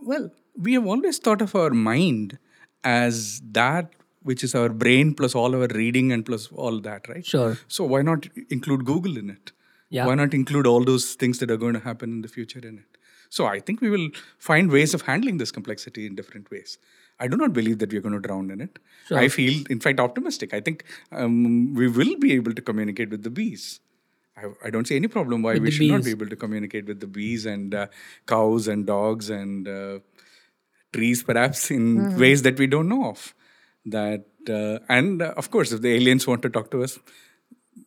Well, 0.02 0.32
we 0.56 0.74
have 0.74 0.86
always 0.86 1.20
thought 1.20 1.42
of 1.42 1.56
our 1.56 1.70
mind 1.72 2.38
as 2.84 3.42
that 3.52 3.94
which 4.24 4.44
is 4.44 4.54
our 4.60 4.70
brain 4.70 5.14
plus 5.14 5.34
all 5.36 5.56
our 5.56 5.68
reading 5.68 6.12
and 6.12 6.26
plus 6.26 6.48
all 6.52 6.80
that, 6.82 7.08
right? 7.08 7.26
Sure. 7.26 7.58
So 7.68 7.86
why 7.86 8.02
not 8.02 8.28
include 8.50 8.84
Google 8.84 9.18
in 9.18 9.30
it? 9.30 9.54
Yeah. 9.90 10.06
Why 10.06 10.16
not 10.16 10.34
include 10.34 10.68
all 10.68 10.84
those 10.84 11.14
things 11.16 11.40
that 11.40 11.50
are 11.50 11.56
going 11.58 11.74
to 11.76 11.80
happen 11.80 12.12
in 12.12 12.22
the 12.24 12.28
future 12.28 12.60
in 12.60 12.80
it? 12.80 12.98
So 13.30 13.46
I 13.46 13.60
think 13.62 13.80
we 13.80 13.90
will 13.90 14.10
find 14.38 14.70
ways 14.70 14.94
of 14.94 15.04
handling 15.04 15.38
this 15.38 15.52
complexity 15.52 16.06
in 16.06 16.16
different 16.16 16.52
ways. 16.52 16.78
I 17.20 17.28
do 17.28 17.38
not 17.38 17.54
believe 17.54 17.80
that 17.80 17.92
we 17.92 17.98
are 17.98 18.02
going 18.02 18.14
to 18.14 18.20
drown 18.20 18.52
in 18.52 18.62
it. 18.62 18.80
I 19.12 19.28
feel, 19.30 19.64
in 19.70 19.80
fact, 19.80 20.00
optimistic. 20.00 20.54
I 20.54 20.62
think 20.62 20.84
um, 21.12 21.74
we 21.74 21.88
will 21.88 22.18
be 22.18 22.34
able 22.34 22.54
to 22.54 22.62
communicate 22.62 23.10
with 23.10 23.24
the 23.24 23.30
bees. 23.30 23.80
I, 24.38 24.52
I 24.66 24.70
don't 24.70 24.88
see 24.88 24.96
any 24.96 25.08
problem 25.08 25.42
why 25.42 25.54
With 25.54 25.64
we 25.64 25.72
should 25.72 25.88
not 25.88 26.04
be 26.04 26.12
able 26.12 26.28
to 26.28 26.36
communicate 26.36 26.86
with 26.86 27.00
the 27.00 27.08
bees 27.08 27.46
and 27.46 27.74
uh, 27.74 27.88
cows 28.28 28.68
and 28.68 28.86
dogs 28.86 29.30
and 29.30 29.68
uh, 29.68 30.00
trees, 30.94 31.24
perhaps 31.24 31.72
in 31.72 32.18
ways 32.20 32.44
that 32.44 32.60
we 32.60 32.68
don't 32.68 32.88
know 32.88 33.06
of. 33.06 33.34
That 33.86 34.26
uh, 34.50 34.80
and 34.90 35.22
uh, 35.22 35.34
of 35.38 35.50
course, 35.50 35.72
if 35.72 35.82
the 35.82 35.94
aliens 35.94 36.28
want 36.28 36.42
to 36.44 36.50
talk 36.50 36.70
to 36.72 36.84
us, 36.84 37.00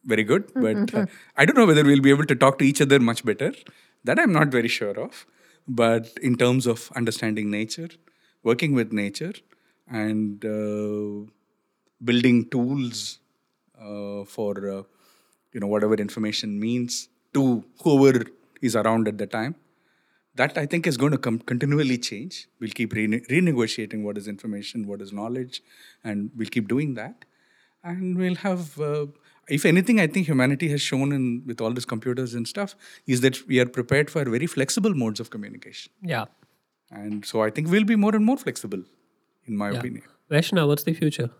very 0.05 0.25
good. 0.25 0.51
But 0.55 0.93
uh, 0.95 1.07
I 1.37 1.45
don't 1.45 1.57
know 1.57 1.67
whether 1.67 1.85
we'll 1.85 2.01
be 2.01 2.11
able 2.11 2.27
to 2.27 2.35
talk 2.35 2.59
to 2.59 2.65
each 2.65 2.81
other 2.81 2.99
much 2.99 3.25
better. 3.25 3.53
That 4.05 4.19
I'm 4.19 4.33
not 4.33 4.49
very 4.49 4.69
sure 4.69 4.99
of. 4.99 5.27
But 5.69 6.09
in 6.23 6.37
terms 6.37 6.67
of 6.67 6.91
understanding 6.97 7.51
nature, 7.51 7.91
working 8.43 8.75
with 8.75 8.93
nature, 8.93 9.35
and 9.89 10.45
uh, 10.45 11.31
building 12.03 12.49
tools 12.49 13.19
uh, 13.81 14.25
for 14.25 14.71
uh, 14.71 14.83
you 15.53 15.61
know 15.61 15.67
whatever 15.67 15.95
information 15.95 16.59
means 16.59 17.09
to 17.35 17.65
whoever 17.83 18.25
is 18.61 18.77
around 18.77 19.09
at 19.09 19.19
the 19.19 19.27
time. 19.27 19.55
That 20.37 20.57
i 20.57 20.65
think 20.65 20.87
is 20.87 20.97
going 20.97 21.13
to 21.13 21.19
com- 21.19 21.41
continually 21.41 21.99
change. 21.99 22.49
We'll 22.61 22.71
keep 22.71 22.93
rene- 22.93 23.21
renegotiating 23.31 24.03
what 24.03 24.17
is 24.17 24.29
information 24.29 24.87
what 24.87 25.03
is 25.03 25.13
knowledge 25.13 25.63
and 26.05 26.31
we'll 26.37 26.49
keep 26.49 26.69
doing 26.69 26.95
that. 26.95 27.25
And 27.83 28.17
we'll 28.17 28.37
have 28.37 28.79
uh, 28.81 29.07
if 29.49 29.65
anything 29.65 29.99
i 30.01 30.07
think 30.07 30.27
humanity 30.27 30.69
has 30.69 30.81
shown 30.81 31.13
in 31.13 31.43
with 31.47 31.61
all 31.61 31.73
these 31.73 31.85
computers 31.85 32.35
and 32.35 32.47
stuff 32.47 32.77
is 33.07 33.23
that 33.23 33.47
we 33.49 33.59
are 33.59 33.67
prepared 33.67 34.11
for 34.11 34.25
very 34.25 34.47
flexible 34.47 34.95
modes 34.95 35.19
of 35.19 35.31
communication. 35.31 35.93
Yeah. 36.01 36.27
And 36.91 37.25
so 37.25 37.43
i 37.43 37.51
think 37.51 37.69
we'll 37.69 37.85
be 37.85 37.97
more 37.97 38.15
and 38.15 38.25
more 38.25 38.37
flexible 38.37 38.83
in 39.47 39.57
my 39.57 39.71
yeah. 39.71 39.79
opinion 39.79 40.03
Vaishna, 40.31 40.67
what's 40.67 40.85
the 40.85 40.95
future? 40.95 41.31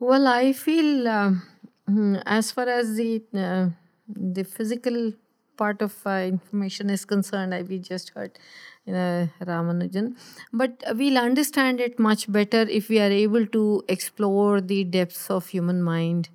Well, 0.00 0.26
I 0.26 0.52
feel 0.52 1.06
um, 1.08 1.42
mm, 1.88 2.20
as 2.26 2.50
far 2.50 2.68
as 2.68 2.96
the 2.96 3.22
uh, 3.32 3.68
the 4.08 4.42
physical 4.42 5.12
part 5.56 5.80
of 5.80 5.94
uh, 6.04 6.24
information 6.26 6.90
is 6.90 7.04
concerned, 7.04 7.54
I 7.54 7.62
we 7.62 7.78
just 7.78 8.10
heard 8.10 8.38
you 8.84 8.92
know, 8.92 9.28
Ramanujam, 9.40 10.16
but 10.52 10.82
we'll 10.94 11.18
understand 11.18 11.80
it 11.80 11.98
much 11.98 12.30
better 12.30 12.62
if 12.62 12.88
we 12.88 12.98
are 12.98 13.10
able 13.10 13.46
to 13.46 13.82
explore 13.88 14.60
the 14.60 14.84
depths 14.84 15.30
of 15.30 15.46
human 15.46 15.82
mind 15.82 16.28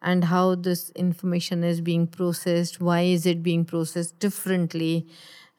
and 0.00 0.24
how 0.24 0.54
this 0.54 0.90
information 0.90 1.62
is 1.62 1.80
being 1.80 2.06
processed, 2.06 2.80
why 2.80 3.02
is 3.02 3.26
it 3.26 3.42
being 3.42 3.64
processed 3.64 4.18
differently, 4.18 5.06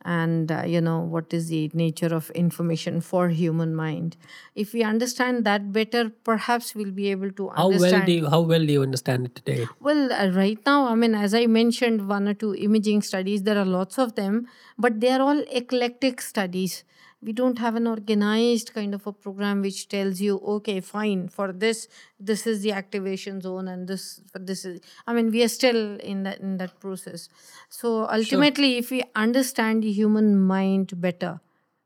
and 0.06 0.52
uh, 0.52 0.64
you 0.66 0.82
know 0.82 1.00
what 1.00 1.34
is 1.34 1.48
the 1.48 1.70
nature 1.74 2.14
of 2.14 2.30
information 2.32 3.00
for 3.02 3.30
human 3.30 3.74
mind 3.76 4.16
if 4.56 4.74
we 4.74 4.84
understand 4.84 5.46
that 5.46 5.72
better 5.72 6.10
perhaps 6.24 6.76
we'll 6.76 6.92
be 6.92 7.10
able 7.12 7.32
to 7.32 7.50
How 7.50 7.66
understand 7.68 7.94
well 7.94 8.06
do 8.06 8.12
you, 8.14 8.30
how 8.30 8.42
well 8.42 8.66
do 8.66 8.74
you 8.74 8.82
understand 8.82 9.26
it 9.26 9.36
today? 9.36 9.68
well, 9.80 10.12
uh, 10.12 10.30
right 10.32 10.60
now, 10.66 10.88
I 10.88 10.96
mean, 10.96 11.16
as 11.16 11.34
I 11.34 11.46
mentioned, 11.46 12.08
one 12.08 12.28
or 12.28 12.34
two 12.34 12.56
imaging 12.56 13.02
studies, 13.02 13.44
there 13.44 13.58
are 13.58 13.66
lots 13.66 13.98
of 13.98 14.16
them, 14.16 14.48
but 14.78 15.00
they 15.00 15.10
are 15.12 15.22
all 15.22 15.44
eclectic 15.52 16.22
studies. 16.22 16.84
We 17.24 17.34
don't 17.34 17.58
have 17.60 17.76
an 17.76 17.88
organized 17.88 18.74
kind 18.74 18.94
of 18.94 19.08
a 19.08 19.14
program 19.14 19.62
which 19.62 19.88
tells 19.88 20.20
you, 20.20 20.40
okay, 20.56 20.80
fine, 20.82 21.30
for 21.30 21.52
this, 21.54 21.88
this 22.20 22.46
is 22.46 22.62
the 22.62 22.74
activation 22.74 23.40
zone, 23.42 23.68
and 23.68 23.88
this, 23.88 24.22
for 24.32 24.40
this 24.40 24.66
is. 24.66 24.82
I 25.08 25.14
mean, 25.14 25.32
we 25.32 25.44
are 25.44 25.48
still 25.48 25.98
in 26.00 26.24
that 26.24 26.40
in 26.40 26.58
that 26.58 26.80
process. 26.80 27.30
So 27.70 28.08
ultimately, 28.08 28.78
if 28.78 28.92
we 28.92 29.04
understand 29.16 29.84
the 29.84 29.92
human 29.92 30.40
mind 30.42 31.00
better, 31.00 31.40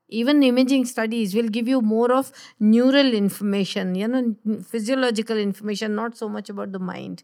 even 0.10 0.42
imaging 0.44 0.86
studies 0.86 1.36
will 1.36 1.50
give 1.50 1.68
you 1.68 1.82
more 1.82 2.12
of 2.12 2.32
neural 2.60 3.14
information 3.14 3.96
you 3.96 4.08
know 4.08 4.36
physiological 4.64 5.38
information 5.38 5.96
not 5.96 6.18
so 6.18 6.30
much 6.30 6.50
about 6.50 6.72
the 6.72 6.80
mind 6.80 7.24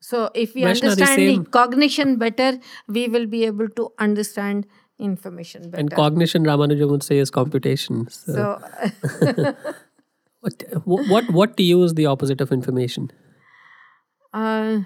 so 0.00 0.30
if 0.34 0.54
we 0.54 0.64
understand 0.64 1.18
the, 1.18 1.50
cognition 1.50 2.16
better 2.16 2.58
we 2.88 3.06
will 3.08 3.26
be 3.26 3.44
able 3.44 3.68
to 3.68 3.92
understand 3.98 4.66
information 5.00 5.70
better 5.70 5.80
And 5.80 5.90
cognition, 5.90 6.44
Ramanujam 6.44 6.90
would 6.90 7.02
say, 7.02 7.18
is 7.18 7.30
computation. 7.30 8.08
So, 8.10 8.60
so 9.02 9.54
what, 10.40 10.62
what, 10.84 11.30
what 11.30 11.56
to 11.56 11.62
you 11.62 11.82
is 11.82 11.94
the 11.94 12.06
opposite 12.06 12.40
of 12.40 12.52
information? 12.52 13.10
uh, 14.32 14.80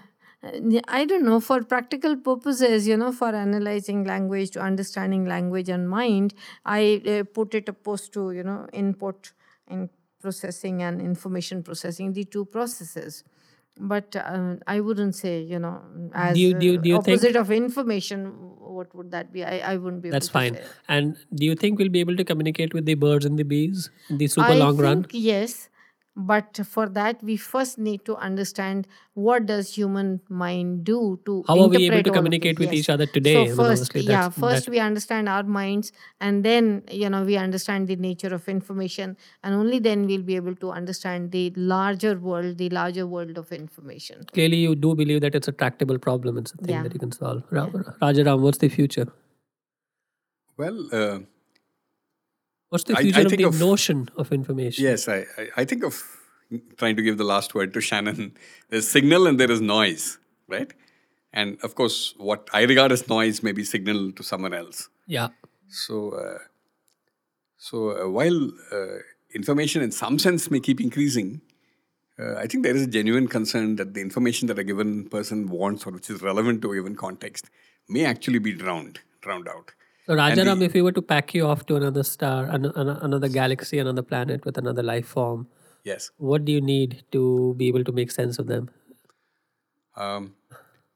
I 0.89 1.05
don't 1.05 1.25
know, 1.25 1.41
for 1.41 1.63
practical 1.63 2.17
purposes, 2.17 2.87
you 2.87 2.97
know, 2.97 3.13
for 3.13 3.35
analyzing 3.35 4.05
language, 4.05 4.51
to 4.53 4.61
understanding 4.61 5.25
language 5.25 5.69
and 5.69 5.89
mind, 5.89 6.35
I 6.65 7.03
uh, 7.07 7.25
put 7.25 7.55
it 7.55 7.69
opposed 7.69 8.13
to, 8.15 8.33
you 8.33 8.43
know, 8.43 8.67
input 8.73 9.33
and 9.67 9.89
processing 10.21 10.83
and 10.83 11.01
information 11.01 11.63
processing, 11.63 12.13
the 12.13 12.25
two 12.25 12.45
processes. 12.45 13.25
But 13.79 14.15
uh, 14.15 14.57
I 14.69 14.81
wouldn't 14.81 15.17
say, 15.17 15.43
you 15.43 15.59
know, 15.59 15.83
as 16.15 16.39
you- 16.39 16.55
do 16.55 16.67
you- 16.67 16.79
uh, 16.79 16.83
do 16.83 16.89
you 16.91 17.03
think- 17.03 17.19
opposite 17.19 17.37
of 17.37 17.51
information, 17.51 18.27
what 18.77 18.95
would 18.95 19.11
that 19.11 19.33
be? 19.33 19.45
I, 19.45 19.73
I 19.73 19.77
wouldn't 19.77 20.03
be 20.03 20.11
That's 20.11 20.29
able 20.29 20.41
to 20.51 20.55
fine. 20.55 20.69
And 20.89 21.17
do 21.35 21.45
you 21.45 21.55
think 21.57 21.79
we'll 21.79 21.89
be 21.97 22.01
able 22.01 22.17
to 22.17 22.25
communicate 22.25 22.73
with 22.73 22.87
the 22.87 22.95
birds 22.95 23.25
and 23.25 23.37
the 23.39 23.43
bees 23.43 23.91
in 24.09 24.19
the 24.19 24.29
super 24.29 24.47
I 24.49 24.55
long 24.55 24.77
think 24.77 24.83
run? 24.89 25.07
yes 25.11 25.69
but 26.17 26.59
for 26.65 26.89
that 26.89 27.23
we 27.23 27.37
first 27.37 27.77
need 27.79 28.05
to 28.05 28.15
understand 28.17 28.87
what 29.15 29.47
does 29.47 29.75
human 29.77 30.21
mind 30.29 30.85
do 30.85 31.19
to 31.27 31.43
How 31.49 31.59
are 31.63 31.69
we 31.69 31.87
able 31.87 32.03
to 32.05 32.11
communicate 32.13 32.59
with 32.61 32.69
Yes. 32.73 32.79
each 32.81 32.91
other 32.91 33.07
today? 33.07 33.35
So 33.49 33.57
first 33.57 33.61
obviously 33.83 34.03
yeah 34.13 34.29
first 34.29 34.67
that- 34.67 34.71
we 34.71 34.79
understand 34.79 35.29
our 35.29 35.43
minds 35.43 35.91
and 36.21 36.45
then 36.45 36.83
you 36.91 37.11
know 37.11 37.25
we 37.25 37.37
understand 37.37 37.89
the 37.89 37.97
nature 37.97 38.33
of 38.39 38.49
information 38.49 39.17
and 39.43 39.55
only 39.55 39.81
then 39.81 40.07
we'll 40.07 40.23
be 40.23 40.37
able 40.37 40.55
to 40.57 40.71
understand 40.71 41.33
the 41.33 41.53
larger 41.57 42.17
world 42.19 42.59
the 42.59 42.69
larger 42.71 43.07
world 43.07 43.37
of 43.37 43.51
information 43.53 44.25
Clearly, 44.33 44.59
you 44.59 44.75
do 44.77 44.95
believe 44.95 45.21
that 45.23 45.35
it's 45.35 45.49
a 45.49 45.53
tractable 45.53 45.99
problem. 45.99 46.39
It's 46.39 46.53
a 46.53 46.57
thing 46.59 46.75
Yeah. 46.77 46.83
that 46.85 46.93
you 46.95 47.01
can 47.01 47.13
solve. 47.13 47.43
Ra- 47.51 47.69
Rajaram, 48.03 48.41
what's 48.41 48.59
the 48.59 48.69
future? 48.69 49.07
Well, 50.57 50.89
uh, 50.93 51.19
What's 52.75 52.83
the 52.83 52.97
future 52.97 53.21
I 53.21 53.23
of 53.23 53.29
think 53.31 53.41
the 53.43 53.47
of- 53.47 53.61
notion 53.61 54.09
of 54.17 54.33
information? 54.33 54.83
yes, 54.85 55.07
I, 55.09 55.19
I, 55.39 55.49
I 55.59 55.65
think 55.65 55.85
of 55.85 56.03
trying 56.77 56.97
to 56.97 57.03
give 57.03 57.19
the 57.19 57.25
last 57.33 57.55
word 57.55 57.73
to 57.75 57.81
Shannon. 57.81 58.37
There's 58.69 58.89
signal 58.89 59.29
and 59.29 59.39
there 59.39 59.49
is 59.49 59.61
noise, 59.61 60.19
right? 60.49 60.75
And 61.33 61.57
of 61.63 61.77
course, 61.77 62.15
what 62.17 62.49
I 62.53 62.63
regard 62.63 62.91
as 62.91 63.09
noise 63.09 63.45
may 63.45 63.53
be 63.53 63.63
signal 63.63 64.11
to 64.11 64.25
someone 64.25 64.53
else. 64.53 64.89
Yeah. 65.07 65.29
So, 65.69 66.15
uh, 66.23 66.39
so 67.59 67.77
uh, 67.91 68.11
while 68.11 68.51
uh, 68.73 68.99
information 69.33 69.81
in 69.81 69.93
some 69.93 70.19
sense 70.19 70.51
may 70.51 70.59
keep 70.59 70.81
increasing, 70.81 71.43
uh, 72.19 72.35
I 72.35 72.49
think 72.49 72.65
there 72.65 72.75
is 72.75 72.83
a 72.83 72.89
genuine 72.89 73.29
concern 73.29 73.77
that 73.77 73.95
the 73.95 74.01
information 74.01 74.49
that 74.49 74.59
a 74.59 74.65
given 74.65 75.09
person 75.09 75.47
wants 75.49 75.87
or 75.87 75.93
which 75.93 76.11
is 76.11 76.23
relevant 76.23 76.61
to 76.63 76.73
a 76.73 76.75
given 76.75 76.97
context 76.97 77.51
may 77.89 78.05
actually 78.05 78.41
be 78.41 78.53
drowned, 78.53 78.99
drowned 79.21 79.47
out. 79.47 79.71
So 80.07 80.15
Rajaram, 80.15 80.59
the- 80.59 80.67
if 80.67 80.75
we 80.75 80.83
were 80.83 80.93
to 80.93 81.03
pack 81.03 81.35
you 81.35 81.47
off 81.47 81.65
to 81.67 81.77
another 81.77 82.03
star, 82.03 82.45
an- 82.47 82.67
an- 82.67 82.89
another 83.09 83.29
galaxy, 83.29 83.79
another 83.79 84.03
planet 84.03 84.45
with 84.45 84.59
another 84.59 84.83
life 84.83 85.07
form, 85.07 85.47
Yes. 85.85 86.11
what 86.19 86.45
do 86.45 86.53
you 86.53 86.61
need 86.61 87.03
to 87.13 87.55
be 87.57 87.69
able 87.69 87.85
to 87.85 87.93
make 87.93 88.11
sense 88.11 88.39
of 88.39 88.47
them? 88.47 88.69
Um, 89.97 90.35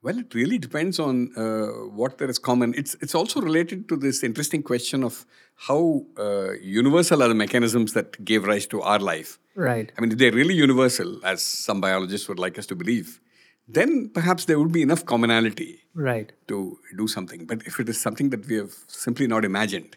well, 0.01 0.17
it 0.17 0.33
really 0.33 0.57
depends 0.57 0.99
on 0.99 1.31
uh, 1.35 1.67
what 2.01 2.17
there 2.19 2.29
is 2.29 2.37
common. 2.39 2.73
It's 2.77 2.95
it's 3.01 3.15
also 3.15 3.41
related 3.41 3.87
to 3.89 3.95
this 3.97 4.23
interesting 4.23 4.61
question 4.63 5.03
of 5.03 5.25
how 5.67 6.05
uh, 6.17 6.51
universal 6.61 7.21
are 7.23 7.27
the 7.27 7.35
mechanisms 7.35 7.93
that 7.93 8.23
gave 8.23 8.45
rise 8.45 8.67
to 8.67 8.81
our 8.81 8.99
life. 8.99 9.39
Right. 9.55 9.91
I 9.97 10.01
mean, 10.01 10.15
they're 10.17 10.31
really 10.31 10.53
universal, 10.53 11.19
as 11.25 11.41
some 11.41 11.81
biologists 11.81 12.29
would 12.29 12.39
like 12.39 12.57
us 12.57 12.65
to 12.67 12.75
believe, 12.75 13.19
then 13.71 14.09
perhaps 14.09 14.45
there 14.45 14.57
would 14.59 14.71
be 14.71 14.81
enough 14.81 15.05
commonality 15.05 15.81
Right. 15.93 16.31
to 16.47 16.77
do 16.97 17.07
something. 17.07 17.45
But 17.45 17.63
if 17.67 17.79
it 17.79 17.89
is 17.89 17.99
something 18.01 18.29
that 18.31 18.47
we 18.47 18.55
have 18.55 18.73
simply 18.87 19.27
not 19.27 19.45
imagined, 19.45 19.95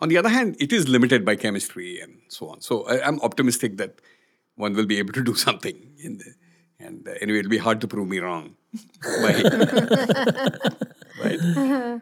on 0.00 0.08
the 0.08 0.18
other 0.18 0.28
hand, 0.28 0.56
it 0.58 0.72
is 0.72 0.88
limited 0.88 1.24
by 1.24 1.36
chemistry 1.36 2.00
and 2.00 2.18
so 2.28 2.48
on. 2.48 2.60
So 2.60 2.86
I, 2.88 3.06
I'm 3.06 3.20
optimistic 3.20 3.76
that 3.78 4.00
one 4.56 4.74
will 4.74 4.86
be 4.86 4.98
able 4.98 5.12
to 5.14 5.22
do 5.22 5.34
something 5.46 5.76
in 5.98 6.18
the, 6.18 6.34
and 6.80 7.06
uh, 7.08 7.12
anyway, 7.20 7.38
it'll 7.38 7.50
be 7.50 7.58
hard 7.58 7.80
to 7.82 7.88
prove 7.88 8.08
me 8.08 8.18
wrong. 8.18 8.56
right? 9.20 9.44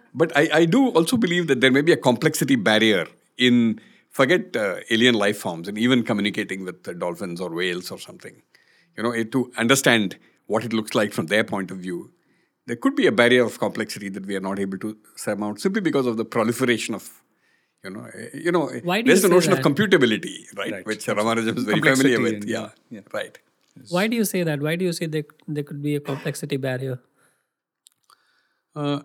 But 0.15 0.37
I, 0.37 0.49
I 0.53 0.65
do 0.65 0.89
also 0.89 1.17
believe 1.17 1.47
that 1.49 1.61
there 1.61 1.71
may 1.71 1.83
be 1.83 1.93
a 1.93 1.97
complexity 1.97 2.57
barrier 2.57 3.07
in, 3.39 3.81
forget 4.11 4.57
uh, 4.57 4.77
alien 4.91 5.15
life 5.15 5.39
forms 5.39 5.69
and 5.69 5.77
even 5.79 6.03
communicating 6.03 6.65
with 6.65 6.87
uh, 6.89 6.93
dolphins 6.95 7.41
or 7.41 7.51
whales 7.51 7.91
or 7.91 7.99
something. 7.99 8.43
You 8.97 9.03
know, 9.03 9.13
it, 9.13 9.31
to 9.33 9.53
understand 9.57 10.17
what 10.47 10.65
it 10.65 10.73
looks 10.73 10.95
like 10.95 11.13
from 11.13 11.27
their 11.27 11.45
point 11.45 11.71
of 11.71 11.79
view, 11.79 12.11
there 12.67 12.77
could 12.77 12.95
be 12.95 13.07
a 13.07 13.13
barrier 13.13 13.45
of 13.45 13.59
complexity 13.59 14.09
that 14.11 14.27
we 14.27 14.37
are 14.37 14.41
not 14.41 14.59
able 14.59 14.79
to 14.79 14.97
surmount 15.17 15.61
simply 15.61 15.81
because 15.81 16.07
of 16.07 16.17
the 16.17 16.25
proliferation 16.25 16.95
of 16.95 17.23
you 17.85 17.91
know, 17.91 18.05
eh, 18.15 18.29
you 18.35 18.53
know, 18.53 18.69
Why 18.85 19.03
do 19.03 19.09
there's 19.09 19.23
you 19.23 19.29
the 19.29 19.33
say 19.33 19.35
notion 19.35 19.53
of 19.53 19.59
computability, 19.59 20.57
right? 20.57 20.73
Right. 20.73 20.87
Which 20.87 21.05
Ramanujam 21.07 21.57
is 21.57 21.65
very 21.65 21.81
Complexity 21.81 22.15
familiar 22.15 22.39
with. 22.41 22.49
Yeah, 22.49 22.69
yeah. 22.91 23.01
right. 23.13 23.37
Why 23.89 24.07
do 24.07 24.17
you 24.17 24.25
say 24.25 24.43
that? 24.45 24.61
Why 24.61 24.77
do 24.77 24.85
you 24.85 24.93
say 24.93 25.07
there, 25.07 25.25
there 25.49 25.65
could 25.65 25.83
be 25.83 25.97
a 25.97 26.01
complexity 26.01 26.59
barrier? 26.59 27.01
Uh, 28.77 29.01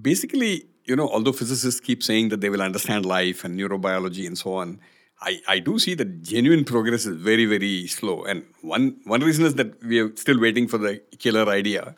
basically, 0.00 0.66
you 0.84 0.96
know, 0.96 1.08
although 1.08 1.32
physicists 1.32 1.80
keep 1.80 2.02
saying 2.02 2.28
that 2.28 2.40
they 2.40 2.50
will 2.50 2.62
understand 2.62 3.06
life 3.06 3.44
and 3.44 3.58
neurobiology 3.58 4.26
and 4.26 4.36
so 4.36 4.54
on, 4.54 4.80
I, 5.24 5.40
I 5.48 5.58
do 5.58 5.78
see 5.78 5.94
that 5.94 6.22
genuine 6.22 6.64
progress 6.64 7.06
is 7.06 7.16
very, 7.16 7.46
very 7.46 7.86
slow. 7.86 8.24
And 8.24 8.44
one, 8.60 8.96
one 9.04 9.22
reason 9.22 9.44
is 9.46 9.54
that 9.54 9.82
we 9.82 9.98
are 10.00 10.14
still 10.16 10.38
waiting 10.38 10.68
for 10.68 10.78
the 10.78 11.02
killer 11.18 11.48
idea. 11.48 11.96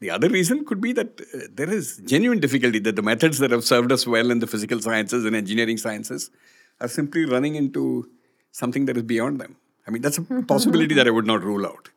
The 0.00 0.10
other 0.10 0.28
reason 0.28 0.64
could 0.64 0.80
be 0.80 0.92
that 0.92 1.20
uh, 1.34 1.40
there 1.52 1.68
is 1.68 2.00
genuine 2.06 2.40
difficulty 2.40 2.78
that 2.78 2.96
the 2.96 3.02
methods 3.02 3.38
that 3.38 3.50
have 3.50 3.64
served 3.64 3.92
us 3.92 4.06
well 4.06 4.30
in 4.30 4.38
the 4.38 4.46
physical 4.46 4.80
sciences 4.80 5.24
and 5.24 5.34
engineering 5.34 5.76
sciences 5.76 6.30
are 6.80 6.88
simply 6.88 7.24
running 7.26 7.56
into 7.56 8.08
something 8.52 8.86
that 8.86 8.96
is 8.96 9.02
beyond 9.02 9.40
them. 9.40 9.56
I 9.86 9.90
mean, 9.90 10.02
that's 10.02 10.18
a 10.18 10.22
possibility 10.48 10.94
that 10.94 11.06
I 11.06 11.10
would 11.10 11.26
not 11.26 11.42
rule 11.42 11.66
out. 11.66 11.90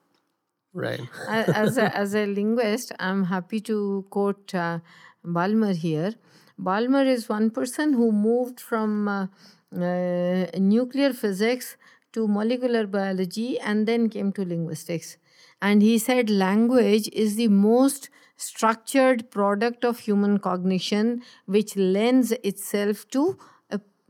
Right. 0.74 1.02
As 1.30 1.78
a, 1.78 1.96
as 1.96 2.16
a 2.16 2.26
linguist, 2.26 2.92
I'm 3.00 3.26
happy 3.26 3.62
to 3.62 4.06
quote 4.10 4.56
uh, 4.56 4.80
Balmer 5.24 5.74
here. 5.74 6.16
Balmer 6.58 7.04
is 7.04 7.30
one 7.30 7.52
person 7.52 7.94
who 7.94 8.12
moved 8.12 8.60
from 8.60 9.08
uh, 9.08 9.24
uh, 9.24 9.28
nuclear 9.74 11.14
physics 11.14 11.78
to 12.14 12.28
molecular 12.28 12.86
biology 12.88 13.60
and 13.60 13.88
then 13.88 14.10
came 14.10 14.32
to 14.34 14.46
linguistics. 14.46 15.18
And 15.62 15.82
he 15.82 15.98
said 15.98 16.30
language 16.30 17.10
is 17.14 17.36
the 17.36 17.48
most 17.48 18.10
structured 18.36 19.32
product 19.32 19.86
of 19.86 20.00
human 20.00 20.38
cognition, 20.40 21.22
which 21.46 21.76
lends 21.76 22.32
itself 22.44 23.08
to 23.10 23.38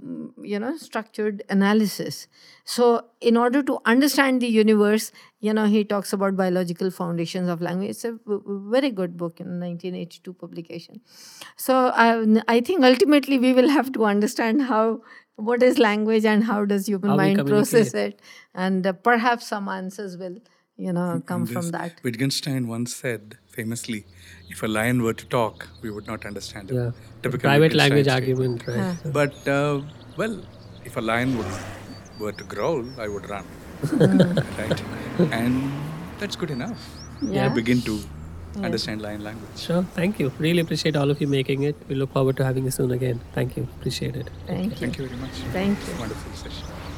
mm, 0.03 0.31
you 0.41 0.59
know 0.59 0.75
structured 0.77 1.43
analysis. 1.49 2.27
So 2.65 3.05
in 3.21 3.37
order 3.37 3.63
to 3.63 3.79
understand 3.85 4.41
the 4.41 4.47
universe 4.47 5.11
you 5.39 5.53
know 5.53 5.65
he 5.65 5.83
talks 5.83 6.13
about 6.13 6.35
biological 6.37 6.89
foundations 6.89 7.49
of 7.49 7.61
language. 7.61 7.89
It's 7.91 8.05
a 8.05 8.17
very 8.27 8.91
good 8.91 9.17
book 9.17 9.39
in 9.41 9.59
1982 9.59 10.33
publication. 10.33 11.01
So 11.57 11.91
I, 11.95 12.41
I 12.47 12.61
think 12.61 12.83
ultimately 12.83 13.39
we 13.39 13.53
will 13.53 13.69
have 13.69 13.91
to 13.93 14.05
understand 14.05 14.61
how 14.63 15.01
what 15.35 15.63
is 15.63 15.79
language 15.79 16.25
and 16.25 16.43
how 16.43 16.63
does 16.65 16.87
human 16.87 17.09
How 17.09 17.15
mind 17.17 17.45
process 17.47 17.93
it 17.93 18.21
and 18.53 18.85
uh, 18.85 18.93
perhaps 18.93 19.47
some 19.47 19.67
answers 19.67 20.17
will 20.17 20.37
you 20.77 20.93
know 20.93 21.21
come 21.25 21.45
from 21.45 21.63
This- 21.63 21.71
that 21.71 21.99
Wittgenstein 22.03 22.67
once 22.67 22.95
said 22.95 23.37
famously, 23.53 24.05
if 24.49 24.63
a 24.63 24.67
lion 24.67 25.03
were 25.03 25.13
to 25.13 25.25
talk, 25.25 25.67
we 25.81 25.89
would 25.91 26.07
not 26.07 26.25
understand 26.25 26.71
it. 26.71 26.75
Yeah. 26.75 26.91
Typical 27.21 27.47
Private 27.49 27.73
language 27.73 28.07
Wittgenstein 28.07 28.23
statement. 28.23 28.67
argument, 28.67 29.03
right? 29.05 29.13
But, 29.19 29.47
uh, 29.47 29.81
well, 30.17 30.41
if 30.83 30.97
a 30.97 31.01
lion 31.01 31.37
would, 31.37 31.45
were 32.19 32.31
to 32.31 32.43
growl, 32.43 32.83
I 32.99 33.07
would 33.07 33.29
run. 33.29 33.45
right? 34.57 34.81
And 35.31 35.71
that's 36.19 36.35
good 36.35 36.49
enough. 36.49 36.79
Yeah. 37.21 37.45
I 37.45 37.49
begin 37.49 37.81
to 37.81 37.99
understand 38.61 39.01
lion 39.01 39.23
language. 39.23 39.57
Sure. 39.57 39.83
Thank 39.95 40.19
you. 40.19 40.31
Really 40.39 40.59
appreciate 40.59 40.95
all 40.95 41.09
of 41.09 41.19
you 41.21 41.27
making 41.27 41.63
it. 41.63 41.75
We 41.87 41.95
look 41.95 42.13
forward 42.13 42.37
to 42.37 42.43
having 42.45 42.65
you 42.65 42.71
soon 42.71 42.91
again. 42.91 43.19
Thank 43.33 43.57
you. 43.57 43.63
Appreciate 43.79 44.15
it. 44.15 44.29
thank 44.47 44.71
you 44.71 44.77
Thank 44.77 44.97
you 44.97 45.07
very 45.07 45.19
much. 45.19 45.31
thank 45.51 45.79
you 45.87 45.93
Wonderful 45.99 46.33
session. 46.33 46.92